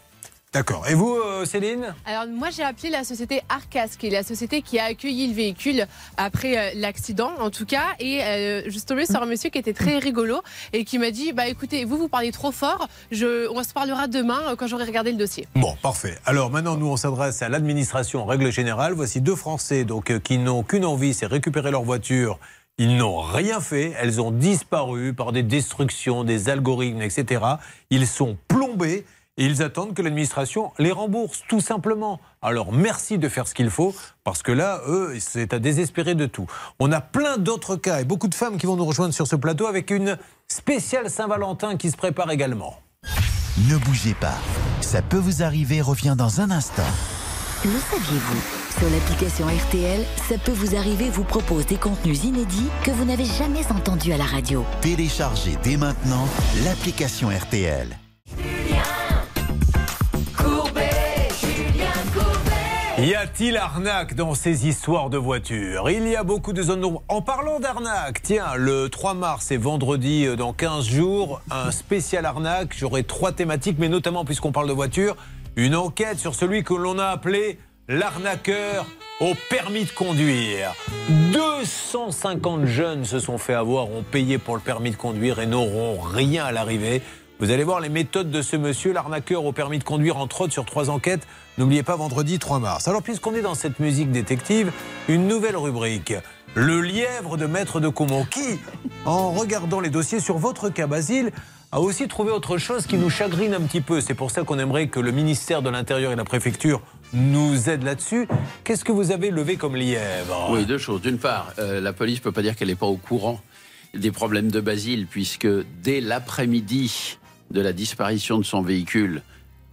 [0.54, 0.88] D'accord.
[0.88, 4.62] Et vous, euh, Céline Alors moi j'ai appelé la société Arcas, qui est la société
[4.62, 8.84] qui a accueilli le véhicule après euh, l'accident en tout cas, et euh, je suis
[8.84, 10.42] tombée sur un monsieur qui était très rigolo
[10.72, 14.08] et qui m'a dit bah écoutez vous vous parlez trop fort, je, on se parlera
[14.08, 15.48] demain euh, quand j'aurai regardé le dossier.
[15.56, 16.20] Bon, parfait.
[16.24, 18.94] Alors maintenant, nous, on s'adresse à l'administration en règle générale.
[18.94, 22.38] Voici deux Français donc, qui n'ont qu'une envie, c'est récupérer leur voiture.
[22.78, 23.94] Ils n'ont rien fait.
[24.00, 27.42] Elles ont disparu par des destructions, des algorithmes, etc.
[27.90, 29.06] Ils sont plombés
[29.38, 32.20] et ils attendent que l'administration les rembourse, tout simplement.
[32.42, 36.26] Alors merci de faire ce qu'il faut, parce que là, eux, c'est à désespérer de
[36.26, 36.48] tout.
[36.80, 39.36] On a plein d'autres cas et beaucoup de femmes qui vont nous rejoindre sur ce
[39.36, 42.80] plateau avec une spéciale Saint-Valentin qui se prépare également.
[43.70, 44.38] Ne bougez pas.
[44.82, 46.84] Ça peut vous arriver revient dans un instant.
[47.64, 48.42] Le saviez-vous?
[48.78, 53.26] Sur l'application RTL, ça peut vous arriver vous propose des contenus inédits que vous n'avez
[53.26, 54.66] jamais entendus à la radio.
[54.82, 56.28] Téléchargez dès maintenant
[56.66, 57.96] l'application RTL.
[63.04, 65.90] Y a-t-il arnaque dans ces histoires de voitures?
[65.90, 67.04] Il y a beaucoup de zones d'ombre.
[67.10, 72.26] En parlant d'arnaque, tiens, le 3 mars et vendredi, euh, dans 15 jours, un spécial
[72.26, 72.74] arnaque.
[72.74, 75.18] J'aurai trois thématiques, mais notamment, puisqu'on parle de voitures,
[75.58, 77.60] une enquête sur celui que l'on a appelé
[77.90, 78.86] l'arnaqueur
[79.20, 80.74] au permis de conduire.
[81.34, 85.46] Deux 250 jeunes se sont fait avoir, ont payé pour le permis de conduire et
[85.46, 87.02] n'auront rien à l'arrivée.
[87.40, 90.54] Vous allez voir les méthodes de ce monsieur, l'arnaqueur au permis de conduire, entre autres,
[90.54, 91.28] sur trois enquêtes.
[91.58, 92.88] N'oubliez pas vendredi 3 mars.
[92.88, 94.72] Alors, puisqu'on est dans cette musique détective,
[95.08, 96.14] une nouvelle rubrique.
[96.56, 98.60] Le lièvre de Maître de Caumont, qui,
[99.06, 101.32] en regardant les dossiers sur votre cas, Basile,
[101.72, 104.02] a aussi trouvé autre chose qui nous chagrine un petit peu.
[104.02, 106.82] C'est pour ça qu'on aimerait que le ministère de l'Intérieur et la préfecture
[107.14, 108.28] nous aident là-dessus.
[108.64, 110.50] Qu'est-ce que vous avez levé comme lièvre?
[110.52, 111.02] Oui, deux choses.
[111.02, 113.40] D'une part, euh, la police ne peut pas dire qu'elle n'est pas au courant
[113.94, 115.48] des problèmes de Basile, puisque
[115.84, 117.18] dès l'après-midi
[117.52, 119.22] de la disparition de son véhicule,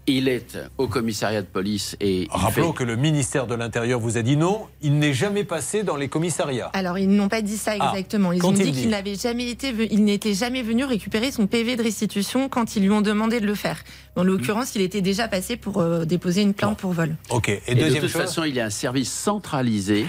[0.06, 2.22] il est au commissariat de police et.
[2.22, 5.44] il Rappelons fait- que le ministère de l'Intérieur vous a dit non, il n'est jamais
[5.44, 6.70] passé dans les commissariats.
[6.72, 8.32] Alors, ils n'ont pas dit ça Ah, exactement.
[8.32, 11.76] Ils ont dit dit qu'il n'avait jamais été, il n'était jamais venu récupérer son PV
[11.76, 13.82] de restitution quand ils lui ont demandé de le faire.
[14.16, 17.16] En l'occurrence, il était déjà passé pour euh, déposer une plainte pour vol.
[17.30, 17.48] Ok.
[17.48, 20.06] Et, Et, de toute chose façon, il y a un service centralisé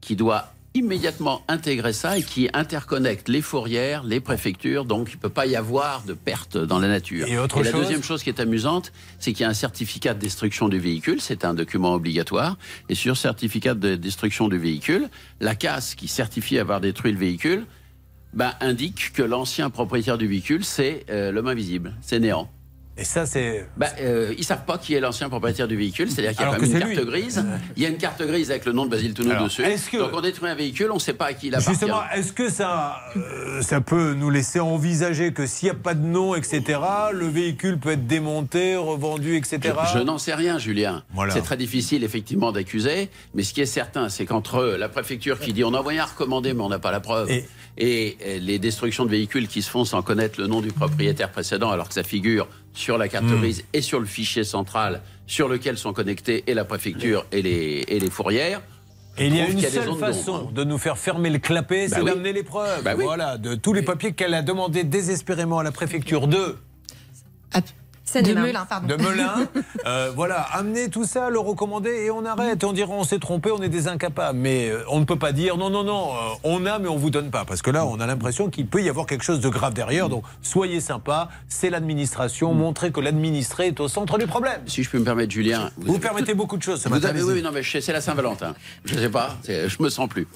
[0.00, 5.20] qui doit immédiatement intégrer ça et qui interconnecte les fourrières, les préfectures, donc il ne
[5.20, 7.26] peut pas y avoir de perte dans la nature.
[7.26, 10.14] Et autre la chose deuxième chose qui est amusante, c'est qu'il y a un certificat
[10.14, 12.56] de destruction du véhicule, c'est un document obligatoire,
[12.88, 15.08] et sur certificat de destruction du véhicule,
[15.40, 17.66] la casse qui certifie avoir détruit le véhicule
[18.32, 22.50] ben, indique que l'ancien propriétaire du véhicule, c'est euh, l'homme invisible, c'est néant.
[22.98, 23.66] Et ça, c'est.
[23.78, 26.48] Ben, euh, ils savent pas qui est l'ancien propriétaire du véhicule, c'est-à-dire qu'il y a
[26.48, 27.10] Alors quand même que une carte lui.
[27.22, 27.44] grise.
[27.74, 29.62] Il y a une carte grise avec le nom de Basile Tounou dessus.
[29.62, 31.70] que- Donc on détruit un véhicule, on ne sait pas à qui il appartient.
[31.70, 35.94] Justement, est-ce que ça, euh, ça peut nous laisser envisager que s'il n'y a pas
[35.94, 36.62] de nom, etc.,
[37.14, 39.60] le véhicule peut être démonté, revendu, etc.
[39.94, 41.02] Je, je n'en sais rien, Julien.
[41.14, 41.32] Voilà.
[41.32, 43.08] C'est très difficile, effectivement, d'accuser.
[43.34, 46.04] Mais ce qui est certain, c'est qu'entre la préfecture qui dit on a envoyé un
[46.04, 47.30] recommandé, mais on n'a pas la preuve,
[47.78, 51.30] et, euh, les destructions de véhicules qui se font sans connaître le nom du propriétaire
[51.30, 55.48] précédent, alors que ça figure sur la carte grise et sur le fichier central sur
[55.48, 58.60] lequel sont connectés et la préfecture et les, et les fourrières.
[59.18, 61.86] Et il y a une y a seule façon de nous faire fermer le clapet,
[61.88, 62.10] Bah c'est oui.
[62.10, 62.82] d'amener les preuves.
[62.82, 63.04] Bah oui.
[63.04, 66.56] Voilà, de tous les papiers qu'elle a demandé désespérément à la préfecture de.
[68.20, 68.86] De Melun, pardon.
[68.88, 69.34] De Melun.
[69.84, 72.62] Euh, voilà, amener tout ça, le recommander et on arrête.
[72.62, 74.38] On dira on s'est trompé, on est des incapables.
[74.38, 76.96] Mais euh, on ne peut pas dire non, non, non, euh, on a mais on
[76.96, 77.44] vous donne pas.
[77.44, 80.08] Parce que là, on a l'impression qu'il peut y avoir quelque chose de grave derrière.
[80.08, 82.54] Donc soyez sympa, c'est l'administration.
[82.54, 84.60] Montrez que l'administré est au centre du problème.
[84.66, 85.70] Si je peux me permettre, Julien.
[85.78, 87.08] Vous, permettez beaucoup de choses ce Vous matin.
[87.08, 88.54] avez- oui, non, mais c'est la Saint-Valentin.
[88.84, 90.28] Je ne sais pas, c'est- je me sens plus.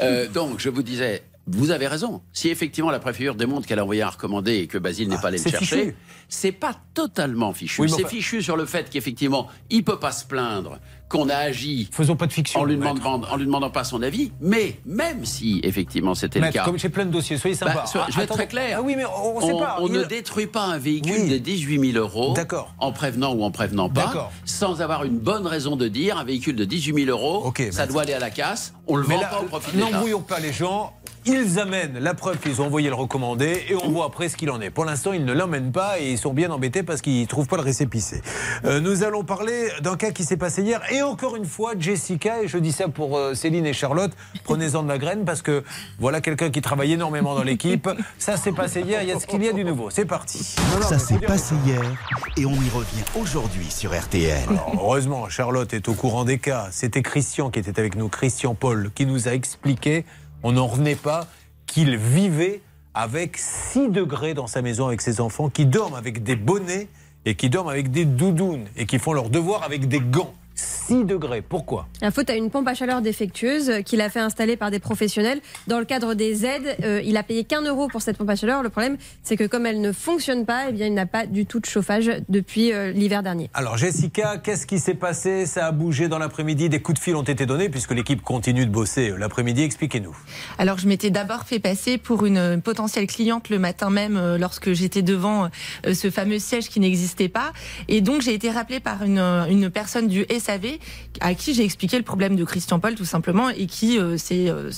[0.00, 2.22] Euh, donc, je vous disais, vous avez raison.
[2.32, 5.28] Si effectivement la préfecture démontre qu'elle a envoyé un recommandé et que Basile n'est pas
[5.28, 5.94] allé le chercher,
[6.28, 7.82] c'est pas totalement fichu.
[7.82, 10.78] Oui, c'est enfin- fichu sur le fait qu'effectivement, il peut pas se plaindre
[11.08, 11.90] qu'on a agi.
[11.92, 12.60] Faisons pas de fiction.
[12.60, 16.50] En lui, demandant, en lui demandant pas son avis, mais même si effectivement c'était le
[16.50, 16.64] cas.
[16.64, 17.74] comme j'ai plein de dossiers, soyez sympa.
[17.74, 18.78] Bah, sois- je vais être très clair.
[18.78, 19.76] Ah oui, mais on, on sait pas.
[19.80, 22.34] on Il- ne détruit pas un véhicule de 18 000 euros
[22.78, 26.56] en prévenant ou en prévenant pas, sans avoir une bonne raison de dire un véhicule
[26.56, 29.26] de 18 000 euros, ça doit aller à la casse, on le Mais vend là,
[29.28, 29.76] pas au profit.
[29.76, 30.94] N'embrouillons pas les gens.
[31.24, 34.50] Ils amènent la preuve qu'ils ont envoyé le recommandé et on voit après ce qu'il
[34.50, 34.70] en est.
[34.70, 37.46] Pour l'instant, ils ne l'emmènent pas et ils sont bien embêtés parce qu'ils ne trouvent
[37.46, 38.22] pas le récépissé.
[38.64, 42.42] Euh, nous allons parler d'un cas qui s'est passé hier et encore une fois, Jessica,
[42.42, 44.10] et je dis ça pour euh, Céline et Charlotte,
[44.42, 45.62] prenez-en de la graine parce que
[46.00, 47.88] voilà quelqu'un qui travaille énormément dans l'équipe.
[48.18, 49.90] Ça s'est passé hier, il y a ce qu'il y a du nouveau.
[49.90, 50.56] C'est parti.
[50.88, 51.82] Ça s'est passé hier
[52.36, 54.48] et on y revient aujourd'hui sur RTL.
[54.48, 56.66] Alors, heureusement, Charlotte est au courant des cas.
[56.72, 60.04] C'était Christian qui était avec nous, Christian Paul, qui nous a expliqué,
[60.42, 61.26] on n'en revenait pas,
[61.66, 62.60] qu'il vivait
[62.94, 66.88] avec 6 degrés dans sa maison avec ses enfants, qui dorment avec des bonnets
[67.24, 70.34] et qui dorment avec des doudounes et qui font leurs devoirs avec des gants.
[70.62, 71.42] 6 degrés.
[71.42, 74.78] Pourquoi La faute à une pompe à chaleur défectueuse qu'il a fait installer par des
[74.78, 75.40] professionnels.
[75.66, 78.36] Dans le cadre des aides, euh, il a payé qu'un euro pour cette pompe à
[78.36, 78.62] chaleur.
[78.62, 81.46] Le problème, c'est que comme elle ne fonctionne pas, eh bien, il n'a pas du
[81.46, 83.50] tout de chauffage depuis euh, l'hiver dernier.
[83.54, 85.46] Alors Jessica, qu'est-ce qui s'est passé?
[85.46, 88.66] Ça a bougé dans l'après-midi, des coups de fil ont été donnés puisque l'équipe continue
[88.66, 89.62] de bosser euh, l'après-midi.
[89.62, 90.16] Expliquez-nous.
[90.58, 94.72] Alors, je m'étais d'abord fait passer pour une potentielle cliente le matin même euh, lorsque
[94.72, 95.48] j'étais devant
[95.86, 97.52] euh, ce fameux siège qui n'existait pas.
[97.88, 100.78] Et donc, j'ai été rappelée par une, une personne du SAV
[101.20, 104.48] à qui j'ai expliqué le problème de Christian Paul tout simplement et qui euh, s'est
[104.48, 104.70] euh,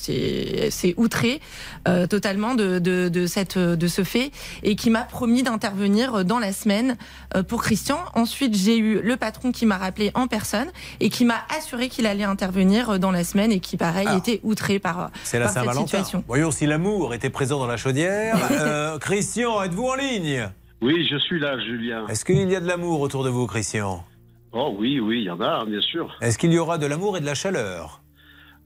[0.96, 1.40] outré
[1.88, 4.30] euh, totalement de, de, de, cette, de ce fait
[4.62, 6.96] et qui m'a promis d'intervenir dans la semaine
[7.34, 7.98] euh, pour Christian.
[8.14, 10.68] Ensuite, j'ai eu le patron qui m'a rappelé en personne
[11.00, 14.40] et qui m'a assuré qu'il allait intervenir dans la semaine et qui, pareil, Alors, était
[14.42, 16.24] outré par, la cette situation.
[16.26, 18.36] Voyons si l'amour était présent dans la chaudière.
[18.64, 20.48] Euh, Christian, êtes-vous en ligne?
[20.80, 22.06] Oui, je suis là, Julien.
[22.08, 24.04] Est-ce qu'il y a de l'amour autour de vous, Christian?
[24.54, 26.16] Oh oui, oui, il y en a, bien sûr.
[26.20, 28.00] Est-ce qu'il y aura de l'amour et de la chaleur?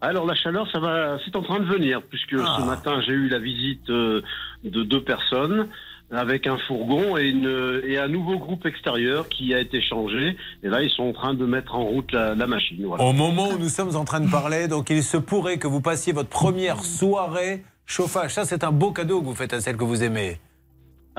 [0.00, 2.56] Alors la chaleur, ça va, c'est en train de venir, puisque Ah.
[2.60, 4.22] ce matin j'ai eu la visite euh,
[4.64, 5.68] de deux personnes.
[6.10, 10.38] avec un fourgon et, une, et un nouveau groupe extérieur qui a été changé.
[10.62, 12.82] Et là, ils sont en train de mettre en route la, la machine.
[12.86, 13.04] Voilà.
[13.04, 15.82] Au moment où nous sommes en train de parler, donc il se pourrait que vous
[15.82, 18.32] passiez votre première soirée chauffage.
[18.32, 20.40] Ça, c'est un beau cadeau que vous faites à celle que vous aimez.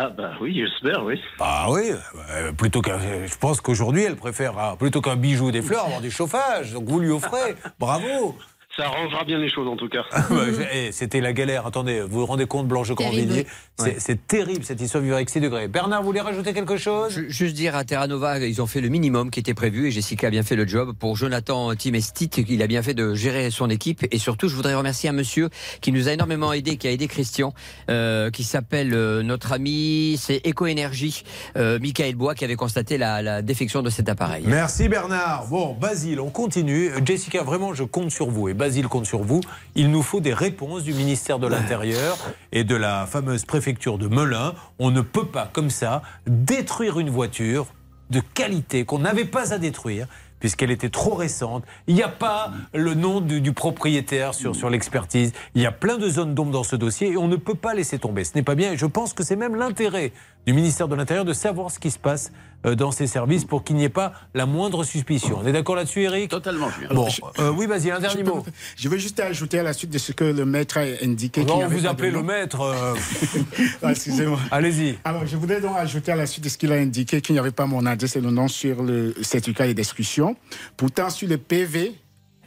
[0.01, 1.19] Ah bah oui, j'espère, oui.
[1.41, 1.91] Ah oui,
[2.31, 5.88] euh, plutôt qu'un, je pense qu'aujourd'hui, elle préfère, ah, plutôt qu'un bijou ou des fleurs,
[5.88, 6.71] avoir du chauffage.
[6.71, 7.55] Donc vous lui offrez.
[7.80, 8.34] Bravo.
[8.80, 10.03] Ça arrangera bien les choses en tout cas.
[10.30, 10.43] Bah,
[10.73, 11.68] eh, C'était la galère.
[11.68, 12.91] Attendez, vous vous rendez compte, Blanche.
[12.93, 13.45] Grandvilliers
[13.77, 14.19] C'est Ouais.
[14.26, 15.68] terrible cette histoire de vivre avec 6 degrés.
[15.68, 18.80] Bernard, vous voulez rajouter quelque chose Je- Juste dire à Terra Nova, ils ont fait
[18.80, 20.95] le minimum qui était prévu et Jessica a bien fait le job.
[20.97, 24.06] Pour Jonathan Timestit, il a bien fait de gérer son équipe.
[24.11, 25.49] Et surtout, je voudrais remercier un monsieur
[25.81, 27.53] qui nous a énormément aidé, qui a aidé Christian,
[27.89, 31.23] euh, qui s'appelle euh, notre ami, c'est Ecoénergie,
[31.57, 34.43] euh, Michael Bois, qui avait constaté la, la défection de cet appareil.
[34.47, 35.47] Merci Bernard.
[35.49, 36.91] Bon, Basile, on continue.
[37.06, 39.41] Jessica, vraiment, je compte sur vous et Basile compte sur vous.
[39.75, 42.17] Il nous faut des réponses du ministère de l'Intérieur
[42.51, 44.53] et de la fameuse préfecture de Melun.
[44.77, 47.67] On ne peut pas, comme ça, détruire une voiture
[48.09, 50.07] de qualité qu'on n'avait pas à détruire
[50.39, 51.63] puisqu'elle était trop récente.
[51.87, 55.33] Il n'y a pas le nom du, du propriétaire sur, sur l'expertise.
[55.53, 57.73] Il y a plein de zones d'ombre dans ce dossier et on ne peut pas
[57.73, 58.23] laisser tomber.
[58.23, 60.13] Ce n'est pas bien et je pense que c'est même l'intérêt
[60.47, 62.31] du ministère de l'Intérieur de savoir ce qui se passe
[62.64, 65.40] dans ces services pour qu'il n'y ait pas la moindre suspicion.
[65.41, 66.90] On est d'accord là-dessus, Eric Totalement, Julien.
[66.94, 67.07] Bon,
[67.40, 68.45] euh, oui, vas-y, un dernier Je peux- mot.
[68.76, 71.44] Je veux juste ajouter à la suite de ce que le maître a indiqué.
[71.45, 72.61] Non, vous appelez le maître.
[72.61, 72.95] euh,
[73.84, 74.40] Ah, Excusez-moi.
[74.52, 74.98] Allez-y.
[75.03, 77.40] Alors, je voudrais donc ajouter à la suite de ce qu'il a indiqué qu'il n'y
[77.40, 80.36] avait pas mon adresse et le nom sur le certificat de destruction.
[80.77, 81.94] Pourtant, sur le PV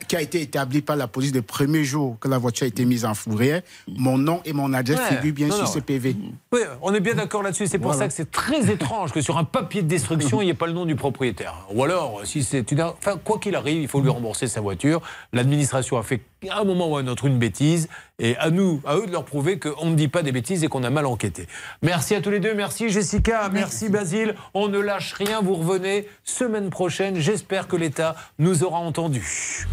[0.09, 2.85] qui a été établi par la police le premier jour que la voiture a été
[2.85, 5.17] mise en fourrière, mon nom et mon adresse Ouais.
[5.17, 5.71] figurent bien Non, sur non.
[5.71, 6.17] ce PV.
[6.53, 7.67] Oui, on est bien d'accord là-dessus.
[7.67, 8.05] C'est pour Voilà.
[8.05, 10.67] ça que c'est très étrange que sur un papier de destruction, il n'y ait pas
[10.67, 11.67] le nom du propriétaire.
[11.75, 12.81] Ou alors, si c'est une.
[12.83, 15.01] Enfin, quoi qu'il arrive, il faut lui rembourser sa voiture.
[15.33, 16.21] L'administration a fait
[16.51, 17.89] à un moment ou à un autre une bêtise.
[18.19, 20.69] Et à nous, à eux de leur prouver qu'on ne dit pas des bêtises et
[20.69, 21.47] qu'on a mal enquêté.
[21.83, 22.55] Merci à tous les deux.
[22.55, 23.49] Merci Jessica.
[23.53, 24.35] Merci, Basile.
[24.55, 25.41] On ne lâche rien.
[25.41, 27.19] Vous revenez semaine prochaine.
[27.19, 29.67] J'espère que l'État nous aura entendus.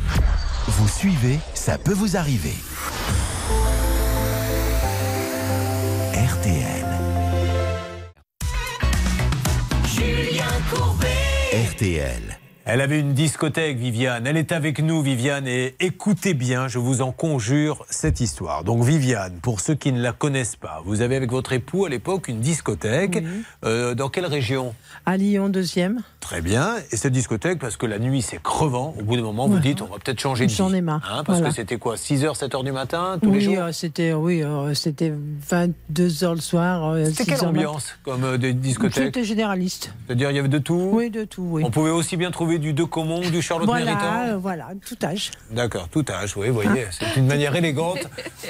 [0.67, 2.53] Vous suivez, ça peut vous arriver.
[6.13, 6.85] RTL.
[9.85, 11.07] Julien Courbet.
[11.71, 12.48] RTL.
[12.71, 14.27] Elle avait une discothèque, Viviane.
[14.27, 18.63] Elle est avec nous, Viviane, et écoutez bien, je vous en conjure, cette histoire.
[18.63, 21.89] Donc, Viviane, pour ceux qui ne la connaissent pas, vous avez avec votre époux à
[21.89, 23.23] l'époque une discothèque.
[23.65, 24.75] Euh, dans quelle région?
[25.07, 26.01] À Lyon, deuxième.
[26.19, 26.75] Très bien.
[26.91, 29.81] Et cette discothèque, parce que la nuit c'est crevant, au bout d'un moment, vous dites,
[29.81, 30.75] on va peut-être changer de J'en vie.
[30.75, 31.01] ai marre.
[31.11, 31.49] Hein, parce Voilà.
[31.49, 33.63] que c'était quoi 6h, 7h du matin, tous les oui, jours?
[33.63, 35.11] euh, c'était oui, euh, c'était
[35.49, 36.85] 22 heures le soir.
[36.89, 37.67] euh, C'était 6 quelle heures matin.
[37.67, 39.05] ambiance comme des discothèques?
[39.05, 39.91] C'était généraliste.
[40.05, 40.89] C'est-à-dire, il y avait de tout?
[40.93, 41.63] Oui, de tout, oui.
[41.65, 44.97] On pouvait aussi bien trouver du De Comont, du Charlotte Voilà, Méritant euh, voilà, tout
[45.03, 45.31] âge.
[45.51, 46.87] D'accord, tout âge, oui, vous voyez.
[46.91, 47.99] C'est une manière élégante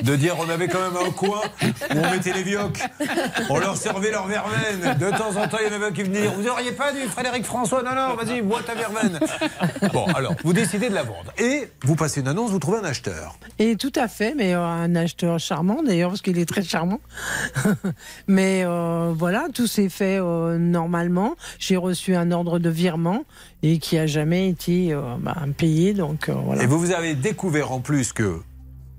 [0.03, 2.79] de dire on avait quand même un coin où on mettait les vioques.
[3.49, 4.97] On leur servait leur verveine.
[4.99, 6.91] De temps en temps, il y en avait un qui venait dire Vous n'auriez pas
[6.91, 9.19] du Frédéric François Non, non, vas-y, bois ta verveine.
[9.93, 11.31] Bon, alors, vous décidez de la vendre.
[11.37, 13.37] Et vous passez une annonce, vous trouvez un acheteur.
[13.57, 16.99] Et tout à fait, mais euh, un acheteur charmant d'ailleurs, parce qu'il est très charmant.
[18.27, 21.35] mais euh, voilà, tout s'est fait euh, normalement.
[21.59, 23.23] J'ai reçu un ordre de virement
[23.63, 25.35] et qui a jamais été euh, bah,
[25.95, 26.63] donc euh, voilà.
[26.63, 28.39] Et vous, vous avez découvert en plus que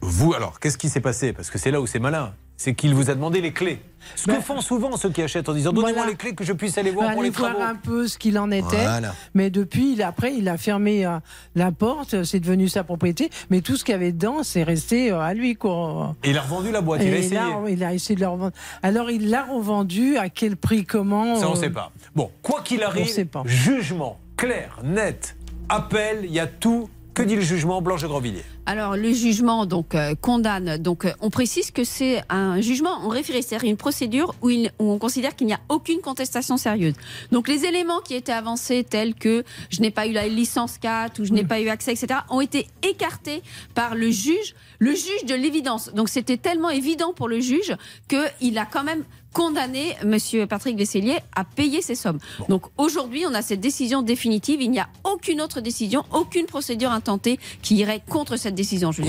[0.03, 1.33] vous, alors, qu'est-ce qui s'est passé?
[1.33, 2.33] Parce que c'est là où c'est malin.
[2.57, 3.81] C'est qu'il vous a demandé les clés.
[4.17, 6.11] Ce que font souvent ceux qui achètent en disant Donnez-moi Voilà.
[6.11, 7.71] les clés que je puisse aller voir pour aller les voir travaux.
[7.71, 8.83] un peu ce qu'il en était.
[8.83, 9.15] Voilà.
[9.33, 11.19] Mais depuis, il, après, il a fermé euh,
[11.55, 13.31] la porte, c'est devenu sa propriété.
[13.49, 15.57] Mais tout ce qu'il y avait dedans, c'est resté euh, à lui.
[15.57, 16.17] Quoi.
[16.23, 17.35] Et il a revendu la boîte, il a essayé.
[17.37, 18.53] là, il a essayé de le revendre.
[18.83, 21.37] Alors, il l'a revendu, à quel prix, comment?
[21.37, 21.93] Ça, on ne euh, sait pas.
[22.15, 23.43] Bon, quoi qu'il arrive, On sait pas.
[23.47, 25.37] jugement clair, net,
[25.69, 26.89] appel, il y a tout.
[27.13, 28.47] Que dit le jugement Blanche Grandvilliers?
[28.71, 30.77] Alors le jugement donc euh, condamne.
[30.77, 34.71] Donc euh, on précise que c'est un jugement en référé, c'est-à-dire une procédure où, il-
[34.79, 36.95] où on considère qu'il n'y a aucune contestation sérieuse.
[37.33, 41.19] Donc les éléments qui étaient avancés tels que je n'ai pas eu la licence 4
[41.21, 43.43] ou je n'ai pas eu accès, etc., ont été écartés
[43.75, 45.91] par le juge, le juge de l'évidence.
[45.93, 47.75] Donc c'était tellement évident pour le juge
[48.09, 49.03] qu'il a quand même
[49.33, 52.19] condamné Monsieur Patrick Vesselier à payer ces sommes.
[52.49, 54.61] Donc aujourd'hui, on a cette décision définitive.
[54.61, 58.60] Il n'y a aucune autre décision, aucune procédure intentée qui irait contre cette décision,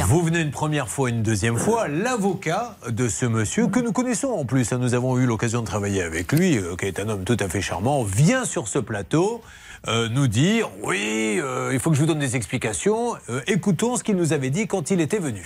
[0.06, 1.88] Vous venez une première fois, une deuxième fois.
[1.88, 5.66] L'avocat de ce monsieur, que nous connaissons en plus, hein, nous avons eu l'occasion de
[5.66, 8.80] travailler avec lui, euh, qui est un homme tout à fait charmant, vient sur ce
[8.80, 9.42] plateau.
[9.88, 13.16] Euh, nous dire oui, euh, il faut que je vous donne des explications.
[13.30, 15.44] Euh, écoutons ce qu'il nous avait dit quand il était venu.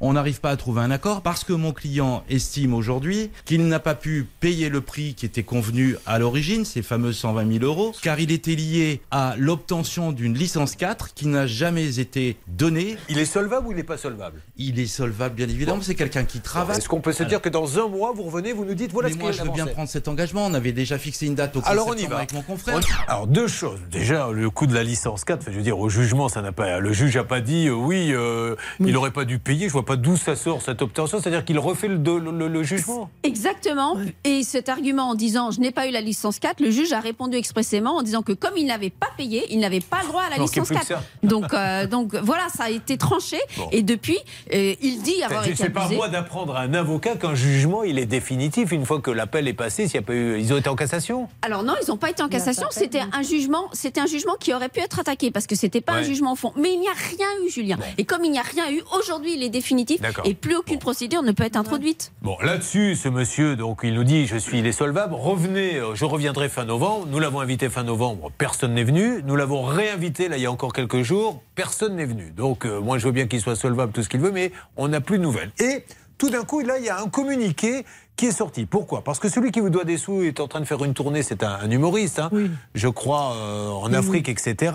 [0.00, 3.80] On n'arrive pas à trouver un accord parce que mon client estime aujourd'hui qu'il n'a
[3.80, 7.92] pas pu payer le prix qui était convenu à l'origine, ces fameux 120 000 euros,
[8.00, 12.96] car il était lié à l'obtention d'une licence 4 qui n'a jamais été donnée.
[13.08, 14.40] Il est solvable ou il n'est pas solvable?
[14.56, 15.82] Il est solvable, bien évidemment.
[15.82, 16.78] C'est quelqu'un qui travaille.
[16.78, 19.08] Est-ce qu'on peut se dire que dans un mois, vous revenez, vous nous dites voilà
[19.08, 20.46] Mais ce moi, je veux bien prendre cet engagement.
[20.46, 22.16] On avait déjà fixé une date au 15 Alors on y va.
[22.18, 22.78] avec mon confrère.
[22.78, 23.80] On- Alors deux choses.
[23.90, 26.78] Déjà, le coût de la licence 4, je veux dire, au jugement, ça n'a pas.
[26.78, 29.66] Le juge n'a pas dit euh, oui, euh, il n'aurait pas dû payer.
[29.68, 31.20] Je vois pas d'où ça sort cette obtention.
[31.20, 33.10] C'est-à-dire qu'il refait le, le- le- le jugement.
[33.24, 33.96] Exactement.
[34.24, 37.00] Et cet argument en disant je n'ai pas eu la licence 4, le juge a
[37.00, 40.22] répondu expressément en disant que comme il n'avait pas payé, il n'avait pas le droit
[40.22, 40.86] à la Non, licence plus que 4.
[40.86, 41.02] ça.
[41.22, 43.38] Donc, euh, donc voilà, ça a été tranché.
[43.56, 43.68] Bon.
[43.72, 44.18] Et depuis,
[44.54, 47.98] euh, il dit avoir été C'est pas moi d'apprendre à un avocat qu'un jugement il
[47.98, 49.86] est définitif une fois que l'appel est passé.
[49.86, 51.28] S'il y a pas eu, ils ont été en cassation?
[51.42, 52.66] Alors non, ils n'ont pas été en cassation.
[52.70, 53.38] C'était un jugement,
[53.72, 56.36] c'était un jugement qui aurait pu être attaqué parce que c'était pas un jugement au
[56.36, 56.52] fond.
[56.56, 57.78] Mais il n'y a rien eu, Julien.
[57.96, 61.22] Et comme il n'y a rien eu, aujourd'hui, il est définitif et plus aucune procédure
[61.22, 62.12] ne peut être introduite.
[62.22, 65.14] Bon, là-dessus, ce monsieur, donc, il nous dit je suis, il est solvable.
[65.14, 67.06] Revenez, euh, je reviendrai fin novembre.
[67.10, 69.22] Nous l'avons invité fin novembre, personne n'est venu.
[69.24, 72.30] Nous l'avons réinvité là il y a encore quelques jours, personne n'est venu.
[72.36, 74.88] Donc, euh, moi, je veux bien qu'il soit solvable, tout ce qu'il veut, mais on
[74.88, 75.52] n'a plus de nouvelles.
[75.60, 75.84] Et
[76.18, 77.84] tout d'un coup, là, il y a un communiqué
[78.18, 78.66] qui est sorti.
[78.66, 79.02] Pourquoi?
[79.02, 81.22] Parce que celui qui vous doit des sous est en train de faire une tournée,
[81.22, 82.30] c'est un, un humoriste, hein,
[82.74, 84.72] je crois, euh, en Afrique, etc.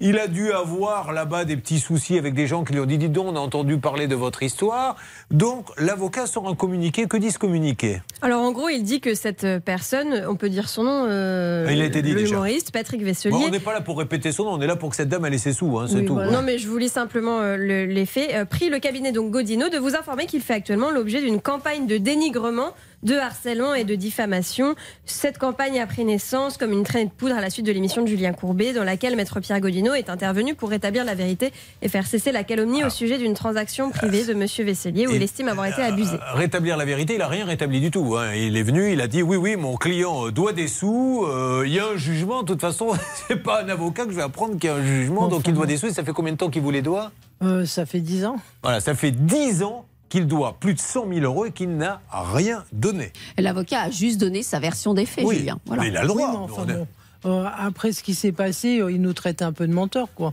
[0.00, 2.96] Il a dû avoir là-bas des petits soucis avec des gens qui lui ont dit,
[2.96, 4.96] dis donc, on a entendu parler de votre histoire.
[5.30, 7.06] Donc, l'avocat sort un communiqué.
[7.06, 8.00] Que dit ce communiqué?
[8.22, 11.82] Alors en gros, il dit que cette personne, on peut dire son nom, euh, Il
[11.82, 12.34] a été dit le déjà.
[12.36, 13.34] humoriste Patrick Bon, Vesselier.
[13.46, 15.26] on n'est pas là pour répéter son nom, on est là pour que cette dame
[15.26, 16.14] ait laissé sous, hein, c'est Oui, tout.
[16.14, 16.30] voilà.
[16.30, 18.30] Non, mais je vous lis simplement euh, le- les faits.
[18.32, 21.86] Euh, prie le cabinet donc Godino de vous informer qu'il fait actuellement l'objet d'une campagne
[21.88, 24.74] de dénigrement, de harcèlement et de diffamation.
[25.04, 28.02] Cette campagne a pris naissance comme une traînée de poudre à la suite de l'émission
[28.02, 31.88] de Julien Courbet, dans laquelle Maître Pierre Godino est intervenu pour rétablir la vérité et
[31.88, 35.22] faire cesser la calomnie au sujet d'une transaction privée de Monsieur Vesselier où Et- il
[35.22, 36.14] estime avoir été abusé.
[36.14, 38.16] Euh, Rétablir la vérité, il n'a rien rétabli du tout.
[38.16, 38.34] hein.
[38.34, 41.72] Il est venu, il a dit oui, oui, mon client doit des sous, euh, il
[41.74, 42.42] y a un jugement.
[42.42, 42.88] De toute façon,
[43.28, 45.54] c'est pas un avocat que je vais apprendre qu'il y a un jugement, donc il
[45.54, 45.86] doit des sous.
[45.86, 47.12] Et ça fait combien de temps qu'il vous les doit?
[47.42, 48.36] Euh, ça fait 10 ans.
[48.62, 52.00] Voilà, ça fait 10 ans qu'il doit plus de 100 000 euros et qu'il n'a
[52.10, 53.12] rien donné.
[53.38, 55.58] L'avocat a juste donné sa version des faits, Oui, Julien.
[55.66, 55.82] Voilà.
[55.82, 56.30] mais il a le droit.
[56.30, 56.86] Oui, enfin bon,
[57.24, 60.32] euh, après ce qui s'est passé, euh, il nous traite un peu de menteurs, quoi.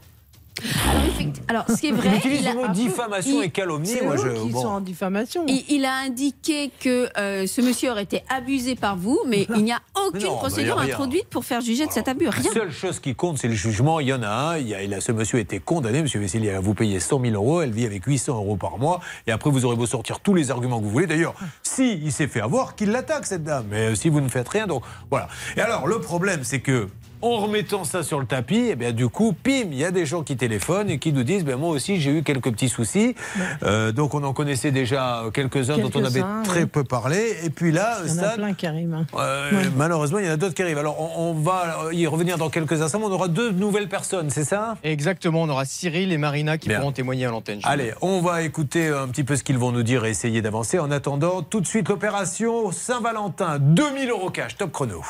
[1.48, 3.88] Alors, ce qui est vrai, Il utilise le mot diffamation il- et calomnie.
[3.88, 4.62] C'est Moi, je, bon.
[4.62, 5.46] sont en diffamation.
[5.48, 9.64] Il, il a indiqué que euh, ce monsieur aurait été abusé par vous, mais il
[9.64, 12.26] n'y a aucune non, procédure a introduite pour faire juger de cet abus.
[12.26, 12.52] La Rien.
[12.52, 14.00] seule chose qui compte, c'est le jugement.
[14.00, 14.58] Il y en a un.
[14.58, 16.02] Il y a, il a- ce monsieur a été condamné.
[16.02, 17.62] Monsieur Vesselier, à vous payer 100 000 euros.
[17.62, 19.00] Elle vit avec 800 euros par mois.
[19.28, 21.08] Et après, vous aurez beau sortir tous les arguments que vous voulez.
[21.08, 23.66] D'ailleurs, si il s'est fait avoir, qu'il l'attaque, cette dame.
[23.70, 25.28] Mais euh, si vous ne faites rien, donc voilà.
[25.58, 26.88] Et alors, le problème, c'est que.
[27.26, 30.06] En remettant ça sur le tapis, et bien du coup, pim, il y a des
[30.06, 33.16] gens qui téléphonent et qui nous disent, ben moi aussi j'ai eu quelques petits soucis.
[33.64, 37.38] Euh, donc on en connaissait déjà quelques-uns dont on avait très peu parlé.
[37.46, 38.94] Et puis là, Il y en a ça, plein qui arrivent.
[38.94, 39.06] hein.
[39.18, 39.52] euh.
[39.78, 40.78] Malheureusement, il y en a d'autres qui arrivent.
[40.78, 43.00] Alors, on, on va y revenir dans quelques instants.
[43.02, 44.76] On aura deux nouvelles personnes, c'est ça?
[44.84, 46.80] Exactement, on aura Cyril et Marina qui Bien.
[46.80, 47.60] pourront témoigner à l'antenne.
[47.64, 50.78] Allez, on va écouter un petit peu ce qu'ils vont nous dire et essayer d'avancer.
[50.78, 53.60] En attendant, tout de suite, l'opération Saint-Valentin.
[53.60, 55.02] 2000 euros cash, top chrono.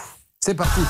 [0.45, 0.81] C'est parti.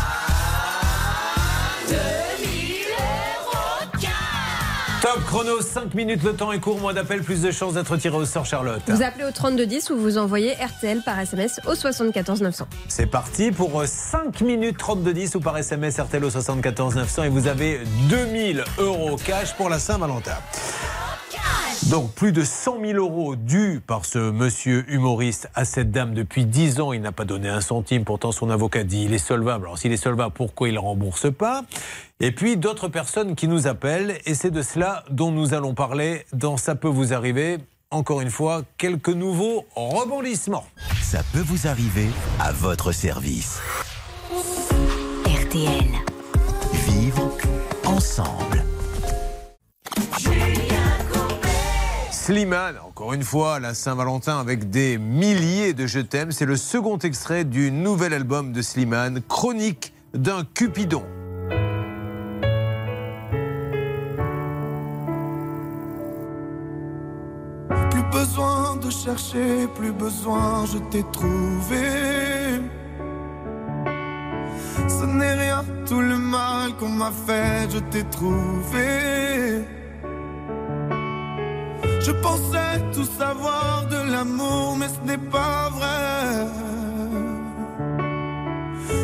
[5.02, 8.16] Top chrono, 5 minutes, le temps est court, moins d'appels, plus de chances d'être tiré
[8.16, 8.82] au sort, Charlotte.
[8.88, 12.68] Vous appelez au 3210 ou vous envoyez RTL par SMS au 74 900.
[12.88, 17.24] C'est parti pour euh, 5 minutes 32 10 ou par SMS RTL au 74 900
[17.24, 20.38] et vous avez 2000 euros cash pour la Saint-Valentin.
[21.90, 26.46] Donc plus de 100 000 euros dus par ce monsieur humoriste à cette dame depuis
[26.46, 26.94] 10 ans.
[26.94, 28.06] Il n'a pas donné un centime.
[28.06, 29.66] Pourtant son avocat dit il est solvable.
[29.66, 31.64] Alors s'il est solvable, pourquoi il ne rembourse pas?
[32.20, 36.26] Et puis d'autres personnes qui nous appellent et c'est de cela dont nous allons parler
[36.32, 37.58] dans Ça peut vous arriver.
[37.92, 40.66] Encore une fois, quelques nouveaux rebondissements.
[41.02, 42.08] Ça peut vous arriver
[42.40, 43.60] à votre service.
[45.26, 45.92] RTL.
[46.88, 47.30] Vivre
[47.86, 48.64] ensemble.
[52.26, 56.32] Slimane, encore une fois, la Saint-Valentin avec des milliers de je t'aime.
[56.32, 61.04] C'est le second extrait du nouvel album de Slimane, Chronique d'un Cupidon.
[67.92, 72.62] Plus besoin de chercher, plus besoin, je t'ai trouvé.
[74.88, 79.83] Ce n'est rien, tout le mal qu'on m'a fait, je t'ai trouvé.
[82.06, 86.48] Je pensais tout savoir de l'amour, mais ce n'est pas vrai.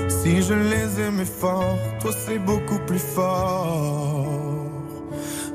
[0.10, 4.28] Si je les aimais fort, toi c'est beaucoup plus fort.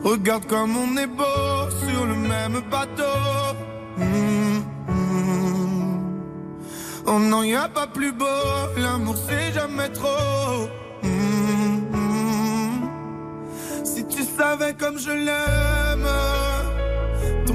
[0.03, 3.21] Regarde comme on est beau sur le même bateau.
[3.99, 4.59] Mm,
[4.89, 5.99] mm.
[7.07, 8.25] Oh non, y a pas plus beau,
[8.79, 10.69] l'amour c'est jamais trop.
[11.03, 12.89] Mm, mm.
[13.85, 16.09] Si tu savais comme je l'aime,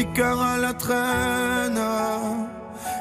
[0.00, 1.80] petit cœur à la traîne.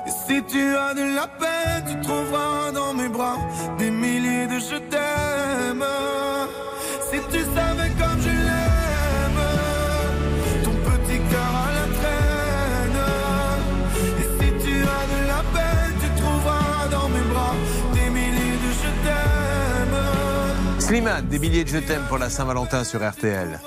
[0.05, 3.37] Et si tu as de la peine, tu trouveras dans mes bras
[3.77, 5.85] des milliers de je t'aime.
[7.09, 9.43] Si tu savais comme je l'aime,
[10.63, 13.01] ton petit cœur à la traîne.
[14.21, 17.55] Et si tu as de la peine, tu trouveras dans mes bras
[17.93, 20.79] des milliers de je t'aime.
[20.79, 23.59] Slimane, des milliers de je t'aime pour la Saint-Valentin sur RTL.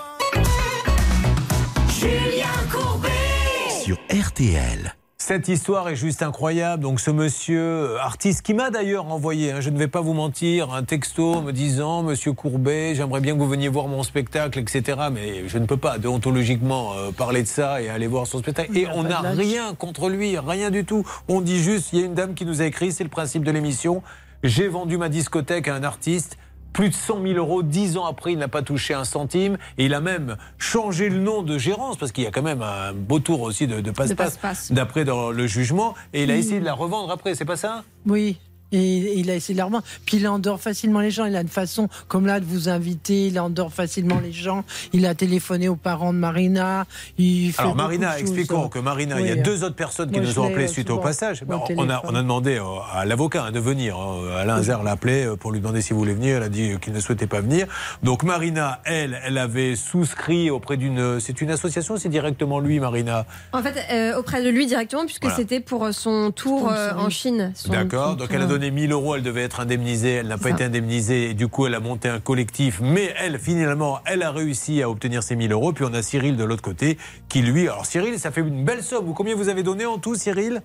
[3.82, 4.94] Sur RTL.
[5.18, 6.84] Cette histoire est juste incroyable.
[6.84, 10.12] Donc ce monsieur euh, artiste qui m'a d'ailleurs envoyé, hein, je ne vais pas vous
[10.12, 14.60] mentir, un texto me disant Monsieur Courbet, j'aimerais bien que vous veniez voir mon spectacle,
[14.60, 15.08] etc.
[15.12, 18.78] Mais je ne peux pas déontologiquement euh, parler de ça et aller voir son spectacle.
[18.78, 21.04] Et on n'a rien contre lui, rien du tout.
[21.26, 23.42] On dit juste, il y a une dame qui nous a écrit, c'est le principe
[23.42, 24.04] de l'émission.
[24.44, 26.38] J'ai vendu ma discothèque à un artiste.
[26.72, 29.58] Plus de 100 000 euros, dix ans après, il n'a pas touché un centime.
[29.78, 32.62] Et il a même changé le nom de gérance, parce qu'il y a quand même
[32.62, 35.94] un beau tour aussi de, passe-passe, d'après dans le jugement.
[36.12, 37.84] Et il a essayé de la revendre après, c'est pas ça?
[38.06, 38.38] Oui.
[38.72, 39.84] Et il a essayé de la revendre.
[40.06, 41.24] Puis il endort facilement les gens.
[41.26, 43.26] Il a une façon, comme là, de vous inviter.
[43.28, 44.64] Il endort facilement les gens.
[44.92, 46.86] Il a téléphoné aux parents de Marina.
[47.18, 48.70] Il fait Alors Marina, expliquons choses.
[48.70, 49.42] que Marina, il y a hein.
[49.44, 51.42] deux autres personnes qui nous ont appelé euh, suite au passage.
[51.42, 51.98] au on, a, téléphone.
[52.04, 53.96] on a demandé euh, à l'avocat hein, de venir.
[53.98, 54.36] hein.
[54.38, 56.36] Alain Zer l'a appelé euh, pour lui demander s'il voulait venir.
[56.38, 57.66] Elle a dit qu'il ne souhaitait pas venir.
[58.02, 61.20] Donc Marina, elle, elle avait souscrit auprès d'une...
[61.20, 63.26] C'est une association, c'est directement lui, Marina?
[63.52, 65.36] En fait, euh, auprès de lui directement, puisque Voilà.
[65.36, 67.52] c'était pour euh, son tour euh, en Chine.
[67.68, 70.44] D'accord, donc elle a euh, donné 1000 euros, elle devait être indemnisée, elle n'a pas
[70.50, 70.54] ça.
[70.54, 74.30] été indemnisée, et du coup elle a monté un collectif, mais elle, finalement, elle a
[74.30, 76.96] réussi à obtenir ses 1000 euros, puis on a Cyril de l'autre côté,
[77.28, 79.98] qui lui, alors Cyril, ça fait une belle somme, Vous, combien vous avez donné en
[79.98, 80.62] tout, Cyril?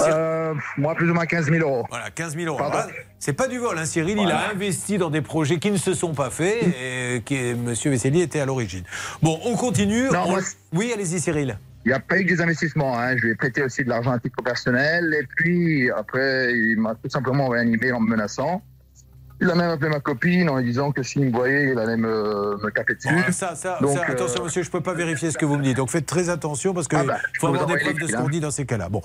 [0.00, 1.84] Euh, moi, plus ou moins 15 000 euros.
[1.90, 2.60] Voilà, 15 000 euros.
[2.60, 2.86] Là,
[3.18, 5.92] C'est pas du vol, hein, Cyril, il a investi dans des projets qui ne se
[5.92, 7.74] sont pas faits, et qui, M.
[7.74, 8.84] Vesselli était à l'origine.
[9.22, 10.04] Bon, on continue.
[10.12, 10.40] Non, On- moi,
[10.72, 11.58] Oui, allez-y, Cyril.
[11.84, 12.98] Il n'y a pas eu que des investissements.
[12.98, 13.16] Hein.
[13.16, 15.14] Je lui ai prêté aussi de l'argent à titre personnel.
[15.14, 18.62] Et puis, après, il m'a tout simplement email en me menaçant.
[19.40, 21.96] Il a même appelé ma copine en lui disant que s'il me voyait, il allait
[21.96, 23.08] me, me taper dessus.
[23.08, 25.44] Bon, ça, ça, Donc, ça, attention, euh, monsieur, je ne peux pas vérifier ce que
[25.44, 25.76] vous me dites.
[25.76, 28.22] Donc faites très attention parce qu'il Ah bah, faut avoir des preuves de ce qu'on
[28.22, 28.88] fils, dit dans ces cas-là.
[28.88, 29.00] Bon.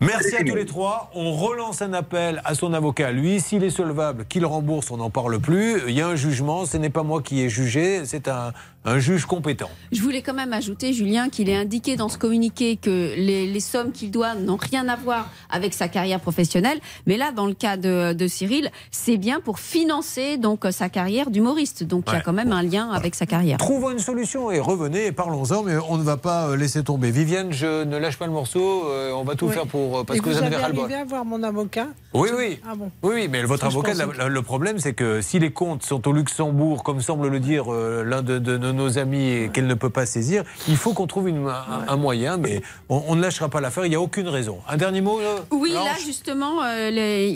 [0.00, 1.10] Merci à tous les trois.
[1.14, 3.12] On relance un appel à son avocat.
[3.12, 5.80] Lui, s'il est solvable, qu'il rembourse, on n'en parle plus.
[5.88, 6.66] Il y a un jugement.
[6.66, 8.52] Ce n'est pas moi qui ai jugé, c'est un,
[8.84, 9.70] un juge compétent.
[9.92, 13.60] Je voulais quand même ajouter, Julien, qu'il est indiqué dans ce communiqué que les, les
[13.60, 16.78] sommes qu'il doit n'ont rien à voir avec sa carrière professionnelle.
[17.06, 21.30] Mais là, dans le cas de, de Cyril, c'est bien pour financer donc sa carrière
[21.30, 21.84] d'humoriste.
[21.84, 23.58] Donc il y a quand même un lien avec sa carrière.
[23.58, 27.10] Trouvons une solution et revenez et parlons-en, mais on ne va pas euh, laisser tomber.
[27.10, 29.52] Viviane, je ne lâche pas le morceau, euh, on va tout Oui.
[29.54, 29.98] faire pour.
[29.98, 32.58] euh, Parce Et que vous, vous avez arrivé à voir mon avocat Oui, oui.
[32.68, 35.38] Ah bon Oui, oui, mais votre avocat, pensais la- la- le problème, c'est que si
[35.38, 38.98] les comptes sont au Luxembourg, comme semble le dire euh, l'un de, de- de nos
[38.98, 42.36] amis, et qu'elle ne peut pas saisir, il faut qu'on trouve une- un, un moyen,
[42.36, 44.58] mais on, on ne lâchera pas l'affaire, il n'y a aucune raison.
[44.68, 46.90] Un dernier mot euh, Oui, Blanche là justement, euh,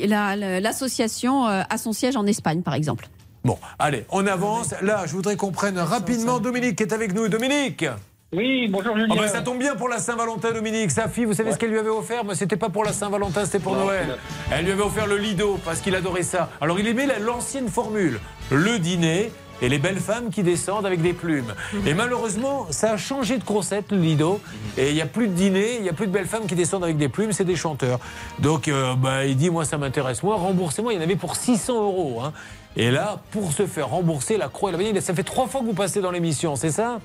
[0.06, 3.08] la- l'association euh, a son siège en Espagne, par exemple.
[3.44, 4.74] Bon, allez, on avance.
[4.82, 7.28] Là, je voudrais qu'on prenne rapidement Dominique qui est avec nous.
[7.28, 7.84] Dominique
[8.32, 9.14] Oui, bonjour Julien.
[9.16, 10.90] Oh ben, ça tombe bien pour la Saint-Valentin, Dominique.
[10.90, 12.24] Sa fille, vous savez ce qu'elle lui avait offert?
[12.24, 14.18] Mais c'était pas pour la Saint-Valentin, c'était pour Non, Noël.
[14.50, 16.50] Elle lui avait offert le Lido parce qu'il adorait ça.
[16.60, 18.18] Alors il aimait la- l'ancienne formule
[18.50, 19.30] le dîner
[19.62, 21.54] et les belles femmes qui descendent avec des plumes.
[21.86, 24.40] Et malheureusement, ça a changé de concept, le Lido.
[24.76, 26.54] Et il n'y a plus de dîner, il n'y a plus de belles femmes qui
[26.54, 27.98] descendent avec des plumes, c'est des chanteurs.
[28.38, 30.22] Donc euh, bah, il dit Moi, ça m'intéresse.
[30.22, 30.92] Moi, remboursez-moi.
[30.92, 32.20] Il y en avait pour 600 euros.
[32.22, 32.32] hein.
[32.76, 35.60] Et là, pour se faire rembourser la croix et la bannière, ça fait trois fois
[35.62, 37.00] que vous passez dans l'émission, c'est ça?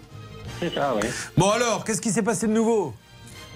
[0.59, 1.07] C'est ça, oui.
[1.37, 2.93] Bon alors, qu'est-ce qui s'est passé de nouveau?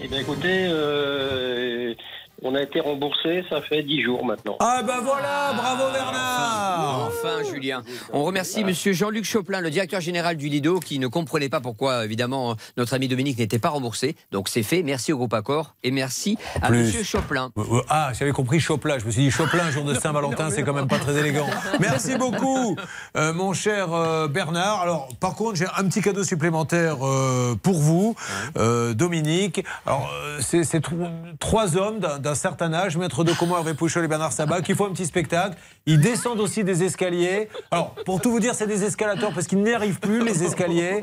[0.00, 1.94] Eh bien, écoutez, euh,
[2.42, 4.56] on a été remboursé, ça fait 10 jours maintenant.
[4.60, 7.82] Ah ben voilà, bravo Bernard Enfin, Julien.
[8.12, 12.04] On remercie Monsieur Jean-Luc Choplin, le directeur général du Lido, qui ne comprenait pas pourquoi,
[12.04, 14.16] évidemment, notre ami Dominique n'était pas remboursé.
[14.32, 14.82] Donc c'est fait.
[14.82, 16.84] Merci au groupe Accor et merci à Plus.
[16.84, 17.50] Monsieur Choplin.
[17.56, 18.98] Euh, euh, Ah, j'avais compris Choplin.
[18.98, 21.46] Je me suis dit Choplin, jour de Saint-Valentin, c'est quand même pas très élégant.
[21.80, 22.76] Merci beaucoup,
[23.16, 24.82] euh, mon cher euh, Bernard.
[24.82, 28.14] Alors, par contre, j'ai un petit cadeau supplémentaire euh, pour vous,
[28.58, 29.64] euh, Dominique.
[29.86, 30.10] Alors,
[30.40, 30.96] c'est c'est tro-
[31.38, 34.74] trois hommes d'un d'un certain âge, Maître de Comont, Hervé Pouchol et Bernard Sabat, qui
[34.74, 35.56] font un petit spectacle.
[35.86, 37.48] Ils descendent aussi des escaliers.
[37.70, 41.00] Alors, pour tout vous dire, c'est des escalators parce qu'ils n'y arrivent plus, les escaliers,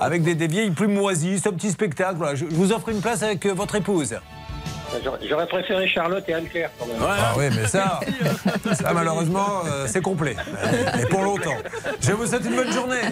[0.00, 1.38] avec des, des vieilles plumes moisies.
[1.40, 2.16] C'est un petit spectacle.
[2.16, 4.16] Voilà, je, je vous offre une place avec euh, votre épouse.
[5.28, 6.96] J'aurais- préféré Charlotte et Anne-Claire quand même.
[7.00, 8.00] Ah oui, mais ça,
[8.74, 10.34] ça malheureusement, euh, c'est complet.
[11.00, 11.56] Et pour longtemps.
[12.00, 13.02] Je vous souhaite une bonne journée.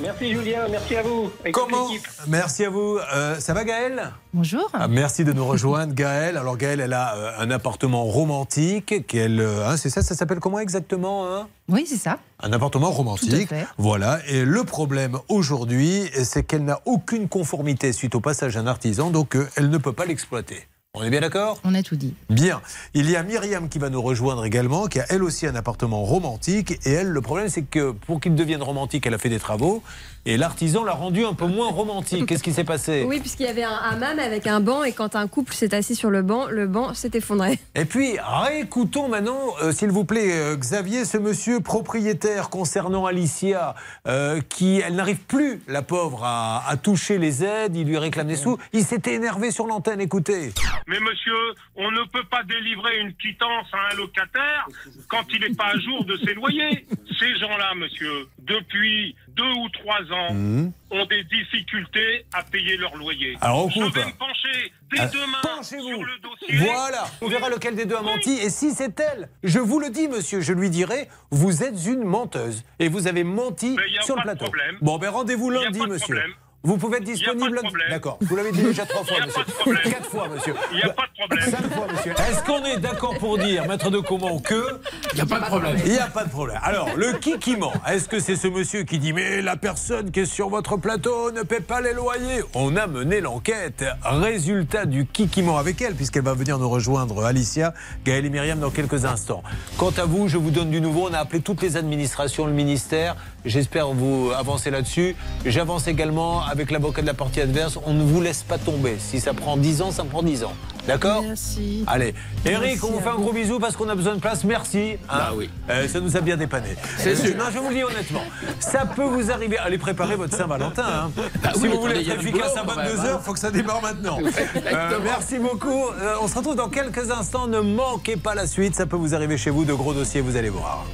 [0.00, 1.30] Merci Julien, merci à vous.
[1.52, 1.88] Comment.
[2.26, 2.98] Merci à vous.
[3.14, 4.68] Euh, ça va Gaël Bonjour.
[4.72, 6.36] Ah, Merci de nous rejoindre, Gaël.
[6.36, 9.06] Alors Gaël, elle a euh, un appartement romantique.
[9.06, 11.46] Qu'elle, euh, hein, c'est ça, ça s'appelle comment exactement hein?
[11.68, 12.18] Oui, c'est ça.
[12.40, 13.44] Un appartement Tout romantique.
[13.52, 13.66] à fait.
[13.78, 14.18] Voilà.
[14.28, 19.36] Et le problème aujourd'hui, c'est qu'elle n'a aucune conformité suite au passage d'un artisan, donc
[19.36, 20.66] euh, elle ne peut pas l'exploiter.
[20.96, 21.58] On est bien d'accord?
[21.64, 22.14] On a tout dit.
[22.30, 22.62] Bien.
[22.94, 26.04] Il y a Myriam qui va nous rejoindre également, qui a elle aussi un appartement
[26.04, 26.78] romantique.
[26.86, 29.82] Et elle, le problème, c'est que pour qu'il devienne romantique, elle a fait des travaux.
[30.26, 32.24] Et l'artisan l'a rendu un peu moins romantique.
[32.26, 35.16] Qu'est-ce qui s'est passé Oui, puisqu'il y avait un hammam avec un banc et quand
[35.16, 37.58] un couple s'est assis sur le banc, le banc s'est effondré.
[37.74, 43.74] Et puis, réécoutons maintenant, euh, s'il vous plaît, euh, Xavier, ce monsieur propriétaire concernant Alicia,
[44.08, 48.28] euh, qui, elle n'arrive plus, la pauvre, à, à toucher les aides, il lui réclame
[48.28, 48.56] des sous.
[48.72, 50.52] Il s'était énervé sur l'antenne, écoutez.
[50.86, 51.36] Mais monsieur,
[51.76, 54.68] on ne peut pas délivrer une quittance à un locataire
[55.08, 56.86] quand il n'est pas à jour de ses loyers.
[57.18, 60.72] Ces gens-là, monsieur, depuis deux ou trois ans, Mhm.
[60.90, 63.36] ont des difficultés à payer leur loyer.
[63.40, 63.94] Alors, on Je coupe.
[63.94, 66.56] vais me pencher dès Ah, demain sur le dossier.
[66.58, 68.30] Voilà, on verra lequel des deux a menti.
[68.32, 72.04] Et si c'est elle, je vous le dis, monsieur, je lui dirai, vous êtes une
[72.04, 72.64] menteuse.
[72.78, 74.44] Et vous avez menti sur le plateau.
[74.44, 74.76] problème.
[74.80, 75.98] Bon, ben rendez-vous Y a lundi, monsieur.
[76.14, 76.32] problème.
[76.64, 77.60] Vous pouvez être disponible.
[77.90, 78.16] D'accord.
[78.22, 79.90] Vous l'avez dit déjà trois fois, monsieur.
[79.90, 80.54] Quatre fois, monsieur.
[80.72, 81.50] Il n'y a pas de problème.
[81.50, 82.12] Cinq fois, monsieur.
[82.12, 84.80] Est-ce qu'on est d'accord pour dire, maître de comment, que.
[85.12, 85.76] Il n'y a pas de problème.
[85.84, 86.58] Il n'y a pas de problème.
[86.62, 90.10] Alors, le qui qui ment Est-ce que c'est ce monsieur qui dit Mais la personne
[90.10, 92.42] qui est sur votre plateau ne paie pas les loyers?
[92.54, 93.84] On a mené l'enquête.
[94.02, 97.74] Résultat du qui qui ment avec elle, puisqu'elle va venir nous rejoindre, Alicia,
[98.06, 99.42] Gaël et Myriam, dans quelques instants.
[99.76, 101.08] Quant à vous, je vous donne du nouveau.
[101.10, 103.16] On a appelé toutes les administrations, le ministère.
[103.44, 105.14] J'espère vous avancer là-dessus.
[105.44, 107.78] J'avance également avec l'avocat de la partie adverse.
[107.86, 108.96] On ne vous laisse pas tomber.
[108.98, 110.52] Si ça prend 10 ans, ça prend 10 ans.
[110.86, 111.82] D'accord Merci.
[111.86, 112.14] Allez,
[112.44, 114.44] Eric, Merci on vous fait un gros bisou parce qu'on a besoin de place.
[114.44, 114.96] Merci.
[115.08, 115.16] hein.
[115.16, 115.48] Bah oui.
[115.70, 116.76] Euh, ça nous a bien dépanné.
[116.98, 117.36] C'est Euh, sûr.
[117.38, 118.22] Non, je vous le dis honnêtement.
[118.60, 119.56] Ça peut vous arriver.
[119.58, 120.84] Allez préparer votre Saint-Valentin.
[120.86, 121.10] hein.
[121.42, 123.00] Bah si oui, vous voulez attendez, il y a être efficace à quand même, 22h,
[123.00, 123.18] hein.
[123.20, 124.18] il faut que ça démarre maintenant.
[124.66, 125.86] Euh, merci beaucoup.
[126.00, 127.46] Euh, on se retrouve dans quelques instants.
[127.46, 128.74] Ne manquez pas la suite.
[128.74, 129.64] Ça peut vous arriver chez vous.
[129.64, 130.84] De gros dossiers, vous allez voir.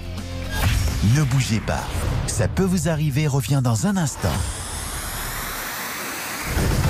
[1.16, 1.80] Ne bougez pas.
[2.26, 4.28] Ça peut vous arriver revient dans un instant.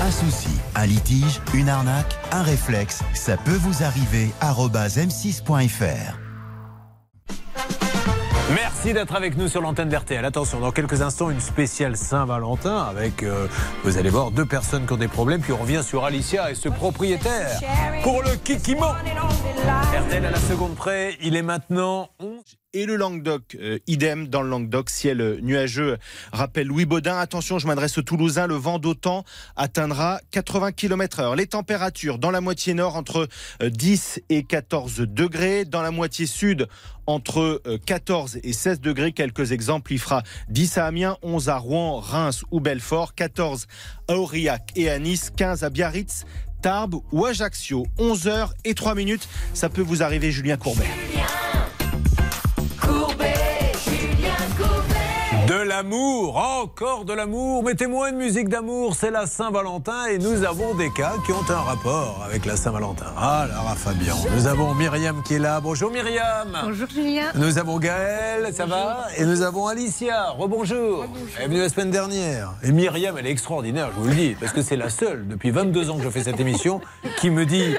[0.01, 4.31] Un souci, un litige, une arnaque, un réflexe, ça peut vous arriver.
[4.41, 6.17] arobase m6.fr.
[8.55, 10.25] Merci d'être avec nous sur l'antenne d'RTL.
[10.25, 13.45] Attention, dans quelques instants, une spéciale Saint-Valentin avec, euh,
[13.83, 15.41] vous allez voir, deux personnes qui ont des problèmes.
[15.41, 17.59] Puis on revient sur Alicia et ce propriétaire
[18.01, 18.87] pour le Kikimo.
[18.87, 22.41] RTL à la seconde près, il est maintenant 11.
[22.73, 25.97] Et le Languedoc, euh, idem dans le Languedoc, ciel nuageux,
[26.31, 27.17] rappelle Louis Baudin.
[27.17, 29.25] Attention, je m'adresse aux Toulousains, le vent d'autant
[29.57, 31.35] atteindra 80 km heure.
[31.35, 33.27] Les températures dans la moitié nord entre
[33.61, 36.69] euh, 10 et 14 degrés, dans la moitié sud
[37.07, 39.11] entre euh, 14 et 16 degrés.
[39.11, 43.67] Quelques exemples, il fera 10 à Amiens, 11 à Rouen, Reims ou Belfort, 14
[44.07, 46.23] à Aurillac et à Nice, 15 à Biarritz,
[46.61, 47.85] Tarbes ou Ajaccio.
[47.97, 50.87] 11 heures et 3 minutes, ça peut vous arriver Julien Courbet.
[55.51, 57.61] De l'amour, encore de l'amour.
[57.61, 61.59] Mettez-moi une musique d'amour, c'est la Saint-Valentin et nous avons des cas qui ont un
[61.59, 63.07] rapport avec la Saint-Valentin.
[63.17, 64.15] Ah, Lara Fabian.
[64.33, 65.59] Nous avons Myriam qui est là.
[65.59, 66.57] Bonjour Myriam.
[66.63, 67.33] Bonjour Julien.
[67.35, 70.29] Nous avons Gaël, ça va Et nous avons Alicia.
[70.29, 71.03] Rebonjour.
[71.35, 72.53] Elle est venue la semaine dernière.
[72.63, 75.51] Et Myriam, elle est extraordinaire, je vous le dis, parce que c'est la seule depuis
[75.51, 76.79] 22 ans que je fais cette émission
[77.17, 77.75] qui me dit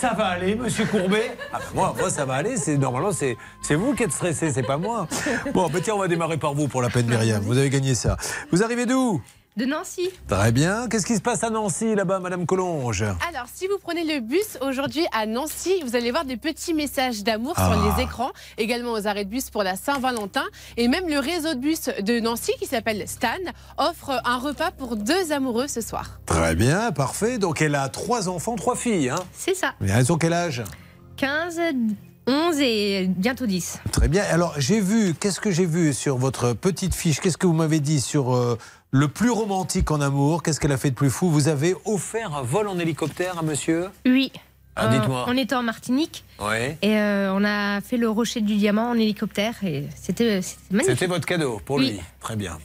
[0.00, 1.36] ça va aller, monsieur Courbet?
[1.52, 2.56] Ah moi, ça va aller.
[2.56, 5.06] C'est Normalement, c'est c'est vous qui êtes stressé, c'est pas moi.
[5.52, 7.42] Bon, ben tiens, on va démarrer par vous pour la peine, Myriam.
[7.42, 8.16] Vous avez gagné ça.
[8.50, 9.22] Vous arrivez d'où?
[9.56, 10.10] De Nancy.
[10.26, 10.88] Très bien.
[10.88, 13.02] Qu'est-ce qui se passe à Nancy, là-bas, Madame Collonge?
[13.02, 17.22] Alors, si vous prenez le bus aujourd'hui à Nancy, vous allez voir des petits messages
[17.22, 17.72] d'amour Ah.
[17.72, 20.42] sur les écrans, également aux arrêts de bus pour la Saint-Valentin.
[20.76, 23.28] Et même le réseau de bus de Nancy, qui s'appelle Stan,
[23.78, 26.18] offre un repas pour deux amoureux ce soir.
[26.26, 27.38] Très bien, parfait.
[27.38, 29.10] Donc, elle a trois enfants, trois filles.
[29.10, 29.74] Hein C'est ça.
[29.80, 30.64] Mais elles ont quel âge?
[31.16, 31.60] 15,
[32.26, 33.78] 11 et bientôt 10.
[33.92, 34.24] Très bien.
[34.30, 37.20] Alors, j'ai vu, qu'est-ce que j'ai vu sur votre petite fiche?
[37.20, 38.58] Qu'est-ce que vous m'avez dit sur euh,
[38.96, 41.28] le plus romantique en amour Qu'est-ce qu'elle a fait de plus fou?
[41.28, 43.88] Vous avez offert un vol en hélicoptère à monsieur?
[44.06, 44.30] Oui.
[44.76, 45.24] Ah, Euh, dites-moi.
[45.28, 46.76] on était en Martinique Oui.
[46.80, 50.92] et euh, on a fait le rocher du diamant en hélicoptère et c'était c'était magnifique.
[50.98, 51.90] C'était votre cadeau pour Oui.
[51.90, 52.00] lui.
[52.20, 52.56] Très bien.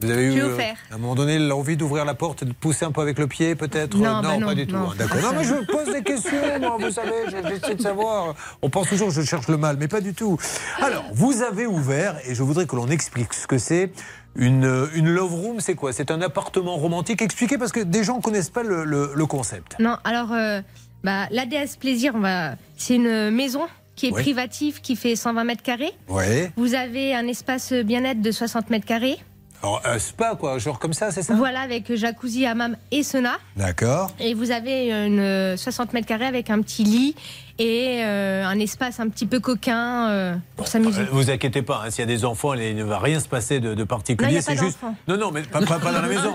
[0.00, 0.76] Vous avez eu, euh, offert.
[0.90, 3.28] à un moment donné, l'envie d'ouvrir la porte et de pousser un peu avec le
[3.28, 3.96] pied, peut-être?
[3.96, 4.76] Non, bah non, pas du tout.
[4.76, 4.90] non.
[4.90, 5.22] hein, D'accord.
[5.22, 8.34] Non, mais je pose des questions, moi, vous savez, je- j'essaie de savoir.
[8.60, 10.36] On pense toujours que je cherche le mal, mais pas du tout.
[10.82, 13.90] Alors, vous avez ouvert, et je voudrais que l'on explique ce que c'est.
[14.36, 15.92] Une, une love room, c'est quoi?
[15.92, 17.22] C'est un appartement romantique?
[17.22, 19.76] Expliquez, parce que des gens ne connaissent pas le, le- le concept.
[19.78, 20.60] Non, alors euh,
[21.04, 22.54] bah, l'ADS Plaisir, on va...
[22.76, 23.62] c'est une maison
[23.94, 25.92] qui est privative, qui fait 120 mètres carrés.
[26.08, 26.52] Ouais.
[26.56, 29.16] Vous avez un espace bien-être de 60 mètres carrés.
[29.62, 31.32] Alors, un spa, quoi, genre comme ça, c'est ça?
[31.34, 33.38] Voilà, avec jacuzzi, hammam et sauna.
[33.56, 34.14] D'accord.
[34.20, 37.16] Et vous avez une euh, 60 mètres carrés avec un petit lit
[37.58, 41.02] et euh, un espace un petit peu coquin euh, pour s'amuser.
[41.02, 43.28] Euh, Vous inquiétez pas, hein, s'il y a des enfants, il ne va rien se
[43.28, 44.40] passer de, particulier.
[44.40, 44.78] C'est juste.
[45.08, 46.34] Non, non, mais pas, pas- pas dans la maison.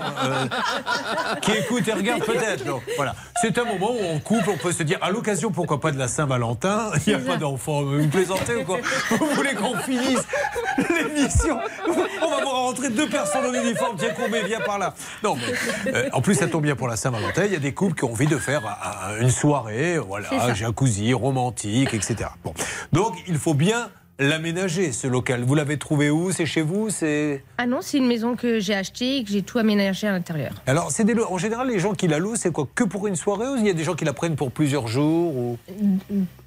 [1.42, 2.64] qui écoute et regarde peut-être.
[2.96, 3.14] Voilà.
[3.40, 5.98] C'est un moment où en couple, on peut se dire, à l'occasion, pourquoi pas de
[5.98, 7.82] la Saint-Valentin, il n'y a pas d'enfants.
[7.82, 8.78] Vous plaisantez ou quoi
[9.10, 10.26] Vous voulez qu'on finisse
[10.78, 11.58] l'émission
[12.22, 13.96] On va voir rentrer deux personnes en uniforme.
[13.98, 14.94] Tiens, Courbet, viens par là.
[15.22, 17.44] Non, mais euh, en plus, ça tombe bien pour la Saint-Valentin.
[17.44, 21.11] Il y a des couples qui ont envie de faire euh, une soirée, voilà, jacuzzi,
[21.14, 22.30] romantique, etc.
[22.44, 22.54] Bon.
[22.92, 25.42] Donc, il faut bien l'aménager, ce local.
[25.44, 26.30] Vous l'avez trouvé où?
[26.32, 26.90] C'est chez vous?
[26.90, 30.12] C'est Ah non, c'est une maison que j'ai achetée et que j'ai tout aménagé à
[30.12, 30.52] l'intérieur.
[30.66, 32.66] alors, c'est des en général les gens qui la louent, c'est quoi?
[32.74, 34.88] Que pour une soirée ou il y a des gens qui la prennent pour plusieurs
[34.88, 35.58] jours ou...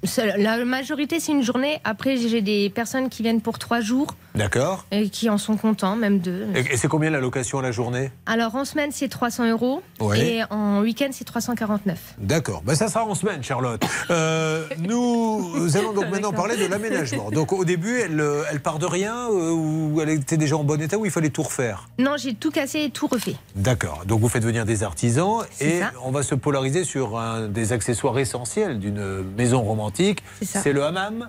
[0.04, 1.78] C'est- La majorité, c'est une journée.
[1.84, 4.86] Après, j'ai des personnes qui viennent pour trois jours D'accord.
[4.90, 6.46] et qui en sont contents, même deux.
[6.54, 8.10] Et, c'est combien la location à la journée?
[8.26, 9.82] Alors, en semaine, c'est 300 euros
[10.14, 11.98] et en week-end, c'est 349.
[12.18, 12.62] D'accord.
[12.64, 13.82] Ben, ça sera en semaine, Charlotte.
[14.10, 17.30] Euh, nous allons donc maintenant parler de l'aménagement.
[17.30, 20.64] Donc au début, elle, euh, elle part de rien euh, ou elle était déjà en
[20.64, 23.36] bon état ou il fallait tout refaire Non, j'ai tout cassé et tout refait.
[23.54, 24.04] D'accord.
[24.06, 25.92] Donc vous faites venir des artisans et ça.
[26.04, 30.22] on va se polariser sur un des accessoires essentiels d'une maison romantique.
[30.42, 30.60] ça.
[30.60, 31.28] C'est le hammam.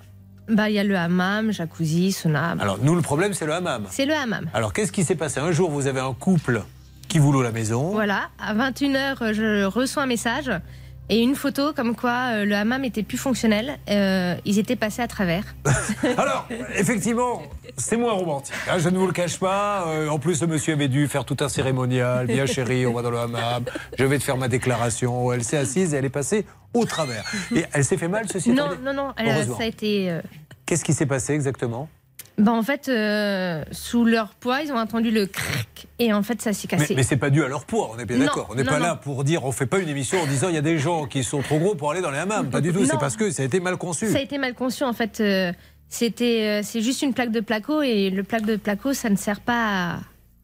[0.50, 2.56] Bah, il y a le hammam, jacuzzi, sauna.
[2.60, 3.86] Alors nous, le problème, c'est le hammam.
[3.90, 4.50] C'est le hammam.
[4.54, 6.64] Alors qu'est-ce qui s'est passé Un jour, vous avez un couple
[7.10, 7.90] qui vous loue la maison.
[7.92, 10.52] Voilà, à 21h, je reçois un message
[11.10, 13.78] et une photo comme quoi euh, le hammam était plus fonctionnel.
[13.90, 15.44] Euh, ils étaient passés à travers.
[16.18, 17.42] Alors, effectivement,
[17.78, 18.54] c'est moins romantique.
[18.70, 19.86] hein, je ne vous le cache pas.
[19.88, 22.28] Euh, en plus, ce monsieur avait dû faire tout un cérémonial.
[22.28, 23.64] Viens, chérie, on va dans le hammam.
[23.98, 25.32] Je vais te faire ma déclaration.
[25.32, 27.24] Elle s'est assise et elle est passée au travers.
[27.56, 30.20] Et elle s'est fait mal, ceci Non, non, non, elle- ça a été.
[30.66, 31.88] Qu'est-ce qui s'est passé exactement?
[32.38, 36.42] Bah, en fait, euh, sous leur poids, ils ont entendu le crac et en fait,
[36.42, 36.96] ça s'est Mais, cassé.
[36.96, 38.48] mais c'est pas dû à leur poids, on est bien d'accord.
[38.52, 38.98] On n'est non, pas là non.
[39.02, 41.24] pour dire, on fait pas une émission en disant il y a des gens qui
[41.24, 42.50] sont trop gros pour aller dans les hammams.
[42.50, 44.08] Pas du tout, c'est parce que ça a été mal conçu.
[44.12, 45.20] Ça a été mal conçu en fait.
[45.20, 45.52] euh,
[45.90, 49.16] C'était, euh, c'est juste une plaque de placo et le plaque de placo, ça ne
[49.16, 49.94] sert pas à,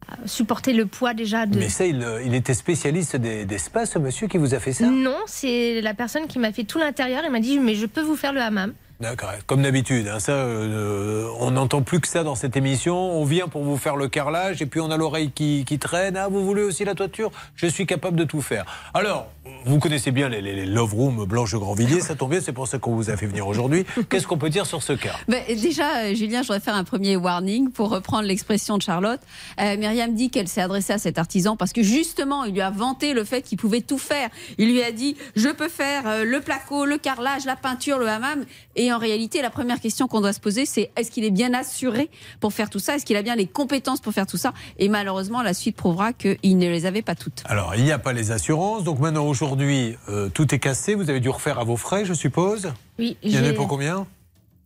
[0.08, 1.58] à supporter le poids déjà de.
[1.58, 4.58] Mais ça, il, euh, il était spécialiste des, des spas, ce monsieur qui vous a
[4.58, 4.86] fait ça?
[4.86, 7.22] Non, c'est la personne qui m'a fait tout l'intérieur.
[7.26, 8.72] Il m'a dit mais je peux vous faire le hammam.
[9.04, 10.08] D'accord, comme d'habitude.
[10.08, 12.96] hein, ça, euh, on n'entend plus que ça dans cette émission.
[12.96, 16.16] On vient pour vous faire le carrelage et puis on a l'oreille qui, qui traîne.
[16.16, 17.30] Ah, vous voulez aussi la toiture?
[17.54, 18.64] Je suis capable de tout faire.
[18.94, 19.26] Alors,
[19.66, 22.66] vous connaissez bien les, les- les Love Room Blanche Grandvilliers, ça tombe bien, c'est pour
[22.68, 23.84] ça qu'on vous a fait venir aujourd'hui.
[24.08, 25.14] Qu'est-ce qu'on peut dire sur ce cas?
[25.28, 29.20] Ben, déjà, euh, Julien, je voudrais faire un premier warning pour reprendre l'expression de Charlotte.
[29.60, 32.70] Euh, Myriam dit qu'elle s'est adressée à cet artisan parce que justement, il lui a
[32.70, 34.30] vanté le fait qu'il pouvait tout faire.
[34.58, 38.08] Il lui a dit Je peux faire euh, le placo, le carrelage, la peinture, le
[38.08, 38.44] hammam.
[38.76, 41.52] Et en réalité, la première question qu'on doit se poser, c'est est-ce qu'il est bien
[41.54, 42.08] assuré
[42.40, 42.96] pour faire tout ça?
[42.96, 44.52] Est-ce qu'il a bien les compétences pour faire tout ça?
[44.78, 47.42] Et malheureusement, la suite prouvera qu'il ne les avait pas toutes.
[47.46, 51.10] Alors, il n'y a pas les assurances, donc maintenant, aujourd'hui, euh, tout est cassé, vous
[51.10, 54.06] avez dû refaire à vos frais, je suppose Oui, Il y en a pour combien?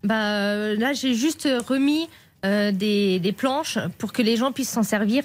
[0.04, 2.08] Bah, euh, là, j'ai juste remis
[2.44, 5.24] euh, des, des planches pour que les gens puissent s'en servir.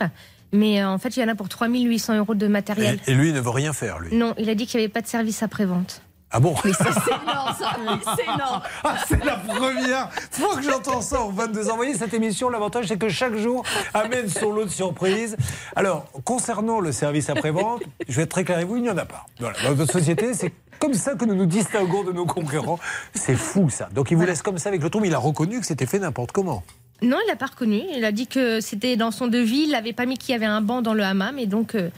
[0.53, 2.99] Mais euh, en fait, il y en a pour 3800 euros de matériel.
[3.05, 4.15] et, et lui, il ne veut rien faire, lui?
[4.15, 6.01] Non, il a dit qu'il n'y avait pas de service après-vente.
[6.35, 7.75] Ah bon C'est énorme, ça
[8.15, 11.71] C'est énorme Ah, c'est la première fois que j'entends ça en 22 ans.
[11.71, 15.37] Vous voyez, cette émission, l'avantage, c'est que chaque jour amène son lot de surprises.
[15.75, 18.97] Alors, concernant le service après-vente, je vais être très clair avec vous, il n'y en
[18.97, 19.25] a pas.
[19.39, 19.55] Voilà.
[19.63, 22.79] Dans notre société, c'est comme ça que nous nous distinguons de nos concurrents.
[23.13, 23.87] C'est fou, ça.
[23.93, 25.85] Donc, il vous laisse comme ça avec le tour, mais il a reconnu que c'était
[25.85, 26.63] fait n'importe comment.
[27.03, 27.81] Non, il n'a pas reconnu.
[27.95, 29.65] Il a dit que c'était dans son devis.
[29.65, 31.37] Il n'avait pas mis qu'il y avait un banc dans le hammam.
[31.37, 31.75] Et donc.
[31.75, 31.89] euh,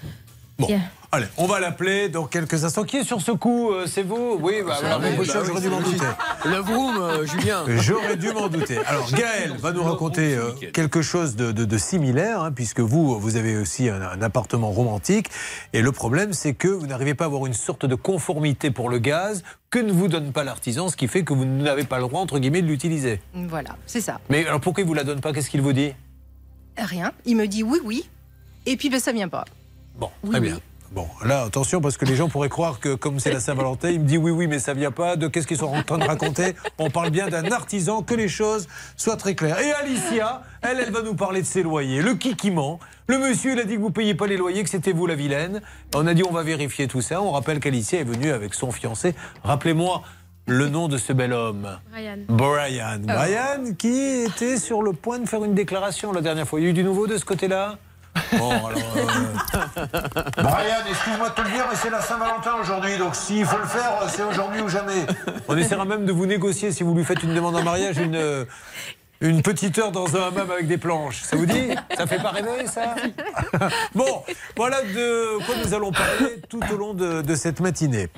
[0.61, 0.65] a-
[1.15, 2.83] Allez, on va l'appeler dans quelques instants.
[2.83, 6.05] Qui est sur ce coup euh, C'est vous Oui, bah, bah j'aurais dû m'en douter.
[6.45, 7.63] Le vroom, euh, Julien.
[7.79, 8.77] J'aurais dû m'en douter.
[8.85, 13.17] Alors Gaël va nous raconter euh, quelque chose de, de- de similaire, hein, puisque vous,
[13.17, 15.29] vous avez aussi un, un appartement romantique.
[15.71, 18.89] Et le problème, c'est que vous n'arrivez pas à avoir une sorte de conformité pour
[18.89, 21.95] le gaz que ne vous donne pas l'artisan, ce qui fait que vous n'avez pas
[21.99, 23.21] le droit, entre guillemets, de l'utiliser.
[23.33, 24.19] Voilà, c'est ça.
[24.29, 25.31] Mais alors pourquoi il vous la donne pas?
[25.31, 25.93] Qu'est-ce qu'il vous dit?
[26.77, 27.13] Rien.
[27.23, 28.09] Il me dit oui, oui.
[28.65, 29.45] Et puis, ben, ça vient pas.
[29.97, 30.59] Bon, très bien.
[30.91, 33.99] Bon, là, attention, parce que les gens pourraient croire que, comme c'est la Saint-Valentin, il
[33.99, 35.15] me dit oui, oui, mais ça vient pas.
[35.15, 36.55] De qu'est-ce qu'ils sont en train de raconter?
[36.77, 39.59] On parle bien d'un artisan, que les choses soient très claires.
[39.59, 42.01] Et Alicia, elle, elle va nous parler de ses loyers.
[42.01, 42.79] Le kikiment.
[43.07, 45.15] Le monsieur, il a dit que vous payez pas les loyers, que c'était vous la
[45.15, 45.61] vilaine.
[45.93, 47.21] On a dit on va vérifier tout ça.
[47.21, 49.13] On rappelle qu'Alicia est venue avec son fiancé.
[49.43, 50.01] Rappelez-moi
[50.47, 51.79] le nom de ce bel homme.
[51.91, 52.17] Brian.
[52.27, 52.99] Brian.
[53.03, 56.59] Brian qui était sur le point de faire une déclaration la dernière fois.
[56.59, 57.77] Il y a eu du nouveau de ce côté-là?
[58.37, 58.69] Bon, alors.
[58.97, 59.85] euh,
[60.43, 63.65] Brian, excuse-moi de te le dire, mais c'est la Saint-Valentin aujourd'hui, donc s'il faut le
[63.65, 65.05] faire, c'est aujourd'hui ou jamais.
[65.47, 68.45] On essaiera même de vous négocier si vous lui faites une demande en mariage, une.
[69.21, 71.21] Une petite heure dans un hammam avec des planches.
[71.21, 71.69] Ça vous dit?
[71.97, 72.95] Ça fait pas rêver, ça?
[73.95, 74.23] Bon,
[74.57, 78.09] voilà de quoi nous allons parler tout au long de, de cette matinée.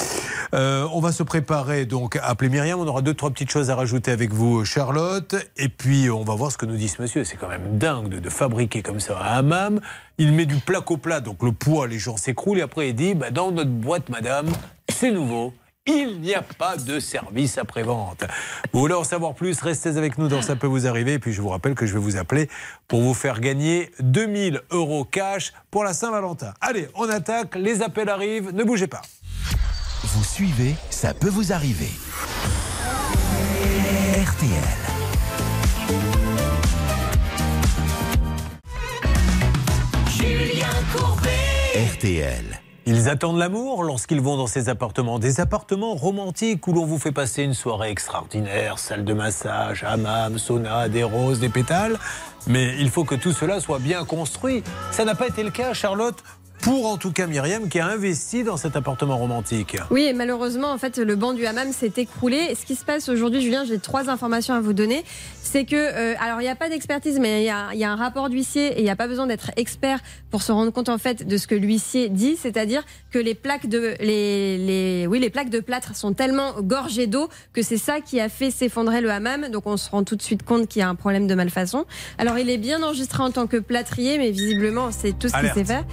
[0.54, 2.80] Euh, on va se préparer donc à appeler Myriam.
[2.80, 5.36] On aura deux, trois petites choses à rajouter avec vous, Charlotte.
[5.58, 7.24] Et puis, on va voir ce que nous dit ce monsieur.
[7.24, 9.80] C'est quand même dingue de, de fabriquer comme ça un hammam.
[10.18, 12.58] Il met du placo plat, donc le poids, les gens s'écroulent.
[12.58, 14.48] Et après, il dit bah, dans notre boîte, madame,
[14.90, 15.54] c'est nouveau.
[15.88, 18.26] Il n'y a pas de service après-vente.
[18.74, 21.14] Vous voulez en savoir plus Restez avec nous dans Ça peut vous arriver.
[21.14, 22.50] Et puis je vous rappelle que je vais vous appeler
[22.88, 26.54] pour vous faire gagner 2000 euros cash pour la Saint-Valentin.
[26.62, 27.56] Allez, on attaque.
[27.56, 28.52] Les appels arrivent.
[28.54, 29.02] Ne bougez pas.
[30.04, 31.90] Vous suivez, ça peut vous arriver.
[34.26, 34.88] RTL.
[40.10, 41.88] Julien Courbet.
[41.96, 42.67] RTL.
[42.90, 45.20] Ils attendent l'amour lorsqu'ils vont dans ces appartements.
[45.20, 50.38] Des appartements romantiques où l'on vous fait passer une soirée extraordinaire, salle de massage, hammam,
[50.38, 52.00] sauna, des roses, des pétales.
[52.48, 54.64] Mais il faut que tout cela soit bien construit.
[54.92, 56.24] Ça n'a pas été le cas, Charlotte,
[56.62, 59.78] pour en tout cas Myriam qui a investi dans cet appartement romantique.
[59.92, 62.56] Oui, et malheureusement, en fait, le banc du hammam s'est écroulé.
[62.60, 65.04] Ce qui se passe aujourd'hui, Julien, j'ai trois informations à vous donner.
[65.42, 67.96] C'est que, euh, alors, il n'y a pas d'expertise, mais il y y a un
[67.96, 70.98] rapport d'huissier et il n'y a pas besoin d'être expert pour se rendre compte, en
[70.98, 72.36] fait, de ce que l'huissier dit.
[72.36, 77.08] C'est-à-dire que les plaques de, les, les, oui, les plaques de plâtre sont tellement gorgées
[77.08, 79.50] d'eau que c'est ça qui a fait s'effondrer le hammam.
[79.50, 81.86] Donc, on se rend tout de suite compte qu'il y a un problème de malfaçon.
[82.18, 85.50] Alors, il est bien enregistré en tant que plâtrier, mais visiblement, c'est tout ce qu'il
[85.52, 85.86] sait faire.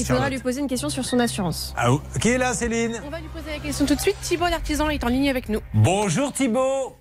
[0.00, 0.32] Il faudra Charlotte.
[0.32, 1.74] lui poser une question sur son assurance.
[1.76, 1.88] Ah,
[2.20, 4.16] qui est là, Céline On va lui poser la question tout de suite.
[4.22, 5.60] Thibaut l'artisan est en ligne avec nous.
[5.74, 6.96] Bonjour Thibaut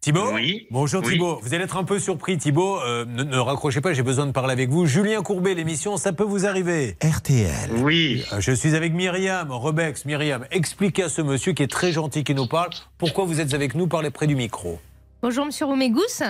[0.00, 0.66] Thibaut Oui.
[0.70, 1.12] Bonjour Oui.
[1.12, 1.40] Thibaut.
[1.42, 2.80] Vous allez être un peu surpris Thibaut.
[2.80, 4.86] Euh, ne, ne raccrochez pas, j'ai besoin de parler avec vous.
[4.86, 6.96] Julien Courbet, l'émission, ça peut vous arriver.
[7.04, 7.70] RTL.
[7.82, 8.24] Oui.
[8.32, 10.06] Euh, Je suis avec Myriam, Rebex.
[10.06, 13.52] Myriam, expliquez à ce monsieur qui est très gentil, qui nous parle, pourquoi vous êtes
[13.52, 14.78] avec nous, parlez près du micro.
[15.22, 16.22] Bonjour, monsieur Roumégous.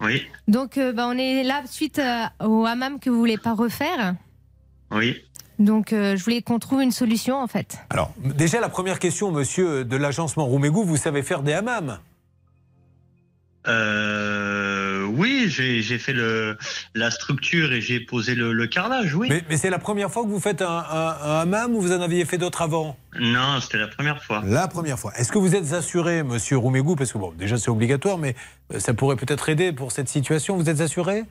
[0.00, 0.22] Oui.
[0.48, 4.14] Donc, euh, bah, on est là suite euh, au hammam que vous voulez pas refaire.
[4.90, 5.16] Oui.
[5.58, 7.78] Donc, euh, je voulais qu'on trouve une solution, en fait.
[7.90, 11.98] Alors, déjà, la première question, monsieur de l'agencement Roumégou, vous savez faire des hammams?
[13.66, 16.56] Euh, oui, j'ai fait le,
[16.94, 19.26] la structure et j'ai posé le, le carrelage, oui.
[19.28, 21.92] Mais, mais c'est la première fois que vous faites un, un- un hammam ou vous
[21.92, 22.96] en aviez fait d'autres avant?
[23.20, 24.42] Non, c'était la première fois.
[24.46, 25.12] La première fois.
[25.16, 26.94] Est-ce que vous êtes assuré, monsieur Roumégou?
[26.96, 28.36] Parce que bon, déjà c'est obligatoire, mais
[28.72, 30.56] euh, ça pourrait peut-être aider pour cette situation.
[30.56, 31.24] Vous êtes assuré?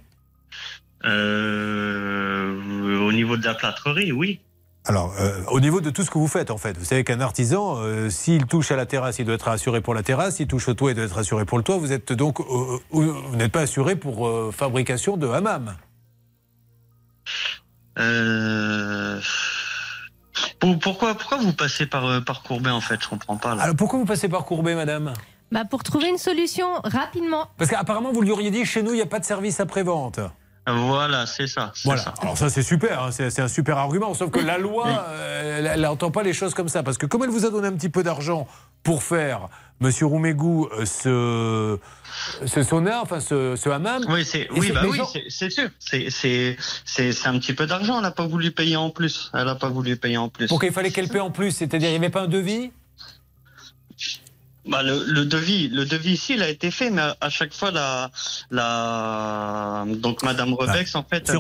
[1.06, 4.40] Euh, au niveau de la plâtrerie, oui.
[4.86, 7.20] Alors, euh, au niveau de tout ce que vous faites, en fait, vous savez qu'un
[7.20, 10.38] artisan, euh, s'il touche à la terrasse, il doit être assuré pour la terrasse.
[10.38, 11.78] S'il touche au toit, il doit être assuré pour le toit.
[11.78, 15.76] Vous êtes donc, euh, vous n'êtes pas assuré pour euh, fabrication de hammam.
[18.00, 19.20] Euh...
[20.60, 23.02] pour- pourquoi, pourquoi vous passez par, euh, par Courbet en fait?
[23.04, 23.56] Je comprends pas.
[23.56, 23.64] Là.
[23.64, 25.14] Alors, pourquoi vous passez par Courbet, madame?
[25.52, 27.48] Bah, pour trouver une solution rapidement.
[27.58, 30.20] Parce qu'apparemment, vous lui auriez dit, chez nous, il n'y a pas de service après-vente.
[30.68, 31.72] Voilà, c'est ça.
[31.86, 32.02] Voilà.
[32.02, 32.14] ça.
[32.22, 34.14] Alors ça c'est super, hein, c'est un super argument.
[34.14, 36.84] Sauf que la loi, euh, elle n'entend pas les choses comme ça.
[36.84, 38.48] Parce que comme elle vous a donné un petit peu d'argent
[38.84, 39.50] pour faire,
[39.80, 41.78] Monsieur Roumégou, euh, ce,
[42.48, 44.04] ce sauna, enfin ce, ce hammam.
[44.10, 45.70] Oui, c'est, oui, bah oui, gens- sûr.
[45.80, 46.58] C'est,
[47.28, 47.98] un petit peu d'argent.
[47.98, 49.32] Elle n'a pas voulu payer en plus.
[49.34, 50.48] Elle n'a pas voulu payer en plus.
[50.48, 52.72] Pourquoi il fallait qu'elle paie en plus C'est-à-dire, il n'y avait pas un devis?
[54.68, 57.54] Bah, le, le devis, le devis ici, il a été fait, mais à, à chaque
[57.54, 58.12] fois, la,
[58.52, 61.22] la, donc Madame Rebex, en fait.
[61.22, 61.40] Monsieur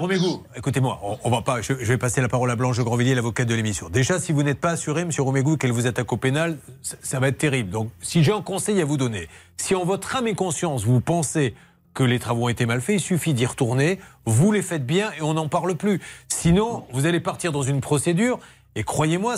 [0.56, 3.48] écoutez-moi, on, on va pas, je, je vais passer la parole à Blanche Grandvilliers, l'avocate
[3.48, 3.90] de l'émission.
[3.90, 7.20] Déjà, si vous n'êtes pas assuré, Monsieur Roumégou, qu'elle vous attaque au pénal, ça, ça
[7.20, 7.70] va être terrible.
[7.70, 9.28] Donc, si j'ai un conseil à vous donner,
[9.58, 11.54] si en votre âme et conscience, vous pensez
[11.94, 15.12] que les travaux ont été mal faits, il suffit d'y retourner, vous les faites bien
[15.18, 16.00] et on n'en parle plus.
[16.28, 18.40] Sinon, vous allez partir dans une procédure
[18.76, 19.36] et croyez-moi,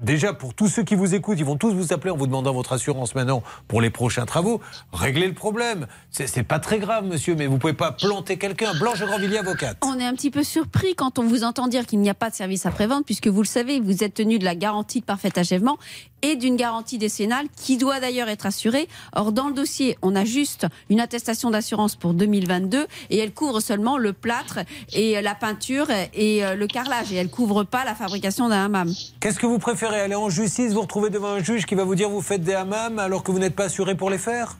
[0.00, 2.54] Déjà, pour tous ceux qui vous écoutent, ils vont tous vous appeler en vous demandant
[2.54, 4.62] votre assurance maintenant pour les prochains travaux.
[4.94, 5.86] Réglez le problème.
[6.10, 8.72] C'est pas très grave, monsieur, mais vous pouvez pas planter quelqu'un.
[8.78, 9.76] Blanche Grandvilliers, avocate.
[9.82, 12.30] On est un petit peu surpris quand on vous entend dire qu'il n'y a pas
[12.30, 15.38] de service après-vente, puisque vous le savez, vous êtes tenu de la garantie de parfait
[15.38, 15.76] achèvement
[16.22, 18.88] et d'une garantie décennale qui doit d'ailleurs être assurée.
[19.14, 23.60] Or, dans le dossier, on a juste une attestation d'assurance pour 2022 et elle couvre
[23.60, 24.60] seulement le plâtre
[24.92, 28.92] et la peinture et euh, le carrelage et elle couvre pas la fabrication d'un hammam.
[29.20, 31.94] Qu'est-ce que vous préférez Aller en justice, vous retrouver devant un juge qui va vous
[31.94, 34.56] dire vous faites des hammams alors que vous n'êtes pas assuré pour les faire?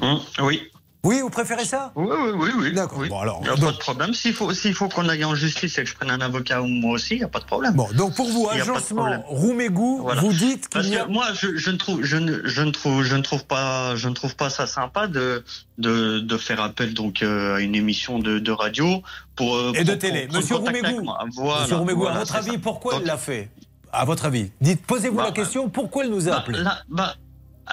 [0.00, 0.62] Hum, oui.
[1.04, 1.90] Oui, vous préférez ça?
[1.96, 2.50] Oui, oui, oui.
[2.60, 2.98] oui D'accord.
[3.00, 3.08] oui.
[3.08, 4.14] Bon, alors, Il n'y a pas de problème.
[4.14, 6.66] S'il faut, s'il faut qu'on aille en justice et que je prenne un avocat ou
[6.68, 7.72] moi aussi, il n'y a pas de problème.
[7.74, 9.20] Bon, donc pour vous, Il y agencement.
[9.26, 10.20] Roumégou, Voilà.
[10.20, 11.04] vous dites qu'il a...
[11.04, 13.96] que moi, je, je ne trouve, je ne, je ne trouve, je ne trouve pas,
[13.96, 15.42] je ne trouve pas ça sympa de,
[15.78, 19.02] de, de faire appel donc euh, à une émission de, de radio
[19.34, 20.28] pour euh, Et de pour- télé.
[20.28, 21.18] pour prendre Monsieur Roumégou, moi.
[21.34, 22.58] Voilà, Monsieur Roumégou, voilà, à votre avis, ça.
[22.62, 23.50] pourquoi Donc, elle l'a fait?
[23.92, 26.78] À votre avis Dites, posez-vous Bah, la question, pourquoi elle nous a bah, appelés là,
[26.88, 27.14] bah,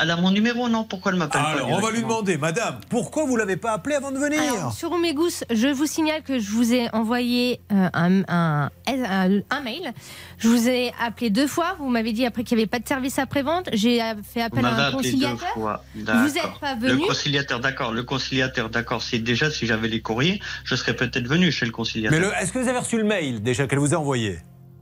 [0.01, 2.79] elle a mon numéro, non Pourquoi elle m'appelle pas Alors, on va lui demander, madame,
[2.89, 6.37] pourquoi vous l'avez pas appelé avant de venir Alors, sur Omegous, je vous signale que
[6.39, 9.91] je vous ai envoyé euh, un, un- un- un mail.
[10.37, 11.75] Je vous ai appelé deux fois.
[11.79, 13.69] Vous m'avez dit après qu'il n'y avait pas de service après-vente.
[13.73, 13.99] J'ai
[14.31, 14.97] fait appel à un appelé deux
[15.27, 15.53] conciliateur.
[15.53, 15.83] fois.
[15.95, 17.01] Vous n'êtes pas Le venu.
[17.07, 17.91] conciliateur, d'accord.
[17.91, 19.01] Le conciliateur, d'accord.
[19.01, 22.17] C'est déjà si j'avais les courriers, je serais peut-être venu chez le conciliateur.
[22.19, 24.39] Mais le- est-ce que vous avez reçu le mail déjà qu'elle vous a envoyé?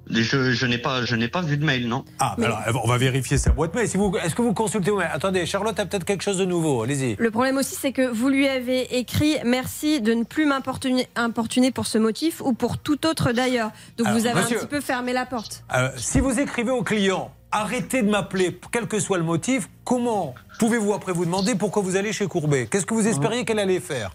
[0.09, 2.05] Je, je n'ai pas, je n'ai pas vu de mail, non.
[2.19, 3.87] Ah, bah alors, on va vérifier sa boîte mail.
[3.87, 6.45] Si vous, est-ce que vous consultez vos mails Attendez, Charlotte a peut-être quelque chose de
[6.45, 6.83] nouveau.
[6.83, 7.15] Allez-y.
[7.19, 11.71] Le problème aussi, c'est que vous lui avez écrit merci de ne plus m'importuner importuner
[11.71, 13.71] pour ce motif ou pour tout autre d'ailleurs.
[13.97, 15.63] Donc Alors, vous avez monsieur- un petit peu fermé la porte.
[15.75, 20.35] Euh, si vous écrivez au client, arrêtez de m'appeler, quel que soit le motif, comment
[20.59, 22.67] pouvez-vous après vous demander pourquoi vous allez chez Courbet?
[22.69, 24.11] Qu'est-ce que vous espériez qu'elle allait faire?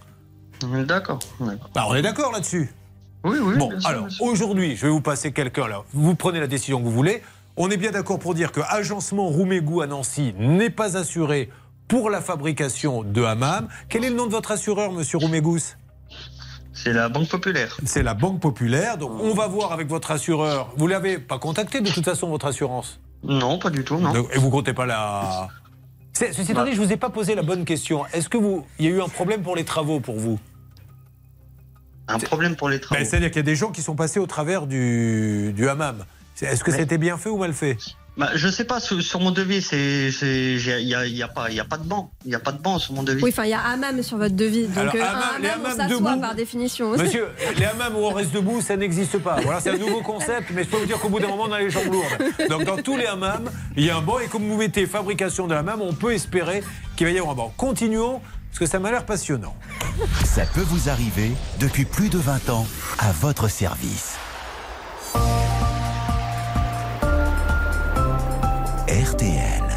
[0.87, 1.19] D'accord.
[1.75, 2.71] Bah, on est d'accord là-dessus
[3.25, 3.57] Oui, oui.
[3.57, 5.83] Bon, bien sûr, alors aujourd'hui, je vais vous passer quelqu'un là.
[5.93, 7.23] Vous prenez la décision que vous voulez.
[7.57, 11.51] On est bien d'accord pour dire que agencement Roumégou à Nancy n'est pas assuré
[11.87, 13.69] pour la fabrication de hammam.
[13.89, 15.77] Quel est le nom de votre assureur, monsieur Roumégous?
[16.73, 17.77] C'est la Banque Populaire.
[17.85, 18.97] C'est la Banque Populaire.
[18.97, 20.73] Donc on va voir avec votre assureur.
[20.77, 22.99] Vous l'avez pas contacté de toute façon, votre assurance?
[23.23, 24.13] Non, pas du tout, non.
[24.13, 25.49] Donc, Et vous comptez pas la.
[26.15, 28.05] C'est- Ceci étant dit, je vous ai pas posé la bonne question.
[28.13, 30.39] Est-ce que vous, il y a eu un problème pour les travaux pour vous?
[32.15, 33.01] Un problème pour les travaux.
[33.01, 36.05] Ben, C'est-à-dire qu'il y a des gens qui sont passés au travers du, du hammam.
[36.41, 37.77] Est-ce que Mais- c'était bien fait ou mal fait?
[38.19, 41.49] Bah, je sais pas, sur, sur mon devis, c'est, il y a, y a pas,
[41.49, 43.23] il y a pas de banc, il y a pas de banc sur mon devis.
[43.23, 44.67] Oui, enfin, il y a hammam sur votre devis.
[44.67, 46.21] Donc Alors, euh, hammam, un les hammam, on debout.
[46.21, 46.91] par définition.
[46.91, 49.37] Monsieur, les hammams où on reste debout, ça n'existe pas.
[49.43, 51.53] Voilà, c'est un nouveau concept, mais je peux vous dire qu'au bout d'un moment, on
[51.53, 52.49] a les jambes lourdes.
[52.51, 55.47] Donc, dans tous les hammams, il y a un banc, et comme vous mettez fabrication
[55.47, 56.63] de hammam, on peut espérer
[56.97, 57.55] qu'il va y avoir un banc.
[57.57, 58.21] Continuons,
[58.53, 59.57] parce que ça m'a l'air passionnant.
[60.27, 62.67] Ça peut vous arriver depuis plus de 20 ans
[62.99, 64.17] à votre service.
[68.89, 69.72] RTL.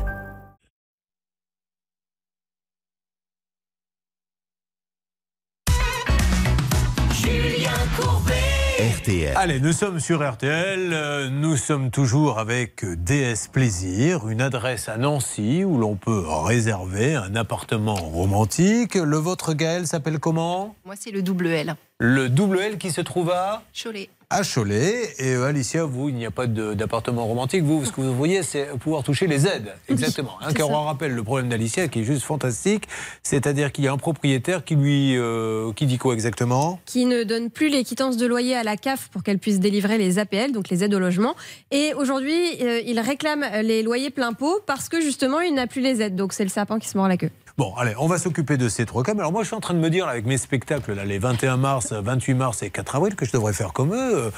[9.06, 9.34] RTL.
[9.36, 10.90] Allez, nous sommes sur RTL.
[10.92, 17.14] euh, Nous sommes toujours avec DS Plaisir, une adresse à Nancy où l'on peut réserver
[17.16, 18.96] un appartement romantique.
[18.96, 20.76] Le vôtre, Gaël, s'appelle comment?
[20.86, 21.76] Moi, c'est le double L.
[22.00, 24.10] Le double L qui se trouve à Cholet.
[24.30, 25.14] À Cholet.
[25.20, 27.64] Et euh, Alicia, vous, il n'y a pas d'appartement romantique.
[27.64, 29.74] Vous, ce que vous voyez, c'est pouvoir toucher les aides.
[29.90, 30.38] Exactement.
[30.42, 30.74] Hein, car ça.
[30.74, 32.88] on rappelle le problème d'Alicia qui est juste fantastique.
[33.24, 35.16] C'est-à-dire qu'il y a un propriétaire qui lui.
[35.18, 36.80] euh, qui dit quoi exactement?
[36.86, 39.98] Qui ne donne plus les quittances de loyer à la CAF pour qu'elle puisse délivrer
[39.98, 41.36] les APL, donc les aides au logement.
[41.72, 45.82] Et aujourd'hui, euh, il réclame les loyers plein pot parce que justement, il n'a plus
[45.82, 46.16] les aides.
[46.16, 47.32] Donc c'est le sapin qui se mord la queue.
[47.58, 49.14] Bon, allez, on va s'occuper de ces trois cas.
[49.14, 51.20] Mais alors moi, je suis en train de me dire, avec mes spectacles, là, les
[51.20, 54.30] 21 mars, 28 mars et 4 avril, que je devrais faire comme eux.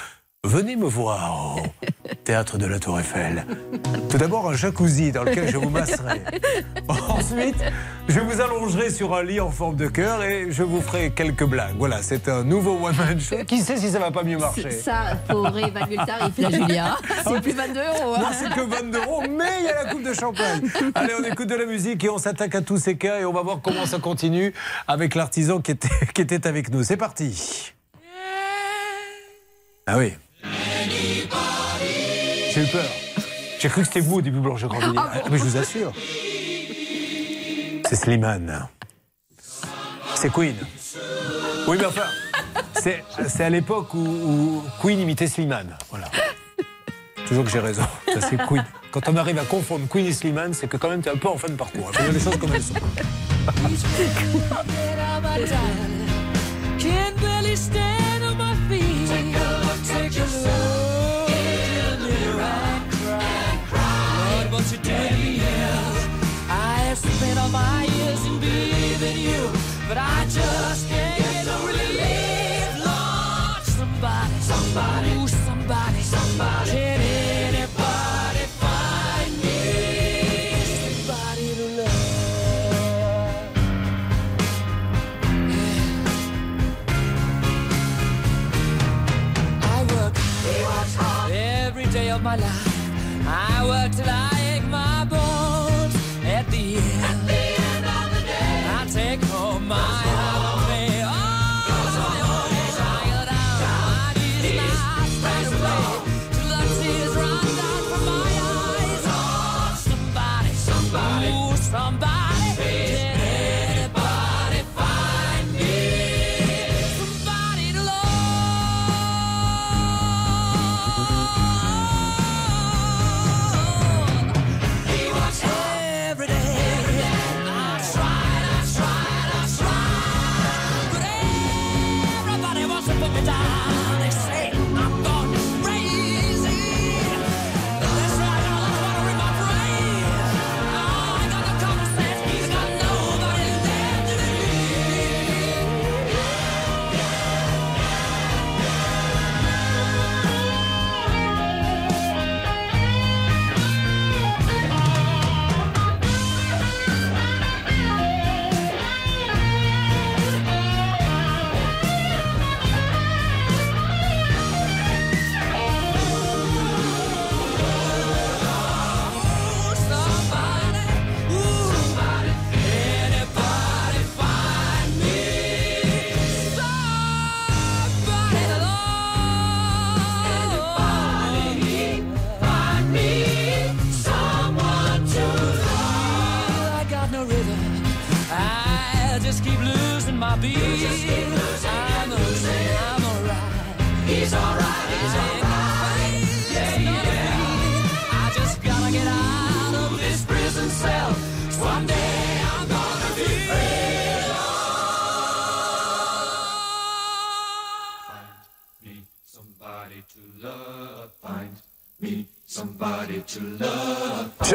[0.46, 3.46] Venez me voir au théâtre de la Tour Eiffel.
[4.10, 6.22] Tout d'abord, un jacuzzi dans lequel je vous masserai.
[6.88, 7.58] Ensuite,
[8.08, 11.44] je vous allongerai sur un lit en forme de cœur et je vous ferai quelques
[11.44, 11.76] blagues.
[11.78, 13.44] Voilà, c'est un nouveau one-man show.
[13.46, 14.72] Qui sait si ça va pas mieux marcher?
[14.72, 16.96] Ça, faut réévaluer le tarif, là, Julien.
[17.26, 18.14] C'est plus 22 euros.
[18.16, 18.20] hein.
[18.22, 20.62] Non, c'est que 22 euros, mais il y a la coupe de champagne.
[20.96, 23.34] Allez, on écoute de la musique et on s'attaque à tous ces cas et on
[23.34, 24.54] va voir comment ça continue
[24.88, 26.84] avec l'artisan qui était, qui était avec nous.
[26.84, 27.74] C'est parti.
[29.88, 30.14] Ah oui.
[32.58, 32.90] J'ai eu peur.
[33.60, 34.98] J'ai cru que c'était vous au début, Blanche Grandini.
[34.98, 35.94] Ah, mais je vous assure.
[37.88, 38.68] C'est Slimane.
[40.16, 40.56] C'est Queen.
[41.68, 42.08] Oui, mais enfin,
[42.74, 45.78] c'est c'est à l'époque où, où Queen imitait Slimane.
[45.92, 46.10] Voilà.
[47.28, 47.84] Toujours que j'ai raison.
[48.12, 48.66] Ça, c'est Queen.
[48.90, 51.18] Quand on arrive à confondre Queen et Slimane, c'est que quand même tu es un
[51.18, 51.92] peu en fin de parcours.
[51.94, 52.74] Il faut dire les choses comme elles sont.
[67.52, 69.50] my years in believing you,
[69.88, 70.87] but I just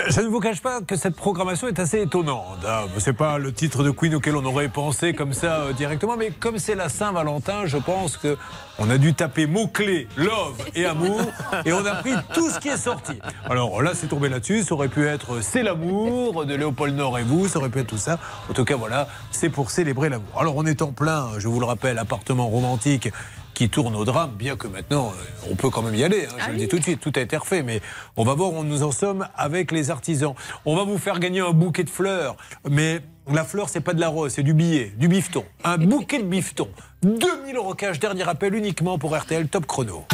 [0.09, 2.59] Je, ne vous cache pas que cette programmation est assez étonnante.
[2.67, 2.85] hein.
[2.99, 6.31] C'est pas le titre de Queen auquel on aurait pensé comme ça euh, directement, mais
[6.31, 8.37] comme c'est la Saint-Valentin, je pense que
[8.79, 11.21] on a dû taper mots-clés love et amour
[11.65, 13.19] et on a pris tout ce qui est sorti.
[13.51, 14.63] Alors là, c'est tombé là-dessus.
[14.63, 17.89] Ça aurait pu être C'est l'amour de Léopold Nord et vous, ça aurait pu être
[17.89, 18.19] tout ça.
[18.49, 20.33] En tout cas, voilà, c'est pour célébrer l'amour.
[20.39, 23.11] Alors on est en plein, je vous le rappelle, appartement romantique
[23.55, 26.27] qui tourne au drame, bien que maintenant, euh, on peut quand même y aller.
[26.27, 27.81] hein, je le dis tout de suite, tout a été refait, mais
[28.17, 30.35] on va voir où nous en sommes avec les artisans.
[30.65, 32.37] On va vous faire gagner un bouquet de fleurs,
[32.69, 33.01] mais
[33.31, 35.45] la fleur, c'est pas de la rose, c'est du billet, du bifton.
[35.65, 36.69] Un bouquet de bifton.
[37.03, 40.05] 2000 euros cash, dernier appel uniquement pour RTL Top Chrono.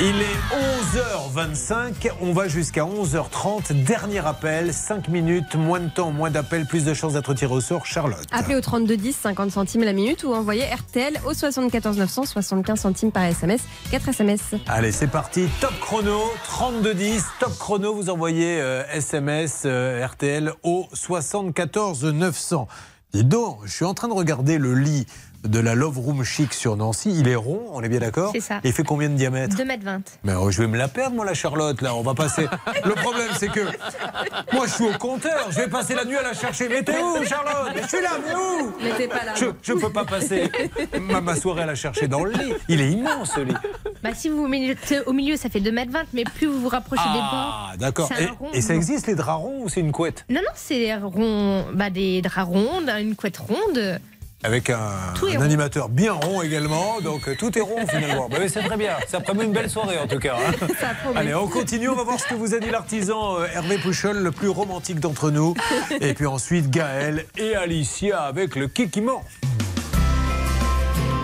[0.00, 3.82] Il est 11h25, on va jusqu'à 11h30.
[3.82, 7.60] Dernier appel, 5 minutes, moins de temps, moins d'appels, plus de chances d'être tiré au
[7.60, 7.84] sort.
[7.84, 8.24] Charlotte.
[8.30, 13.10] Appelez au 3210, 50 centimes la minute ou envoyez RTL au 74 900, 75 centimes
[13.10, 14.54] par SMS, 4 SMS.
[14.68, 15.48] Allez, c'est parti.
[15.60, 17.24] Top chrono, 3210.
[17.40, 22.68] Top chrono, vous envoyez euh, SMS euh, RTL au 74 900.
[23.14, 25.06] Dis donc, je suis en train de regarder le lit
[25.44, 27.14] de la Love Room Chic sur Nancy.
[27.18, 28.58] Il est rond, on est bien d'accord C'est ça.
[28.64, 30.00] Et il fait combien de diamètre 2m20.
[30.24, 31.94] Mais oh, je vais me la perdre, moi, la Charlotte, là.
[31.94, 32.46] On va passer.
[32.84, 33.60] Le problème, c'est que
[34.52, 35.46] moi, je suis au compteur.
[35.50, 36.68] Je vais passer la nuit à la chercher.
[36.68, 37.72] Mais t'es où, Charlotte?
[37.82, 38.72] Je suis là, mais où?
[38.82, 39.34] Mais t'es pas là.
[39.62, 40.50] Je ne peux pas passer
[41.00, 42.52] ma, ma soirée à la chercher dans le lit.
[42.68, 43.54] Il est immense, ce lit.
[44.02, 47.08] Bah, si vous vous mettez au milieu, ça fait 2m20, mais plus vous vous rapprochez
[47.12, 47.28] des bancs.
[47.30, 48.10] Ah, d'accord.
[48.38, 48.50] rond.
[48.52, 50.24] et ça existe, les draps ronds, ou c'est une couette?
[50.28, 54.00] Non, non, c'est rond, bah, des draps ronds, une couette ronde.
[54.44, 54.78] Avec un,
[55.40, 58.28] animateur bien rond également, donc euh, tout est rond finalement.
[58.28, 60.36] Bah oui, c'est très bien, ça promet une belle soirée en tout cas.
[60.36, 60.52] hein.
[61.16, 64.18] Allez, on continue, on va voir ce que vous a dit l'artisan euh, Hervé Pouchol,
[64.18, 65.54] le plus romantique d'entre nous.
[66.00, 69.24] Et puis ensuite Gaël et Alicia avec le kikiment.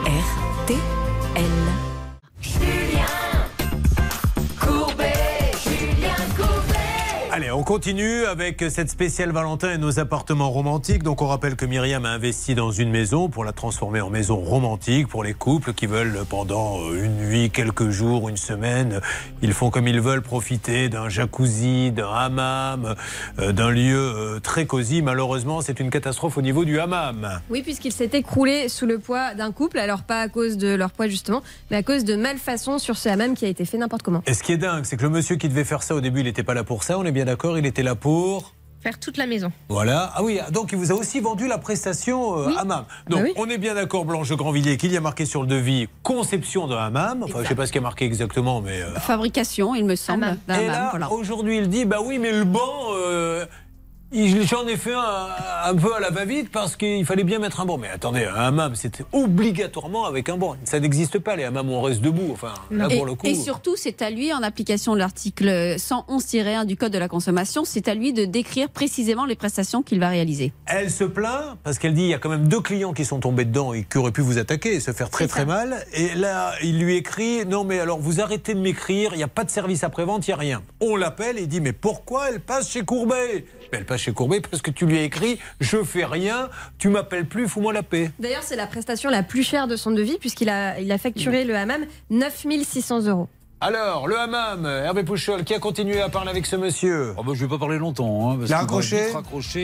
[0.04, 0.93] RTL.
[7.36, 11.02] Allez, on continue avec cette spéciale Valentin et nos appartements romantiques.
[11.02, 14.36] Donc on rappelle que Myriam a investi dans une maison pour la transformer en maison
[14.36, 19.00] romantique pour les couples qui veulent pendant euh, une nuit, quelques jours, une semaine,
[19.42, 22.94] ils font comme ils veulent profiter d'un jacuzzi, d'un hammam,
[23.40, 25.02] euh, d'un lieu euh, très cosy.
[25.02, 27.40] Malheureusement, c'est une catastrophe au niveau du hammam.
[27.50, 30.92] Oui, puisqu'il s'est écroulé sous le poids d'un couple, alors pas à cause de leur
[30.92, 31.42] poids justement,
[31.72, 34.22] mais à cause de malfaçons sur ce hammam qui a été fait n'importe comment.
[34.28, 36.20] Et ce qui est dingue, c'est que le monsieur qui devait faire ça au début,
[36.20, 38.52] il n'était pas là pour ça, on est bien d'accord, il était là pour...
[38.82, 39.50] Faire toute la maison.
[39.70, 40.12] Voilà.
[40.14, 42.84] Ah oui, donc il vous a aussi vendu la prestation euh, hammam.
[43.08, 43.32] Donc Bah oui.
[43.36, 46.74] on est bien d'accord, Blanche Grandvilliers, qu'il y a marqué sur le devis conception de
[46.74, 47.22] hammam.
[47.22, 48.82] Enfin, je sais pas ce qui est marqué exactement, mais.
[48.82, 50.24] euh, Fabrication, il me semble.
[50.48, 51.10] et hammam, là, voilà.
[51.10, 52.60] aujourd'hui, il dit bah oui, mais le banc.
[52.94, 53.46] euh,
[54.14, 55.28] J'en ai fait un,
[55.64, 57.78] un peu à la va-vite parce qu'il fallait bien mettre un banc.
[57.78, 60.54] Mais attendez, un hammam, c'est obligatoirement avec un banc.
[60.62, 62.28] Ça n'existe pas, les hammams on reste debout.
[62.30, 63.26] Enfin, là, et, pour le coup.
[63.26, 67.64] et surtout, c'est à lui, en application de l'article 111-1 du Code de la consommation,
[67.64, 70.52] c'est à lui de décrire précisément les prestations qu'il va réaliser.
[70.66, 73.18] Elle se plaint parce qu'elle dit il y a quand même deux clients qui sont
[73.18, 75.84] tombés dedans et qui auraient pu vous attaquer et se faire très très mal.
[75.92, 79.28] Et là, il lui écrit non mais alors vous arrêtez de m'écrire, il n'y a
[79.28, 80.62] pas de service après-vente, il n'y a rien.
[80.80, 83.44] On l'appelle et il dit mais pourquoi elle passe chez Courbet?
[83.74, 86.48] Mais Elle passe chez Courbet parce que tu lui as écrit je fais rien,
[86.78, 88.12] tu m'appelles plus, fous-moi la paix.
[88.20, 91.44] D'ailleurs, c'est la prestation la plus chère de son devis, puisqu'il a, il a facturé
[91.44, 93.28] le hammam 9600 euros.
[93.66, 97.32] Alors, le hammam, Hervé Pouchol, qui a continué à parler avec ce monsieur Oh bah,
[97.34, 98.30] je vais pas parler longtemps.
[98.30, 98.60] Hein, parce Il a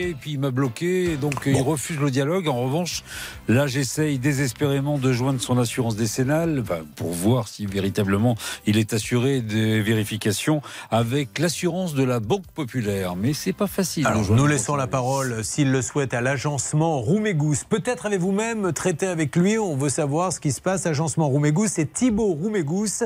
[0.09, 2.47] et puis il m'a bloqué, et donc il refuse le dialogue.
[2.47, 3.03] En revanche,
[3.47, 6.63] là, j'essaye désespérément de joindre son assurance décennale
[6.95, 13.15] pour voir si véritablement il est assuré des vérifications avec l'assurance de la Banque Populaire.
[13.15, 14.07] Mais c'est pas facile.
[14.07, 17.65] Alors, nous laissons la parole, s'il le souhaite, à l'agencement Roumégous.
[17.69, 20.87] Peut-être avez-vous même traité avec lui, on veut savoir ce qui se passe.
[20.87, 23.03] Agencement Roumégous, c'est Thibaut Roumégous.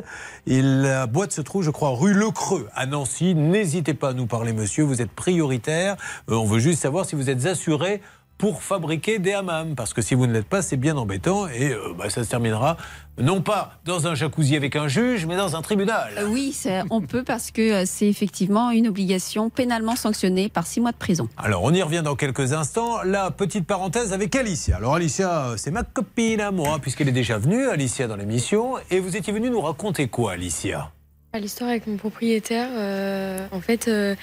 [0.85, 3.33] La boîte se trouve, je crois, rue Le Creux, à Nancy.
[3.35, 5.95] N'hésitez pas à nous parler, monsieur, vous êtes prioritaire.
[6.29, 8.01] Euh, on veut juste savoir si vous êtes assuré
[8.37, 9.75] pour fabriquer des hammams.
[9.75, 12.29] Parce que si vous ne l'êtes pas, c'est bien embêtant et euh, bah, ça se
[12.29, 12.77] terminera
[13.17, 16.11] non pas dans un jacuzzi avec un juge, mais dans un tribunal.
[16.17, 20.67] Euh, Oui, c'est- on peut parce que euh, c'est effectivement une obligation pénalement sanctionnée par
[20.67, 21.29] six mois de prison.
[21.37, 23.01] Alors, on y revient dans quelques instants.
[23.03, 24.75] La petite parenthèse avec Alicia.
[24.77, 28.73] Alors, Alicia, c'est ma copine à moi, puisqu'elle est déjà venue, Alicia, dans l'émission.
[28.91, 30.91] Et vous étiez venue nous raconter quoi, Alicia?
[31.31, 34.15] À l'histoire avec mon propriétaire, euh, en fait, euh,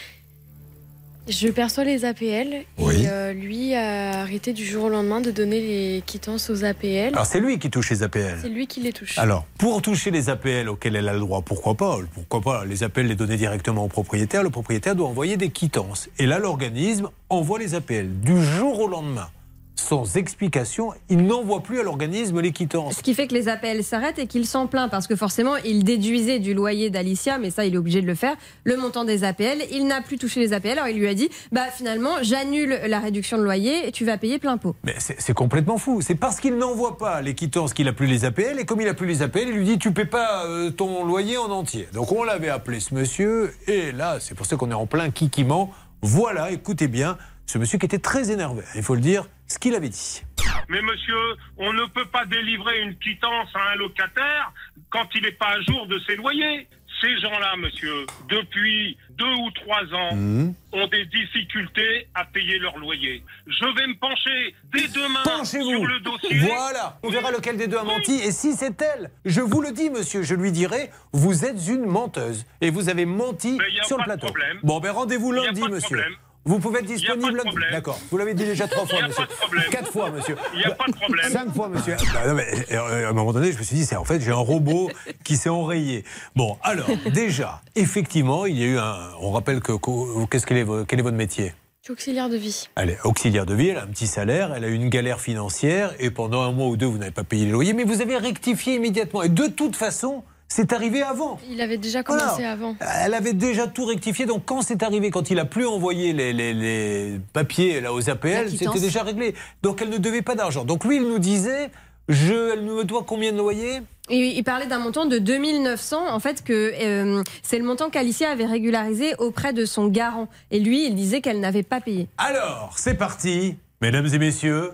[1.29, 3.03] je perçois les APL Oui.
[3.05, 7.13] et euh, lui a arrêté du jour au lendemain de donner les quittances aux APL.
[7.13, 8.39] Alors, c'est lui qui touche les APL.
[8.43, 9.19] C'est lui qui les touche.
[9.19, 11.99] Alors, pour toucher les APL auxquels elle a le droit, pourquoi pas?
[12.15, 12.65] Pourquoi pas?
[12.65, 16.09] Les APL les donner directement au propriétaire Le propriétaire doit envoyer des quittances.
[16.19, 19.29] Et là, l'organisme envoie les APL du jour au lendemain.
[19.75, 22.97] Sans explication, il n'envoie plus à l'organisme les quittances.
[22.97, 25.83] Ce qui fait que les appels s'arrêtent et qu'il s'en plaint parce que forcément, il
[25.85, 29.25] déduisait du loyer d'Alicia, mais ça, il est obligé de le faire, le montant des
[29.25, 29.59] APL.
[29.73, 33.01] Il n'a plus touché les APL, alors il lui a dit bah finalement, j'annule la
[33.01, 34.77] réduction de loyer et tu vas payer plein pot.
[34.85, 36.01] Mais c'est complètement fou.
[36.01, 38.59] C'est parce qu'il n'envoie pas les quittances qu'il a plus les APL.
[38.61, 41.05] Et comme il a plus les APL, il lui dit Tu paies pas euh, ton
[41.05, 41.89] loyer en entier.
[41.93, 43.55] Donc on l'avait appelé ce monsieur.
[43.67, 45.71] Et là, c'est pour ça qu'on est en plein kikiment.
[46.03, 47.17] Voilà, écoutez bien,
[47.47, 48.63] ce monsieur qui était très énervé.
[48.75, 50.23] Il faut le dire, ce qu'il avait dit.
[50.69, 51.17] Mais monsieur,
[51.59, 54.53] on ne peut pas délivrer une quittance à un locataire
[54.91, 56.67] quand il n'est pas à jour de ses loyers.
[57.01, 60.55] Ces gens-là, monsieur, depuis deux ou trois ans, Mhm.
[60.73, 63.25] ont des difficultés à payer leur loyer.
[63.49, 66.39] Je vais me pencher dès demain sur le dossier.
[66.39, 68.13] Voilà, on verra lequel des deux a menti.
[68.21, 71.87] Et si c'est elle, je vous le dis, monsieur, je lui dirai, vous êtes une
[71.87, 72.45] menteuse.
[72.61, 74.29] Et vous avez menti sur le plateau.
[74.63, 75.97] Bon, ben rendez-vous lundi, monsieur.
[75.97, 76.15] problème.
[76.45, 77.41] Vous pouvez être disponible.
[77.71, 77.99] D'accord.
[78.11, 79.25] Vous l'avez dit déjà trois Y fois, a monsieur.
[79.27, 79.65] pas de problème.
[79.71, 80.37] Quatre fois, monsieur.
[80.55, 81.31] Il n'y a pas de problème.
[81.31, 81.97] Cinq fois, monsieur.
[82.13, 84.21] Bah, non, mais, euh, à un moment donné, je me suis dit, c'est en fait,
[84.21, 84.91] j'ai un robot
[85.25, 86.05] qui s'est enrayé.
[86.35, 88.97] Bon, alors, déjà, effectivement, il y a eu un.
[89.21, 89.73] On rappelle que.
[89.73, 91.53] que- Qu'est-ce quel est, vo- quel est votre métier?
[91.89, 92.69] Auxiliaire de vie.
[92.77, 95.21] elle est auxiliaire de vie, elle a un petit salaire, elle a eu une galère
[95.21, 98.01] financière et pendant un mois ou deux, vous n'avez pas payé les loyers, mais vous
[98.01, 99.23] avez rectifié immédiatement.
[99.25, 100.23] Et de toute façon,
[100.55, 101.39] c'est arrivé avant.
[101.51, 102.25] Il avait déjà Voilà.
[102.25, 102.77] commencé avant.
[103.05, 106.33] Elle avait déjà tout rectifié, donc quand c'est arrivé, quand il a plus envoyé les,
[106.33, 109.35] les- les papiers là, aux APL, c'était déjà réglé.
[109.63, 110.65] Donc elle ne devait pas d'argent.
[110.65, 111.71] Donc lui, il nous disait,
[112.09, 113.81] je, elle me doit combien de loyers?
[114.11, 118.31] Et il parlait d'un montant de 2900, en fait, que euh, c'est le montant qu'Alicia
[118.31, 120.29] avait régularisé auprès de son garant.
[120.51, 122.09] Et lui, il disait qu'elle n'avait pas payé.
[122.19, 124.73] Alors, c'est parti, mesdames et messieurs,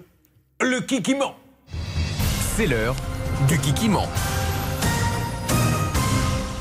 [0.60, 1.34] le kikiment.
[2.56, 2.96] C'est l'heure
[3.46, 4.08] du kikiment.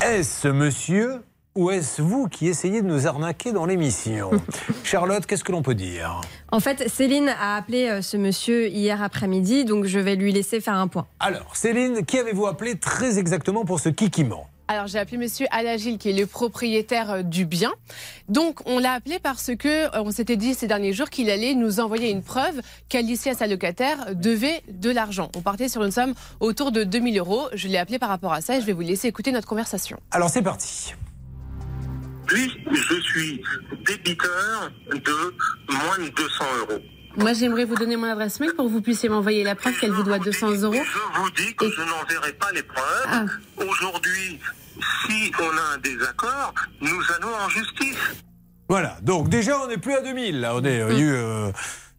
[0.00, 1.22] Est-ce monsieur
[1.56, 4.30] ou est-ce vous qui essayez de nous arnaquer dans l'émission?
[4.84, 6.20] Charlotte, qu'est-ce que l'on peut dire?
[6.52, 10.60] En fait, Céline a appelé euh, ce monsieur hier après-midi, donc je vais lui laisser
[10.60, 11.08] faire un point.
[11.18, 15.96] Alors, Céline, qui avez-vous appelé très exactement pour ce kikiment Alors j'ai appelé Monsieur Alagil
[15.96, 17.72] qui est le propriétaire euh, du bien.
[18.28, 21.54] Donc on l'a appelé parce que euh, on s'était dit ces derniers jours qu'il allait
[21.54, 25.30] nous envoyer une preuve qu'Alicia, sa locataire, devait de l'argent.
[25.34, 27.48] On partait sur une somme autour de 2000 euros.
[27.54, 29.98] Je l'ai appelé par rapport à ça et je vais vous laisser écouter notre conversation.
[30.10, 30.92] Alors c'est parti.
[32.26, 33.42] Puis, je suis
[33.86, 35.32] débiteur de
[35.72, 36.82] moins de 200 euros.
[37.18, 39.90] Moi j'aimerais vous donner mon adresse mail pour que vous puissiez m'envoyer la preuve qu'elle
[39.90, 40.74] vous doit 200 euros.
[40.74, 43.06] Je vous dis que je n'enverrai pas les preuves.
[43.08, 43.24] Ah.
[43.56, 44.38] Aujourd'hui,
[45.04, 47.96] si on a un désaccord, nous allons en justice.
[48.68, 51.50] Voilà, donc déjà on n'est plus à 2000, là, on est, eu, euh,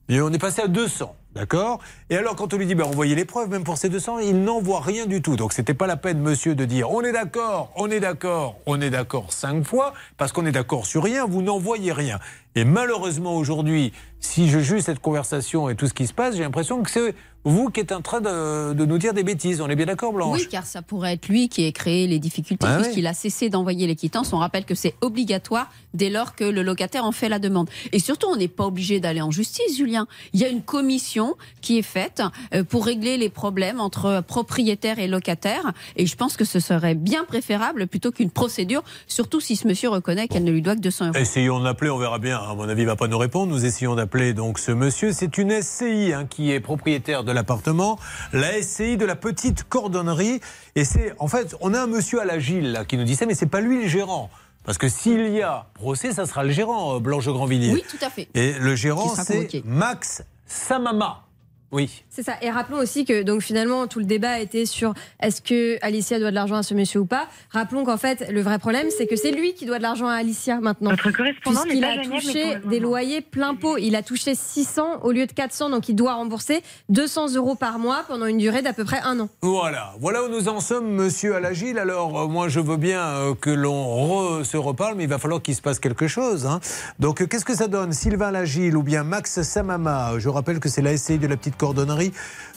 [0.08, 1.16] et on est passé à 200.
[1.36, 1.80] D'accord
[2.10, 4.44] Et alors, quand on lui dit, ben, envoyez les preuves, même pour ces 200, il
[4.44, 5.36] n'envoie rien du tout.
[5.36, 8.82] Donc, c'était pas la peine, monsieur, de dire, on est d'accord, on est d'accord, on
[8.82, 12.20] est d'accord cinq fois, parce qu'on est d'accord sur rien, vous n'envoyez rien.
[12.56, 16.42] Et malheureusement, aujourd'hui, si je juge cette conversation et tout ce qui se passe, j'ai
[16.44, 17.14] l'impression que c'est
[17.46, 19.62] vous qui êtes en train de, de nous dire des bêtises.
[19.62, 22.20] On est bien d'accord, Blanche Oui, car ça pourrait être lui qui ait créé les
[22.20, 22.84] difficultés, Ah oui.
[22.84, 24.34] puisqu'il a cessé d'envoyer les quittances.
[24.34, 27.70] On rappelle que c'est obligatoire dès lors que le locataire en fait la demande.
[27.94, 30.06] Et surtout, on n'est pas obligé d'aller en justice, Julien.
[30.34, 31.19] Il y a une commission
[31.62, 32.22] qui est faite
[32.54, 35.74] euh, pour régler les problèmes entre propriétaires et locataires.
[35.96, 39.90] Et je pense que ce serait bien préférable plutôt qu'une procédure, surtout si ce monsieur
[39.90, 41.16] reconnaît qu'elle ne lui doit que 200 euros.
[41.16, 42.38] Essayons d'appeler, on verra bien.
[42.38, 43.52] À mon avis, il va pas nous répondre.
[43.52, 45.12] Nous essayons d'appeler donc ce monsieur.
[45.12, 48.00] C'est une SCI hein, qui est propriétaire de l'appartement,
[48.34, 50.40] la SCI de la petite cordonnerie.
[50.76, 53.26] Et c'est, en fait, on a un monsieur à l'agile là qui nous dit ça,
[53.26, 54.30] mais c'est pas lui le gérant.
[54.66, 57.74] Parce que s'il y a procès, ça sera le gérant, euh, Blanche Grandvilliers.
[57.74, 58.28] Oui, tout à fait.
[58.36, 59.64] Et le gérant, c'est.
[59.66, 61.29] Max Samama.
[61.72, 62.04] Oui.
[62.10, 62.34] C'est ça.
[62.42, 66.32] Et rappelons aussi que donc finalement tout le débat était sur est-ce que Alicia doit
[66.32, 67.28] de l'argent à ce monsieur ou pas.
[67.52, 70.14] Rappelons qu'en fait le vrai problème c'est que c'est lui qui doit de l'argent à
[70.16, 70.90] Alicia maintenant.
[70.92, 73.78] Votre correspondant Puisqu'il n'est pas a touché des loyers plein pot.
[73.78, 77.78] Il a touché 600 au lieu de 400 donc il doit rembourser 200 euros par
[77.80, 79.30] mois pendant une durée d'à peu près un an.
[79.42, 81.78] Voilà, voilà où nous en sommes, monsieur Alagil.
[81.78, 85.18] Alors, euh, moi, je veux bien euh, que l'on re- se reparle, mais il va
[85.20, 86.46] falloir qu'il se passe quelque chose.
[86.46, 86.60] hein.
[87.00, 87.94] Donc, euh, qu'est-ce que ça donne?
[87.94, 90.18] Sylvain Alagil ou bien Max Samama?
[90.18, 92.12] Je rappelle que c'est la SCI de la petite cordonnerie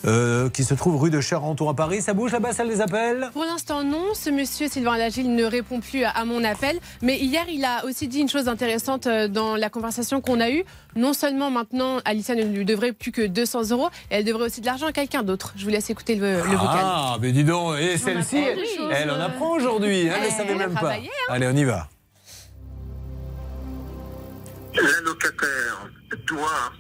[0.07, 2.01] euh, qui se trouve rue de Charenton à Paris.
[2.01, 4.15] Ça bouge là-bas, ça les appelle Pour l'instant, non.
[4.15, 6.79] Ce monsieur Sylvain Lagile ne répond plus à, à mon appel.
[7.03, 10.51] Mais hier, il a aussi dit une chose intéressante euh, dans la conversation qu'on a
[10.51, 10.65] eue.
[10.97, 14.67] Non seulement maintenant, Alicia ne lui devrait plus que 200 euros, elle devrait aussi de
[14.67, 15.53] l'argent à quelqu'un d'autre.
[15.57, 16.81] Je vous laisse écouter le, le vocal.
[16.83, 18.39] Ah, mais dis donc, et celle-ci,
[18.93, 19.27] elle, en euh.
[19.27, 20.07] apprend aujourd'hui.
[20.07, 20.93] Elle ne Eh, savait même pas.
[20.93, 21.01] hein.
[21.29, 21.89] Allez, on y va.
[24.75, 25.91] La locataire
[26.27, 26.73] doit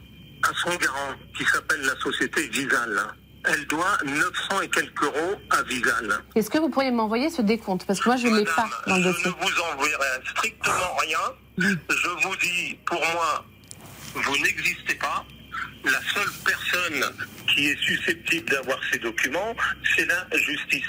[0.42, 3.00] à son garant, qui s'appelle la société Visal,
[3.44, 6.12] elle doit 900 et quelques euros à Visal.
[6.34, 7.84] Est-ce que vous pourriez m'envoyer ce décompte?
[7.86, 9.24] Parce que moi, je ne l'ai pas dans le dossier.
[9.24, 11.18] Je vous enverrai strictement rien.
[11.58, 13.44] Je vous dis, pour moi,
[14.14, 15.24] vous n'existez pas.
[15.84, 17.04] La seule personne
[17.52, 19.54] qui est susceptible d'avoir ces documents,
[19.96, 20.84] c'est la justice.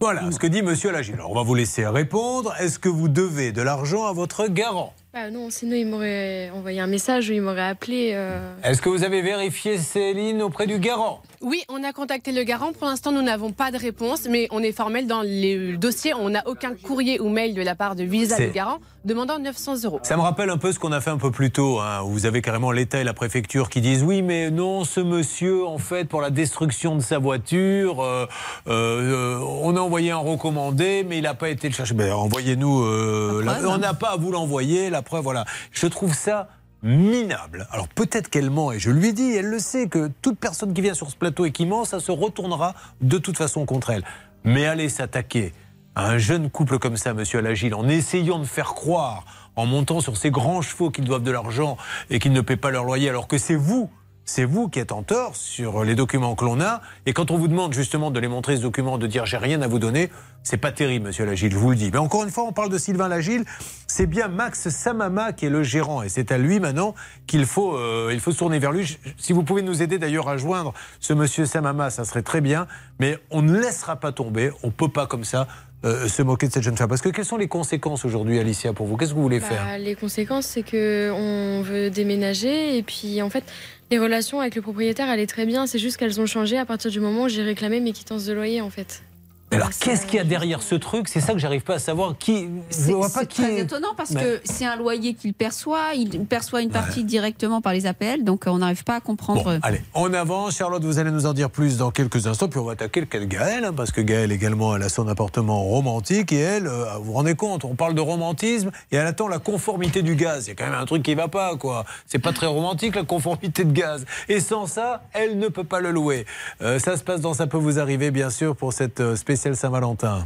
[0.00, 0.90] Voilà ce que dit monsieur.
[0.90, 2.52] Alors, on va vous laisser répondre.
[2.58, 4.94] Est-ce que vous devez de l'argent à votre garant?
[5.14, 8.10] Bah non, sinon il m'aurait envoyé un message ou il m'aurait appelé.
[8.14, 8.52] euh.
[8.64, 11.22] Est-ce que vous avez vérifié Céline auprès du garant?
[11.44, 12.72] Oui, on a contacté le garant.
[12.72, 16.14] Pour l'instant, nous n'avons pas de réponse, mais on est formel dans les dossiers.
[16.14, 19.84] On n'a aucun courrier ou mail de la part de Visa du garant demandant 900
[19.84, 20.00] euros.
[20.02, 22.08] Ça me rappelle un peu ce qu'on a fait un peu plus tôt, hein, où
[22.08, 25.76] vous avez carrément l'État et la préfecture qui disent oui, mais non, ce monsieur, en
[25.76, 28.26] fait, pour la destruction de sa voiture, euh,
[28.68, 31.92] euh, on a envoyé un recommandé, mais il n'a pas été le chercher.
[31.92, 35.44] Ben, envoyez-nous, euh, La la- preuve, on n'a pas à vous l'envoyer, la preuve, voilà.
[35.72, 36.48] Je trouve ça
[36.84, 37.66] minable.
[37.70, 40.82] Alors peut-être qu'elle ment, et je lui dit, elle le sait, que toute personne qui
[40.82, 44.04] vient sur ce plateau et qui ment, ça se retournera de toute façon contre elle.
[44.44, 45.54] Mais aller s'attaquer
[45.96, 49.24] à un jeune couple comme ça, monsieur Alagil, en essayant de faire croire,
[49.56, 51.76] en montant sur ces grands chevaux qu'ils doivent de l'argent
[52.10, 53.90] et qu'ils ne paient pas leur loyer, alors que c'est vous,
[54.24, 56.80] c'est vous qui êtes en tort sur les documents que l'on a.
[57.06, 59.60] Et quand on vous demande justement de les montrer, ce document, de dire j'ai rien
[59.62, 60.10] à vous donner,
[60.42, 61.90] c'est pas terrible, monsieur Lagile, je vous le dis.
[61.90, 63.44] Mais encore une fois, on parle de Sylvain Lagile.
[63.86, 66.02] C'est bien Max Samama qui est le gérant.
[66.02, 66.94] Et c'est à lui maintenant
[67.26, 68.98] qu'il faut, euh, il faut se tourner vers lui.
[69.16, 72.66] Si vous pouvez nous aider d'ailleurs à joindre ce monsieur Samama, ça serait très bien.
[73.00, 74.50] Mais on ne laissera pas tomber.
[74.62, 75.46] On peut pas comme ça
[75.84, 76.88] euh, se moquer de cette jeune femme.
[76.88, 78.96] Parce que quelles sont les conséquences aujourd'hui, Alicia, pour vous?
[78.96, 79.64] Qu'est-ce que vous voulez faire?
[79.64, 83.44] Bah, les conséquences, c'est que on veut déménager et puis en fait,
[83.90, 85.66] les relations avec le propriétaire, elle est très bien.
[85.66, 88.32] C'est juste qu'elles ont changé à partir du moment où j'ai réclamé mes quittances de
[88.32, 89.02] loyer, en fait.
[89.50, 91.06] Alors, qu'est-ce qu'il y a derrière ce truc?
[91.08, 92.16] C'est ça que j'arrive pas à savoir.
[92.18, 93.42] Qui Je C'est vois pas c'est qui.
[93.42, 97.72] très étonnant parce que c'est un loyer qu'il perçoit, il perçoit une partie directement par
[97.72, 99.44] les APL, donc euh, on n'arrive pas à comprendre.
[99.44, 100.56] Bon, allez, on avance.
[100.56, 102.48] Charlotte, vous allez nous en dire plus dans quelques instants.
[102.48, 104.88] Puis on va attaquer le cas de Gaëlle, hein, parce que Gaëlle également, elle a
[104.88, 106.32] son appartement romantique.
[106.32, 109.38] Et elle, euh, vous vous rendez compte, on parle de romantisme et elle attend la
[109.38, 110.46] conformité du gaz.
[110.46, 111.84] Il y a quand même un truc qui va pas, quoi.
[112.06, 114.04] C'est pas très romantique, la conformité de gaz.
[114.28, 116.26] Et sans ça, elle ne peut pas le louer.
[116.60, 119.14] Euh, ça se passe dans Ça peut vous arriver, bien sûr, pour cette euh,
[119.44, 120.24] spéciale Saint-Valentin.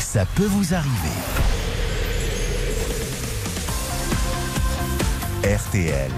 [0.00, 0.90] Ça peut vous arriver.
[5.44, 6.10] RTL.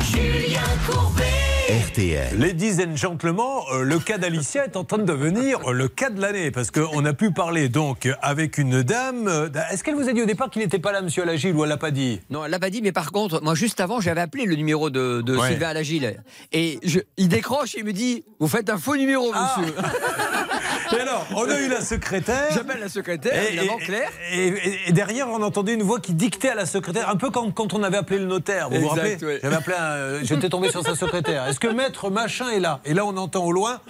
[0.00, 1.33] Julien Courbet.
[1.68, 2.38] RTL.
[2.38, 3.40] Ladies and gentlemen,
[3.72, 6.70] euh, le cas d'Alicia est en train de devenir euh, le cas de l'année parce
[6.70, 9.26] qu'on a pu parler donc avec une dame.
[9.28, 11.62] euh, Est-ce qu'elle vous a dit au départ qu'il n'était pas là, monsieur Alagil, ou
[11.64, 12.20] elle l'a pas dit?
[12.28, 14.90] Non, elle l'a pas dit, mais par contre, moi, juste avant, j'avais appelé le numéro
[14.90, 15.48] de, de Ouais.
[15.48, 16.20] Sylvain Alagil.
[16.52, 19.56] Et je- il décroche et il me dit Vous faites un faux numéro, Ah.
[20.92, 22.48] Et alors, on a eu la secrétaire.
[22.52, 24.10] J'appelle la secrétaire, Et- évidemment, Claire.
[24.32, 27.30] Et, et- et derrière, on entendait une voix qui dictait à la secrétaire, un peu
[27.30, 28.68] comme quand on avait appelé le notaire.
[28.70, 29.18] Vous vous rappelez.
[29.42, 31.46] J'avais appelé un- J'étais tombé sur sa secrétaire.
[31.46, 32.80] Est-ce que maître machin est là?
[32.84, 33.80] Et là, on entend au loin.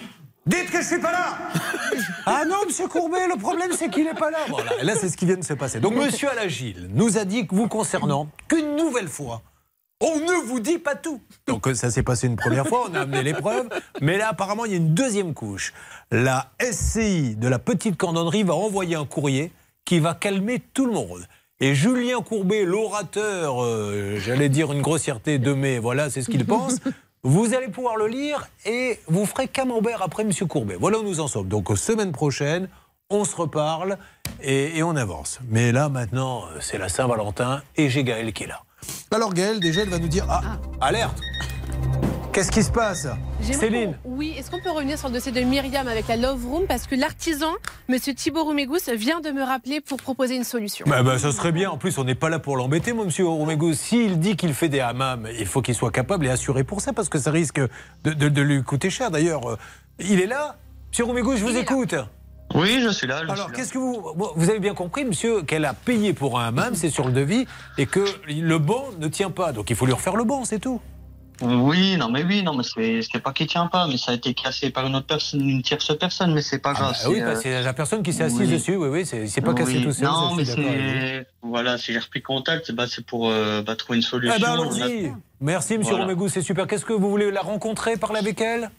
[0.45, 1.37] Dites que je suis pas là
[2.27, 4.37] Ah non, monsieur Courbet, le problème c'est qu'il n'est pas là.
[4.47, 4.71] Voilà.
[4.83, 5.79] Là, c'est ce qui vient de se passer.
[5.79, 9.41] Donc, monsieur Alagil nous a dit que vous concernant qu'une nouvelle fois,
[10.01, 11.21] on ne vous dit pas tout.
[11.47, 13.69] Donc, euh, ça s'est passé une première fois, on a amené les preuves.
[14.01, 15.73] Mais là, apparemment, il y a une deuxième couche.
[16.11, 19.51] La SCI de la petite cordonnerie va envoyer un courrier
[19.85, 21.25] qui va calmer tout le monde.
[21.61, 26.45] Et Julien Courbet, l'orateur, euh, j'allais dire une grossièreté de mai, voilà, c'est ce qu'il
[26.45, 26.79] pense.
[27.23, 30.75] Vous allez pouvoir le lire et vous ferez camembert après Monsieur Courbet.
[30.77, 31.47] Voilà où nous en sommes.
[31.47, 32.67] Donc, semaine prochaine,
[33.09, 33.97] on se reparle
[34.41, 35.39] et, et on avance.
[35.49, 38.64] Mais là, maintenant, c'est la Saint-Valentin et j'ai Gaël qui est là.
[39.11, 40.41] Alors, Gaël, déjà, elle va nous dire Ah,
[40.81, 41.19] alerte
[42.33, 43.07] Qu'est-ce qui se passe?
[43.41, 46.63] Céline Oui, est-ce qu'on peut revenir sur le dossier de Myriam avec la Love Room?
[46.67, 47.51] Parce que l'artisan,
[47.87, 50.85] monsieur Thibaut Roumégous, vient de me rappeler pour proposer une solution.
[50.89, 51.69] Bah, bah, ça serait bien.
[51.71, 53.71] En plus, on n'est pas là pour l'embêter, moi, monsieur Romego.
[53.71, 56.91] S'il dit qu'il fait des hammams, il faut qu'il soit capable et assuré pour ça,
[56.91, 57.61] parce que ça risque
[58.03, 59.11] de, de- de lui coûter cher.
[59.11, 59.57] D'ailleurs, euh,
[59.99, 60.57] il est là
[60.91, 61.95] Monsieur Romego, je vous écoute.
[62.53, 63.21] Oui, je suis là.
[63.25, 64.13] je Alors, qu'est-ce que vous.
[64.15, 67.11] bon, Vous avez bien compris, monsieur, qu'elle a payé pour un hammam, c'est sur le
[67.11, 67.45] devis,
[67.77, 69.51] et que le banc ne tient pas.
[69.51, 70.79] Donc, il faut lui refaire le banc, c'est tout.
[71.41, 74.33] Oui, non, mais oui, non, mais c'est pas qu'il tient pas, mais ça a été
[74.33, 76.95] cassé par une autre personne, une tierce personne, mais c'est pas grave.
[77.03, 78.47] Ah oui, bah, euh, c'est la personne qui s'est assise oui.
[78.47, 79.83] dessus, oui, oui, c'est pas cassé oui.
[79.83, 80.05] tout seul.
[80.07, 81.27] Non, mais c'est.
[81.41, 84.33] Voilà, si j'ai repris contact, bah, c'est pour euh, bah, trouver une solution.
[84.37, 85.11] Eh ben, On a- allons-y.
[85.41, 86.05] Merci, monsieur Voilà.
[86.05, 86.67] Romego, c'est super.
[86.67, 88.71] Qu'est-ce que vous voulez la rencontrer, parler avec elle?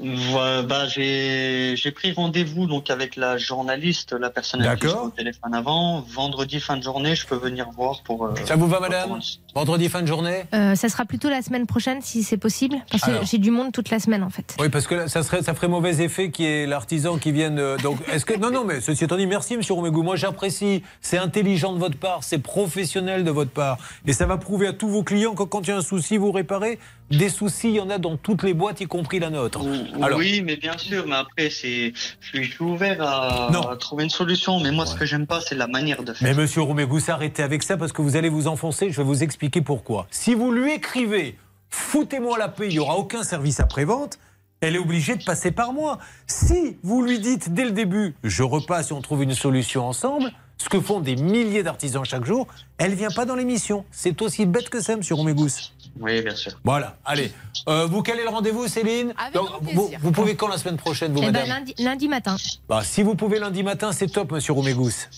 [0.00, 5.10] Voilà, bah, j'ai j'ai pris rendez-vous donc avec la journaliste, la personne avec qui au
[5.10, 6.00] téléphone avant.
[6.00, 8.26] Vendredi fin de journée, je peux venir voir pour.
[8.26, 9.20] euh, Ça vous va, madame?
[9.54, 10.44] Vendredi fin de journée?
[10.54, 13.70] Euh, ça sera plutôt la semaine prochaine si c'est possible, parce que j'ai du monde
[13.70, 14.56] toute la semaine en fait.
[14.58, 17.32] Oui, parce que là, ça, serait, ça ferait mauvais effet qu'il y ait l'artisan qui
[17.32, 17.58] vienne.
[17.58, 20.02] euh, donc, est-ce que non, non, mais ceci étant dit, merci, Monsieur Romégou.
[20.02, 20.82] Moi, j'apprécie.
[21.02, 23.76] C'est intelligent de votre part, c'est professionnel de votre part,
[24.06, 26.16] et ça va prouver à tous vos clients que quand il y a un souci,
[26.16, 26.78] vous réparez.
[27.10, 29.60] Des soucis, il y en a dans toutes les boîtes, y compris la nôtre.
[30.00, 31.92] Alors, oui, mais bien sûr, mais après, c'est,
[32.22, 33.68] je suis, ouvert à, Non.
[33.68, 34.58] à trouver une solution.
[34.60, 36.26] Mais moi, ce que j'aime pas, c'est la manière de faire.
[36.26, 38.90] Mais Monsieur Romégou, s'arrêtez avec ça parce que vous allez vous enfoncer.
[38.90, 40.06] Je vais vous expliquer pourquoi.
[40.10, 41.38] Si vous lui écrivez
[41.68, 44.18] foutez-moi la paix, il n'y aura aucun service après-vente.
[44.60, 45.98] Elle est obligée de passer par moi.
[46.26, 50.30] Si vous lui dites dès le début, je repasse et on trouve une solution ensemble,
[50.58, 52.46] ce que font des milliers d'artisans chaque jour,
[52.78, 53.84] elle vient pas dans l'émission.
[53.90, 55.72] C'est aussi bête que ça, Monsieur Romégous.
[55.98, 56.52] Oui, bien sûr.
[56.64, 57.32] Voilà, allez.
[57.68, 61.18] Euh, vous calez le rendez-vous, Céline Donc, vous, vous pouvez quand la semaine prochaine, vous,
[61.18, 62.36] Eh ben, madame lundi, lundi matin.
[62.68, 65.08] Bah, Si vous pouvez lundi matin, c'est top, monsieur Roumégous.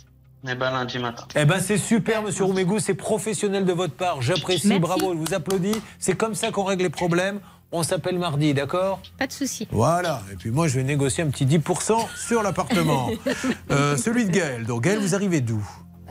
[0.46, 1.24] Eh ben, lundi matin.
[1.36, 4.20] Eh ben c'est super, monsieur Roumégous, c'est professionnel de votre part.
[4.20, 5.80] J'apprécie, bravo, je vous applaudis.
[5.98, 7.40] C'est comme ça qu'on règle les problèmes.
[7.72, 9.00] On s'appelle mardi, d'accord?
[9.18, 9.66] Pas de souci.
[9.72, 10.22] Voilà.
[10.32, 13.10] Et puis moi, je vais négocier un petit 10% sur l'appartement.
[13.70, 14.64] Euh, celui de Gaël.
[14.66, 15.60] Donc Gaël, vous arrivez d'où?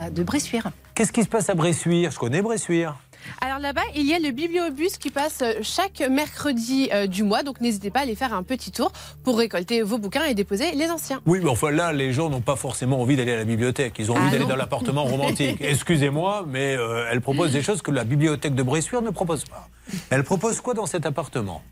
[0.02, 0.70] Euh, De Bressuire.
[0.94, 2.10] Qu'est-ce qui se passe à Bressuire?
[2.10, 2.96] Je connais Bressuire.
[3.40, 7.42] Alors là-bas, il y a le bibliobus qui passe euh, chaque mercredi euh, du mois,
[7.42, 8.92] donc n'hésitez pas à aller faire un petit tour
[9.22, 11.20] pour récolter vos bouquins et déposer les anciens.
[11.26, 13.94] Oui, mais enfin là, les gens n'ont pas forcément envie d'aller à la bibliothèque.
[13.98, 14.50] Ils ont envie Ah d'aller non.
[14.50, 15.58] dans l'appartement romantique.
[15.60, 19.68] Excusez-moi, mais euh, elle propose des choses que la bibliothèque de Bressuire ne propose pas.
[20.10, 21.62] Elle propose quoi dans cet appartement?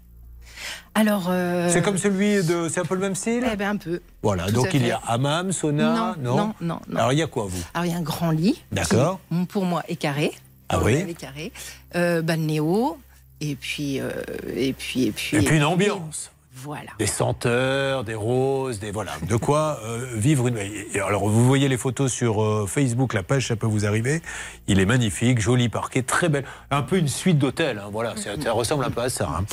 [0.95, 1.27] Alors.
[1.31, 2.69] euh, C'est comme celui de.
[2.69, 3.45] C'est un peu le même style?
[3.51, 4.01] Eh ben, un peu.
[4.23, 6.97] Voilà, Tout donc il y a hammam, sauna, Non, non, non, non.
[6.99, 7.63] Alors il y a quoi, vous?
[7.75, 8.63] Alors, il y a un grand lit.
[8.73, 9.19] D'accord.
[9.49, 10.33] Pour moi, est carré.
[10.73, 11.53] Ah oui le rêve est carré.
[11.95, 12.99] Euh, balnéo.
[13.41, 14.11] Et puis, euh,
[14.55, 15.37] et puis, et puis.
[15.37, 16.31] Et puis une ambiance.
[16.55, 16.91] Voilà.
[16.99, 20.59] Des senteurs, des roses, des voilà, de quoi euh, vivre une.
[20.95, 24.23] Alors vous voyez les photos sur euh, Facebook, la page, ça peut vous arriver.
[24.69, 27.79] Il est magnifique, joli parquet, très belle, un peu une suite d'hôtel.
[27.79, 29.29] hein, voilà, ça, ça ressemble un peu à ça.
[29.29, 29.45] hein.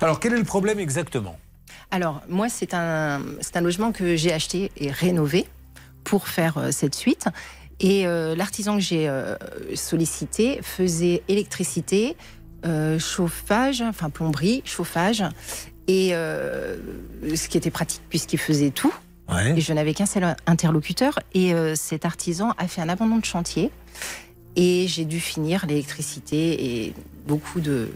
[0.00, 1.36] Alors quel est le problème exactement?
[1.90, 5.46] Alors, moi, c'est un, c'est un logement que j'ai acheté et rénové
[6.04, 7.26] pour faire cette suite.
[7.82, 9.36] Et euh, l'artisan que j'ai euh,
[9.74, 12.16] sollicité faisait électricité,
[12.64, 15.24] euh, chauffage, enfin plomberie, chauffage,
[15.88, 18.94] et ce qui était pratique puisqu'il faisait tout.
[19.28, 19.58] Ouais.
[19.58, 21.18] Et je n'avais qu'un seul interlocuteur.
[21.34, 23.70] Et cet artisan a fait un abandon de chantier.
[24.56, 26.94] Et j'ai dû finir l'électricité et
[27.26, 27.88] beaucoup de,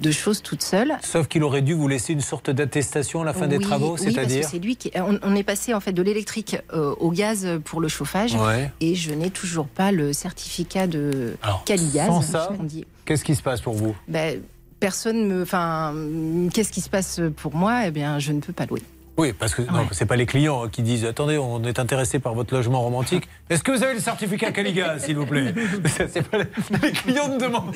[0.00, 0.92] de choses toute seule.
[1.02, 4.00] Sauf qu'il aurait dû vous laisser une sorte d'attestation à la fin des travaux, oui,
[4.02, 4.90] c'est-à-dire c'est lui qui.
[4.94, 8.70] On, on est passé en fait de l'électrique euh, au gaz pour le chauffage, Ouais.
[8.80, 12.06] et je n'ai toujours pas le certificat de Alors, Caligaz.
[12.06, 12.50] sans ça.
[13.04, 13.94] Qu'est-ce qui se passe pour vous?
[14.06, 14.40] Ben,
[14.80, 15.42] personne me.
[15.42, 15.94] Enfin,
[16.54, 17.86] qu'est-ce qui se passe pour moi?
[17.86, 18.82] Eh bien, je ne peux pas louer.
[19.18, 22.20] Oui, parce que non, c'est pas les clients hein, qui disent attendez, on est intéressé
[22.20, 23.28] par votre logement romantique.
[23.50, 25.52] Est-ce que vous avez le certificat Caligas, s'il vous plaît?
[25.86, 26.44] Ça, c'est pas les,
[26.82, 27.74] les clients ne demandent,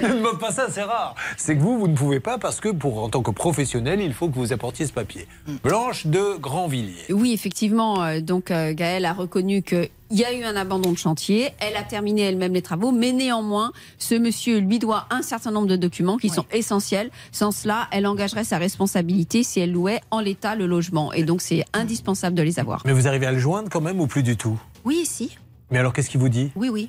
[0.00, 1.14] ne demandent pas ça, c'est rare.
[1.36, 4.14] C'est que vous, vous ne pouvez pas parce que pour en tant que professionnel, il
[4.14, 5.26] faut que vous apportiez ce papier.
[5.64, 7.10] Blanche de Grandvilliers.
[7.10, 8.04] Oui, effectivement.
[8.04, 9.88] euh, Donc, euh, Gaëlle a reconnu que.
[10.08, 13.10] Il y a eu un abandon de chantier, elle a terminé elle-même les travaux, mais
[13.10, 17.10] néanmoins, ce monsieur lui doit un certain nombre de documents qui sont essentiels.
[17.32, 21.12] Sans cela, elle engagerait sa responsabilité si elle louait en l'état le logement.
[21.12, 22.82] Et donc, c'est indispensable de les avoir.
[22.84, 24.60] Mais vous arrivez à le joindre quand même ou plus du tout?
[24.84, 25.36] Oui, si.
[25.72, 26.52] Mais alors qu'est-ce qu'il vous dit?
[26.54, 26.88] Oui, oui.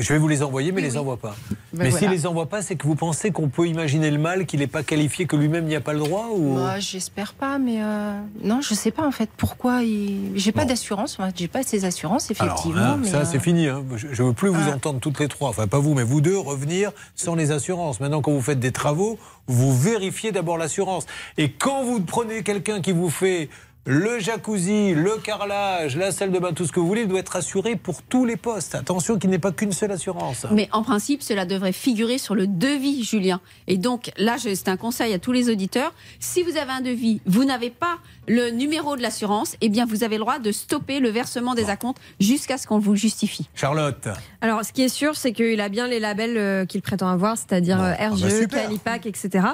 [0.00, 1.36] Je vais vous les envoyer, mais il les envoie pas.
[1.50, 1.98] Ben mais voilà.
[1.98, 4.66] s'il les envoie pas, c'est que vous pensez qu'on peut imaginer le mal, qu'il n'est
[4.66, 6.54] pas qualifié, que lui-même n'y a pas le droit ou...
[6.54, 9.82] Moi, j'espère pas, mais euh, non, je sais pas en fait pourquoi.
[9.82, 10.32] Il...
[10.34, 11.18] J'ai pas d'assurance.
[11.18, 12.76] Moi, j'ai pas ces assurances, effectivement.
[12.80, 13.68] Alors, hein, mais, ça, euh, c'est fini.
[13.68, 13.84] hein.
[13.96, 14.74] Je ne veux plus vous Ah.
[14.76, 18.00] entendre toutes les trois, enfin pas vous, mais vous deux, revenir sans les assurances.
[18.00, 21.06] Maintenant, quand vous faites des travaux, vous vérifiez d'abord l'assurance.
[21.38, 23.48] Et quand vous prenez quelqu'un qui vous fait
[23.86, 27.36] le jacuzzi, le carrelage, la salle de bain, tout ce que vous voulez, doit être
[27.36, 28.74] assuré pour tous les postes.
[28.74, 30.46] Attention qu'il n'ait pas qu'une seule assurance.
[30.52, 33.40] Mais en principe, cela devrait figurer sur le devis, Julien.
[33.66, 35.94] Et donc, là, c'est un conseil à tous les auditeurs.
[36.18, 37.98] Si vous avez un devis, vous n'avez pas
[38.30, 41.68] le numéro de l'assurance, eh bien, vous avez le droit de stopper le versement des
[41.68, 43.48] acomptes jusqu'à ce qu'on vous le justifie.
[43.54, 44.06] Charlotte.
[44.40, 47.36] Alors, ce qui est sûr, c'est qu'il a bien les labels euh, qu'il prétend avoir,
[47.36, 48.62] c'est-à-dire euh, bah RGE, super.
[48.62, 49.48] Calipac, etc.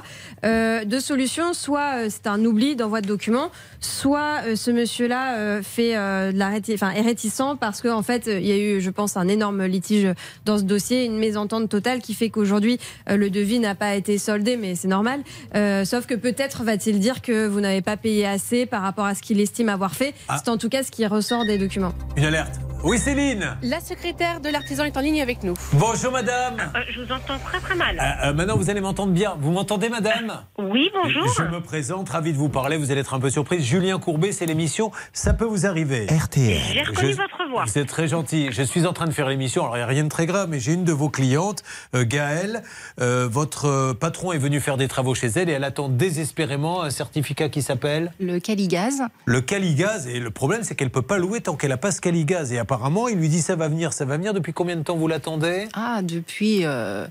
[0.44, 3.50] Euh, deux solutions soit euh, c'est un oubli d'envoi de documents,
[3.80, 7.96] soit euh, ce monsieur-là euh, fait euh, de la réti- enfin, est réticent parce qu'en
[7.96, 10.08] en fait, euh, il y a eu, je pense, un énorme litige
[10.44, 12.78] dans ce dossier, une mésentente totale qui fait qu'aujourd'hui,
[13.08, 15.22] euh, le devis n'a pas été soldé, mais c'est normal.
[15.54, 19.14] Euh, sauf que peut-être va-t-il dire que vous n'avez pas payé assez par rapport à
[19.14, 20.14] ce qu'il estime avoir fait.
[20.28, 20.40] Ah.
[20.42, 21.92] C'est en tout cas ce qui ressort des documents.
[22.16, 22.60] Une alerte.
[22.84, 23.56] Oui, Céline.
[23.62, 25.54] La secrétaire de l'artisan est en ligne avec nous.
[25.72, 26.54] Bonjour, madame.
[26.94, 27.98] je vous entends très très mal.
[27.98, 29.34] Euh, euh, maintenant, vous allez m'entendre bien.
[29.40, 31.26] Vous m'entendez, madame Oui, bonjour.
[31.36, 32.76] Je me présente, ravi de vous parler.
[32.76, 33.64] Vous allez être un peu surprise.
[33.64, 36.06] Julien Courbet, c'est l'émission Ça peut vous arriver.
[36.06, 36.60] RTL.
[36.72, 37.64] J'ai reconnu votre voix.
[37.66, 38.50] C'est très gentil.
[38.52, 39.62] Je suis en train de faire l'émission.
[39.64, 41.64] Alors, il n'y a rien de très grave, mais j'ai une de vos clientes,
[41.96, 42.62] euh, Gaëlle.
[43.00, 46.82] Euh, votre euh, patron est venu faire des travaux chez elle et elle attend désespérément
[46.82, 49.02] un certificat qui s'appelle Le Caligaz.
[49.24, 50.06] le Caligaz.
[50.06, 52.52] Et le problème, c'est qu'elle ne peut pas louer tant qu'elle n'a pas ce Caligaz.
[52.52, 54.34] Et apparemment, il lui dit ça va venir, ça va venir.
[54.34, 55.68] Depuis combien de temps vous l'attendez?
[55.74, 57.06] Ah, depuis euh,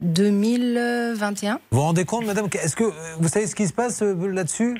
[0.00, 1.54] 2021.
[1.70, 4.14] Vous vous rendez compte, madame Est-ce que euh, vous savez ce qui se passe euh,
[4.32, 4.76] là-dessus?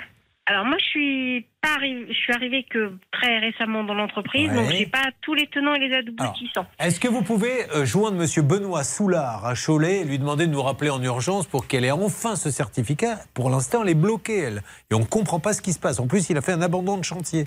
[0.46, 4.54] Alors moi, je suis pas arrivée, je suis arrivée que très récemment dans l'entreprise, Ouais.
[4.56, 6.64] donc j'ai pas tous les tenants et les aboutissants.
[6.80, 10.50] Est-ce que vous pouvez euh, joindre Monsieur Benoît Soulard à Cholet et lui demander de
[10.52, 13.18] nous rappeler en urgence pour qu'elle ait enfin ce certificat?
[13.34, 14.62] Pour l'instant, elle est bloquée, elle.
[14.90, 16.00] Et on ne comprend pas ce qui se passe.
[16.00, 17.46] En plus, il a fait un abandon de chantier.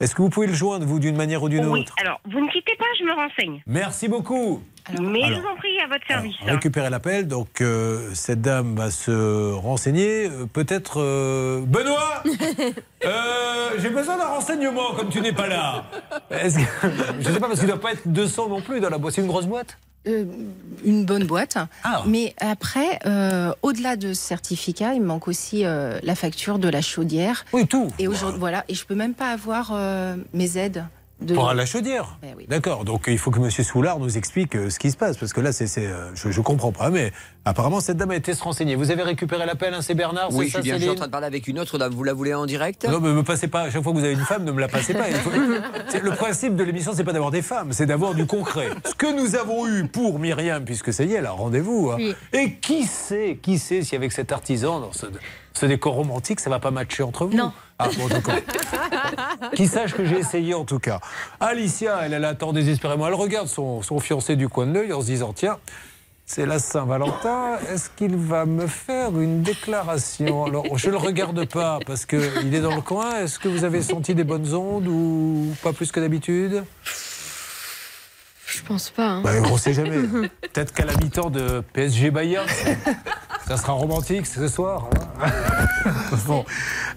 [0.00, 2.40] Est-ce que vous pouvez le joindre, vous, d'une manière ou d'une Oui, autre alors, vous
[2.40, 3.62] ne quittez pas, je me renseigne.
[3.66, 4.60] Merci beaucoup.
[5.00, 5.40] Mais je Alors.
[5.40, 6.34] vous en prie, à votre service.
[6.44, 10.26] Récupérer l'appel, donc euh, cette dame va se renseigner.
[10.26, 11.00] Euh, Peut-être.
[11.00, 12.22] euh, Benoît
[13.04, 15.84] Euh, J'ai besoin d'un renseignement comme tu n'es pas là.
[16.30, 16.88] Est-ce que-
[17.20, 18.98] Je ne sais pas, parce qu'il ne doit pas être 200 non plus dans la
[18.98, 19.14] boîte.
[19.14, 19.78] C'est une grosse boîte?
[20.06, 20.24] Euh,
[20.84, 21.56] une bonne boîte.
[21.82, 22.02] Ah.
[22.06, 26.68] Mais après, euh, au-delà de ce certificat, il me manque aussi euh, la facture de
[26.68, 27.46] la chaudière.
[27.54, 27.88] Oui, tout.
[27.98, 28.64] Et aujourd'hui, voilà.
[28.68, 30.84] Et je peux même pas avoir euh, mes aides.
[31.20, 31.32] De...
[31.34, 32.44] Pour la chaudière Ben oui.
[32.48, 33.48] D'accord, donc il faut que M.
[33.50, 36.28] Soulard nous explique euh, ce qui se passe, parce que là, c'est, c'est, euh, je
[36.28, 37.12] ne comprends pas, mais
[37.44, 38.74] apparemment, cette dame a été se renseigner.
[38.74, 40.96] Vous avez récupéré l'appel, hein, c'est Bernard Oui, c'est ça, Julien, je suis en Céline
[40.96, 41.92] train de parler avec une autre dame.
[41.94, 42.84] Vous la voulez en direct?
[42.88, 43.60] Non, mais me passez pas.
[43.62, 45.04] À chaque fois que vous avez une femme, ne me la passez pas.
[45.04, 45.30] Faut-
[46.02, 48.70] Le principe de l'émission, c'est pas d'avoir des femmes, c'est d'avoir du concret.
[48.84, 51.90] Ce que nous avons eu pour Myriam, puisque ça y est, elle a rendez-vous.
[51.92, 51.96] hein.
[51.98, 52.14] Oui.
[52.32, 55.06] Et qui sait, qui sait si avec cet artisan, dans ce,
[55.52, 57.36] ce décor romantique, ça va pas matcher entre vous?
[57.36, 57.52] Non.
[57.78, 58.08] Ah, bon.
[59.54, 61.00] Qui sache que j'ai essayé en tout cas.
[61.40, 63.08] Alicia, elle, elle attend désespérément.
[63.08, 65.58] Elle regarde son, son fiancé du coin de l'œil en se disant tiens,
[66.26, 67.58] c'est la Saint-Valentin.
[67.70, 70.46] Est-ce qu'il va me faire une déclaration?
[70.46, 73.20] Alors, je ne le regarde pas parce qu'il est dans le coin.
[73.20, 76.64] Est-ce que vous avez senti des bonnes ondes ou pas plus que d'habitude?
[78.56, 79.06] Je pense pas.
[79.08, 79.20] hein.
[79.22, 79.98] bah, On sait jamais.
[80.52, 82.46] Peut-être qu'à la mi-temps de PSG Bayern,
[83.46, 84.88] ça sera romantique ce soir.
[85.20, 85.28] hein.
[86.26, 86.44] bon.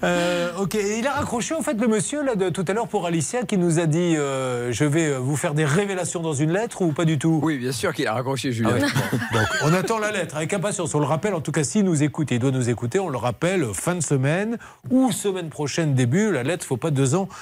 [0.03, 2.87] Euh, ok, Et il a raccroché en fait le monsieur là, de tout à l'heure
[2.87, 6.51] pour Alicia qui nous a dit euh, je vais vous faire des révélations dans une
[6.51, 7.39] lettre ou pas du tout?
[7.43, 8.71] Oui, bien sûr qu'il a raccroché, Julien.
[8.73, 9.19] Ah ouais.
[9.33, 10.93] Bon, donc, on attend la lettre avec impatience.
[10.93, 13.09] On le rappelle, en tout cas, s'il nous écoute et il doit nous écouter, on
[13.09, 14.57] le rappelle fin de semaine
[14.91, 16.31] ou semaine prochaine début.
[16.31, 17.35] La lettre, il faut pas deux ans euh,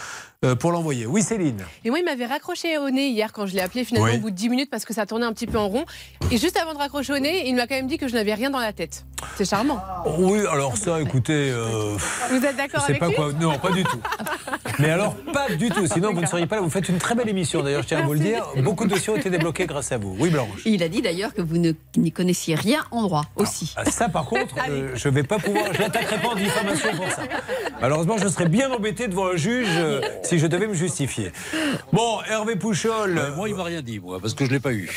[0.59, 1.05] pour l'envoyer.
[1.05, 1.63] Oui, Céline.
[1.83, 4.17] Et moi, il m'avait raccroché au nez hier quand je l'ai appelé finalement Oui.
[4.17, 5.85] au bout de 10 minutes parce que ça tournait un petit peu en rond.
[6.31, 8.33] Et juste avant de raccrocher au nez, il m'a quand même dit que je n'avais
[8.33, 9.05] rien dans la tête.
[9.37, 9.81] C'est charmant.
[10.17, 11.49] Oui, alors ça, écoutez.
[11.51, 11.95] euh,
[12.29, 13.31] Vous êtes d'accord avec pas lui quoi.
[13.39, 13.99] Non, pas du tout.
[14.79, 15.87] Mais alors, pas du tout.
[15.87, 16.61] Sinon, vous ne seriez pas là.
[16.61, 18.45] Vous faites une très belle émission, d'ailleurs, je tiens à vous le dire.
[18.57, 20.15] Beaucoup de dossiers ont été débloqués grâce à vous.
[20.19, 20.61] Oui, Blanche.
[20.65, 23.73] Il a dit d'ailleurs que vous ne- n'y connaissiez rien en droit aussi.
[23.77, 25.73] Ah, Ça, par contre, euh, je vais pas pouvoir.
[25.73, 27.23] Je l'attaquerai pas en diffamation pour ça.
[27.81, 31.31] Malheureusement, je serais bien embêté devant un juge euh, si je devais me justifier.
[31.93, 33.17] Bon, Hervé Pouchol.
[33.17, 34.89] Euh, moi, il m'a rien dit, moi, parce que je l'ai pas eu.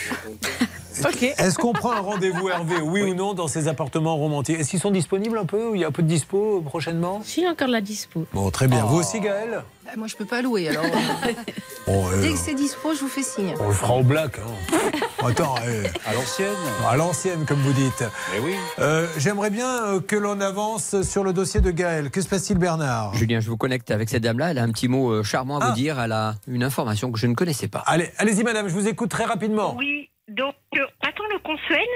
[1.38, 4.58] Est-ce qu'on prend un rendez-vous, Hervé, oui, ou non, dans ces appartements romantiques?
[4.60, 7.20] Est-ce qu'ils sont disponibles un peu Il y a un peu de dispo prochainement?
[7.24, 8.24] Si, encore de la dispo.
[8.32, 8.84] Bon, très bien.
[8.84, 10.68] Vous aussi, Gaël Bah, moi, je peux pas louer.
[10.68, 10.84] Alors,
[11.86, 13.54] Bon, euh, dès que c'est dispo, je vous fais signe.
[13.60, 14.38] On le fera au black.
[14.38, 14.76] hein.
[15.26, 16.48] Attends, eh, À l'ancienne
[16.88, 18.04] à l'ancienne, comme vous dites.
[18.36, 18.54] Eh oui.
[18.78, 22.10] Euh, J'aimerais bien euh, que l'on avance sur le dossier de Gaël.
[22.10, 23.14] Que se passe-t-il, Bernard?
[23.14, 24.50] Julien, je vous connecte avec cette dame-là.
[24.52, 25.68] Elle a un petit mot euh, charmant à Ah.
[25.70, 25.98] vous dire.
[26.00, 27.82] Elle a une information que je ne connaissais pas.
[27.86, 29.74] Allez, allez-y, madame, je vous écoute très rapidement.
[29.78, 31.86] Oui, donc euh, on attend le consuel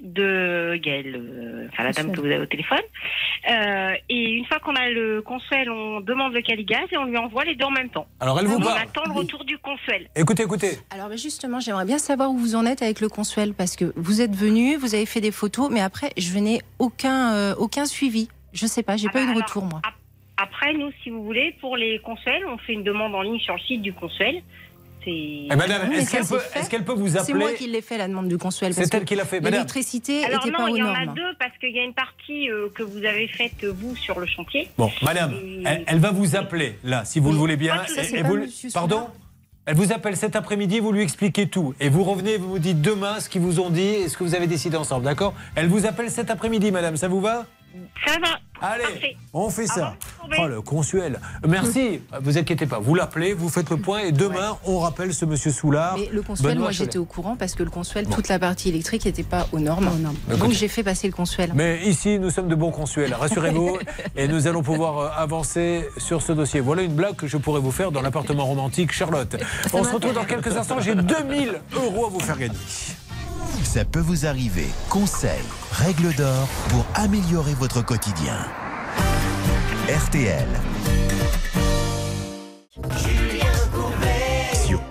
[0.00, 2.78] de Gaël, euh, enfin la dame que vous avez au téléphone.
[3.50, 7.16] Euh, et une fois qu'on a le consuel, on demande le caligaz et on lui
[7.16, 8.06] envoie les deux en même temps.
[8.20, 8.78] Alors, elle vous on parle.
[8.78, 10.08] attend le retour du consuel.
[10.14, 10.78] Écoutez, écoutez.
[10.90, 14.20] Alors, justement, j'aimerais bien savoir où vous en êtes avec le consuel, parce que vous
[14.20, 18.28] êtes venu, vous avez fait des photos, mais après, je n'ai aucun, euh, aucun suivi.
[18.52, 19.80] Je sais pas, j'ai Ah pas eu de alors, retour, moi.
[19.84, 19.94] ap-
[20.36, 23.54] Après, nous, si vous voulez, pour les consuels, on fait une demande en ligne sur
[23.54, 24.42] le site du consuel.
[25.04, 25.10] C'est.
[25.10, 26.34] Eh, madame, mais est-ce qu'elle c'est
[26.84, 28.74] peut, vous C'est appeler moi qui l'ai fait, la demande du consuel.
[28.74, 29.52] C'est elle qui l'a fait, madame.
[29.54, 31.84] L'électricité Alors était non, pas aux il y en a deux parce qu'il y a
[31.84, 34.68] une partie euh, que vous avez faite vous sur le chantier.
[34.76, 37.76] Bon, madame, Et- elle, elle va vous appeler, là, si vous le voulez bien.
[37.80, 39.06] Ah, ça, Et- c'est et pas vous- monsieur Pardon
[39.66, 41.74] Elle vous appelle cet après-midi, vous lui expliquez tout.
[41.78, 44.24] Et vous revenez, vous vous dites demain ce qu'ils vous ont dit et ce que
[44.24, 45.34] vous avez décidé ensemble, d'accord?
[45.56, 47.44] Elle vous appelle cet après-midi, madame, ça vous va?
[48.06, 48.38] Ça va.
[48.60, 49.16] Allez, Parfait.
[49.32, 49.94] on fait ça.
[50.38, 51.20] Oh, le consuel.
[51.46, 52.78] Merci, vous inquiétez pas.
[52.80, 55.96] Vous l'appelez, vous faites le point et demain, on rappelle ce monsieur Soulard.
[55.96, 58.68] Mais le consuel, Benoît moi j'étais au courant parce que le consuel, toute la partie
[58.70, 59.88] électrique n'était pas aux normes.
[60.38, 61.52] Donc j'ai fait passer le consuel.
[61.54, 63.78] Mais ici, nous sommes de bons consuels, rassurez-vous,
[64.16, 66.60] et nous allons pouvoir euh, avancer sur ce dossier.
[66.60, 69.36] Voilà une blague que je pourrais vous faire dans l'appartement romantique Charlotte.
[69.72, 72.54] On se retrouve dans quelques instants, j'ai 2000 euros à vous faire gagner.
[73.64, 74.66] Ça peut vous arriver.
[74.88, 78.46] Conseils, règles d'or pour améliorer votre quotidien.
[79.88, 80.48] RTL.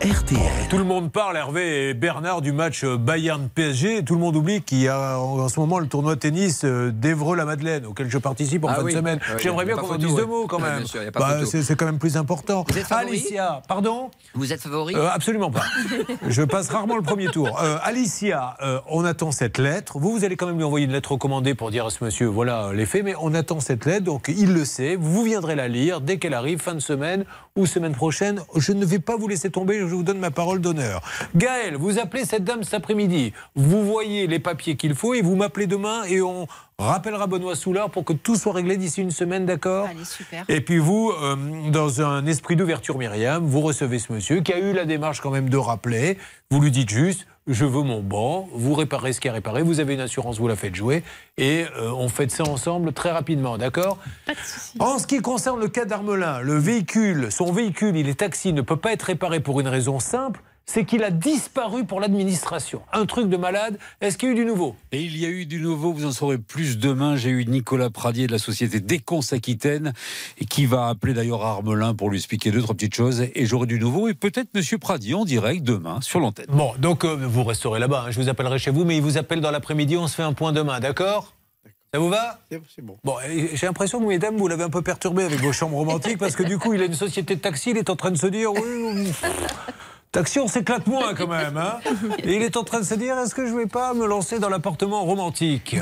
[0.08, 0.40] RTL.
[0.70, 4.06] Tout le monde parle, Hervé et Bernard, du match euh, Bayern-PSG.
[4.06, 6.92] Tout le monde oublie qu'il y a en ce moment le tournoi de tennis euh,
[6.92, 8.94] d'Evreux-la-Madeleine, auquel je participe en Ah fin oui.
[8.94, 9.20] de semaine.
[9.28, 10.84] Oui, J'aimerais bien qu'on en dise deux mots quand même.
[11.14, 12.64] Bah, c'est quand même plus important.
[12.70, 15.64] Vous êtes favori Alicia, pardon Vous êtes favori Euh, absolument pas.
[16.30, 17.60] Je passe rarement le premier tour.
[17.62, 19.98] Euh, Alicia, euh, on attend cette lettre.
[20.00, 22.28] Vous, vous allez quand même lui envoyer une lettre recommandée pour dire à ce monsieur,
[22.28, 24.96] voilà les faits, mais on attend cette lettre, donc il le sait.
[24.96, 27.26] Vous viendrez la lire dès qu'elle arrive, fin de semaine
[27.58, 28.42] ou semaine prochaine.
[28.56, 31.02] Je ne vais pas vous laisser tomber, je vous donne ma parole d'honneur.
[31.36, 33.34] Gaël, vous appelez cette dame cet après-midi.
[33.56, 36.48] Vous voyez les papiers qu'il faut et vous m'appelez demain et on,
[36.80, 39.88] rappellera Benoît Soulard pour que tout soit réglé d'ici une semaine, d'accord?
[39.88, 40.46] Allez, super.
[40.48, 41.36] Et puis vous, euh,
[41.72, 45.32] dans un esprit d'ouverture, Myriam, vous recevez ce monsieur qui a eu la démarche quand
[45.32, 46.20] même de rappeler.
[46.52, 49.80] Vous lui dites juste, je veux mon banc, vous réparez ce qui est réparé, vous
[49.80, 51.04] avez une assurance, vous la faites jouer,
[51.38, 53.98] et euh, on fait ça ensemble très rapidement, d'accord?
[54.80, 58.62] En ce qui concerne le cas d'Armelin, le véhicule, son véhicule, il est taxi, ne
[58.62, 62.82] peut pas être réparé pour une raison simple, c'est qu'il a disparu pour l'administration.
[62.94, 63.80] Un truc de malade.
[64.02, 64.76] Est-ce qu'il y a eu du nouveau?
[64.92, 67.16] Et il y a eu du nouveau, vous en saurez plus demain.
[67.16, 69.94] J'ai eu Nicolas Pradier de la société Déconse Aquitaine,
[70.50, 73.26] qui va appeler d'ailleurs Armelin pour lui expliquer deux, trois petites choses.
[73.34, 76.48] Et j'aurai du nouveau, et peut-être Monsieur Pradier en direct demain sur l'antenne.
[76.50, 78.12] Bon, donc euh, vous resterez là-bas, hein.
[78.12, 80.34] je vous appellerai chez vous, mais il vous appelle dans l'après-midi, on se fait un
[80.34, 81.34] point demain, d'accord?
[81.94, 82.40] Ça vous va?
[82.50, 82.98] C'est bon.
[83.06, 86.18] Bon, j'ai l'impression que vous, mesdames, vous l'avez un peu perturbé avec vos chambres romantiques
[86.18, 88.18] parce que du coup, il a une société de taxi, il est en train de
[88.18, 89.14] se dire oui,
[90.18, 91.58] taxi, on s'éclate moins quand même.
[91.58, 91.80] Hein
[92.24, 94.40] et il est en train de se dire est-ce que je vais pas me lancer
[94.40, 95.76] dans l'appartement romantique?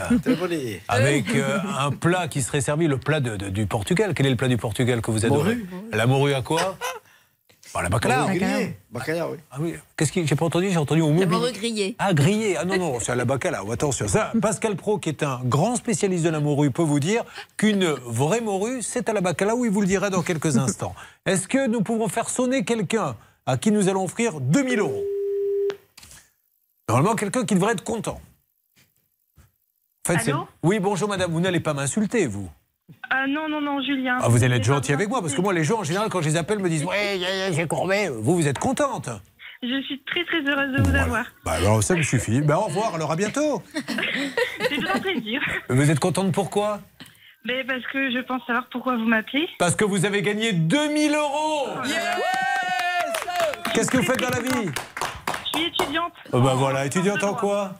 [0.89, 4.13] Avec euh, un plat qui serait servi, le plat de- de- du Portugal.
[4.13, 5.55] Quel est le plat du Portugal que vous adorez?
[5.55, 5.65] Morue.
[5.93, 6.77] La morue à quoi?
[7.73, 8.27] Bah, La bacalao.
[8.27, 8.77] Grillé.
[8.91, 9.37] Bacalao, oui.
[9.51, 9.75] Ah oui.
[9.97, 11.95] Qu'est-ce que j'ai pas entendu J'ai entendu au La morue grillée.
[11.99, 12.55] Ah, grillé.
[12.57, 13.71] Ah non, non, c'est à la bacalao.
[13.71, 14.07] Attention.
[14.07, 17.23] Ça, Pascal Pro, qui est un grand spécialiste de la morue, peut vous dire
[17.57, 19.65] qu'une vraie morue, c'est à la bacalao.
[19.65, 20.93] Il vous le dira dans quelques instants.
[21.25, 23.15] Est-ce que nous pouvons faire sonner quelqu'un?
[23.45, 25.03] À qui nous allons offrir 2000 euros
[26.87, 28.21] Normalement, quelqu'un qui devrait être content.
[30.07, 30.47] En fait, Allô?
[30.61, 31.31] Oui, bonjour madame.
[31.31, 32.49] Vous n'allez pas m'insulter, vous.
[33.09, 34.19] Ah non, non, non, Julien.
[34.21, 36.21] Ah, vous allez être gentil avec moi, parce que moi, les gens, en général, quand
[36.21, 38.09] je les appelle, me disent Ouais, yeah, yeah, j'ai courbé.
[38.09, 39.09] Vous, vous êtes contente.
[39.63, 41.25] Je suis très, très heureuse de vous avoir.
[41.43, 42.41] Bah, alors, ça me suffit.
[42.41, 43.63] Bah, au revoir, alors à bientôt.
[44.69, 45.41] C'est un plaisir.
[45.69, 46.81] Vous êtes contente pourquoi
[47.45, 49.47] Mais parce que je pense savoir pourquoi vous m'appelez.
[49.57, 51.67] Parce que vous avez gagné 2000 euros
[53.75, 54.71] Qu'est-ce que vous faites dans la vie?
[55.53, 56.13] Je suis étudiante.
[56.31, 57.73] oh Bah voilà, étudiante en quoi?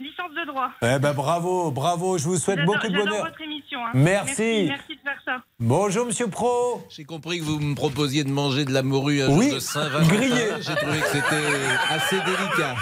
[0.00, 0.70] Licence de droit.
[0.80, 3.24] Eh ben bravo, bravo, je vous souhaite beaucoup de bonheur.
[3.24, 3.80] votre émission.
[3.84, 3.90] hein.
[3.94, 4.66] Merci.
[4.68, 5.38] Merci de faire ça.
[5.58, 6.86] Bonjour Monsieur Pro.
[6.88, 9.58] J'ai compris que vous me proposiez de manger de la morue un Oui, jour de
[9.58, 10.14] Saint-Valentin.
[10.14, 10.44] grillé.
[10.60, 12.76] J'ai trouvé que c'était assez délicat.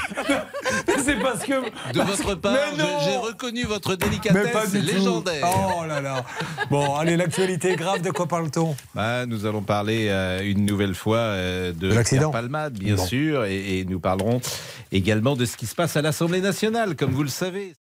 [0.98, 1.92] C'est parce que.
[1.94, 2.84] De votre part, Mais non.
[3.00, 4.86] je- j'ai reconnu votre Mais délicatesse pas du tout.
[4.94, 5.46] légendaire.
[5.80, 6.22] Oh là là.
[6.70, 8.76] Bon, allez, l'actualité est grave, de quoi parle-t-on?
[8.94, 12.30] Bah, nous allons parler euh, une nouvelle fois euh, de, De l'accident.
[12.30, 13.06] Palmade, bien Bon.
[13.06, 14.42] sûr, et, et nous parlerons
[14.92, 17.72] également de ce qui se passe à l'Assemblée nationale, comme vous le savez.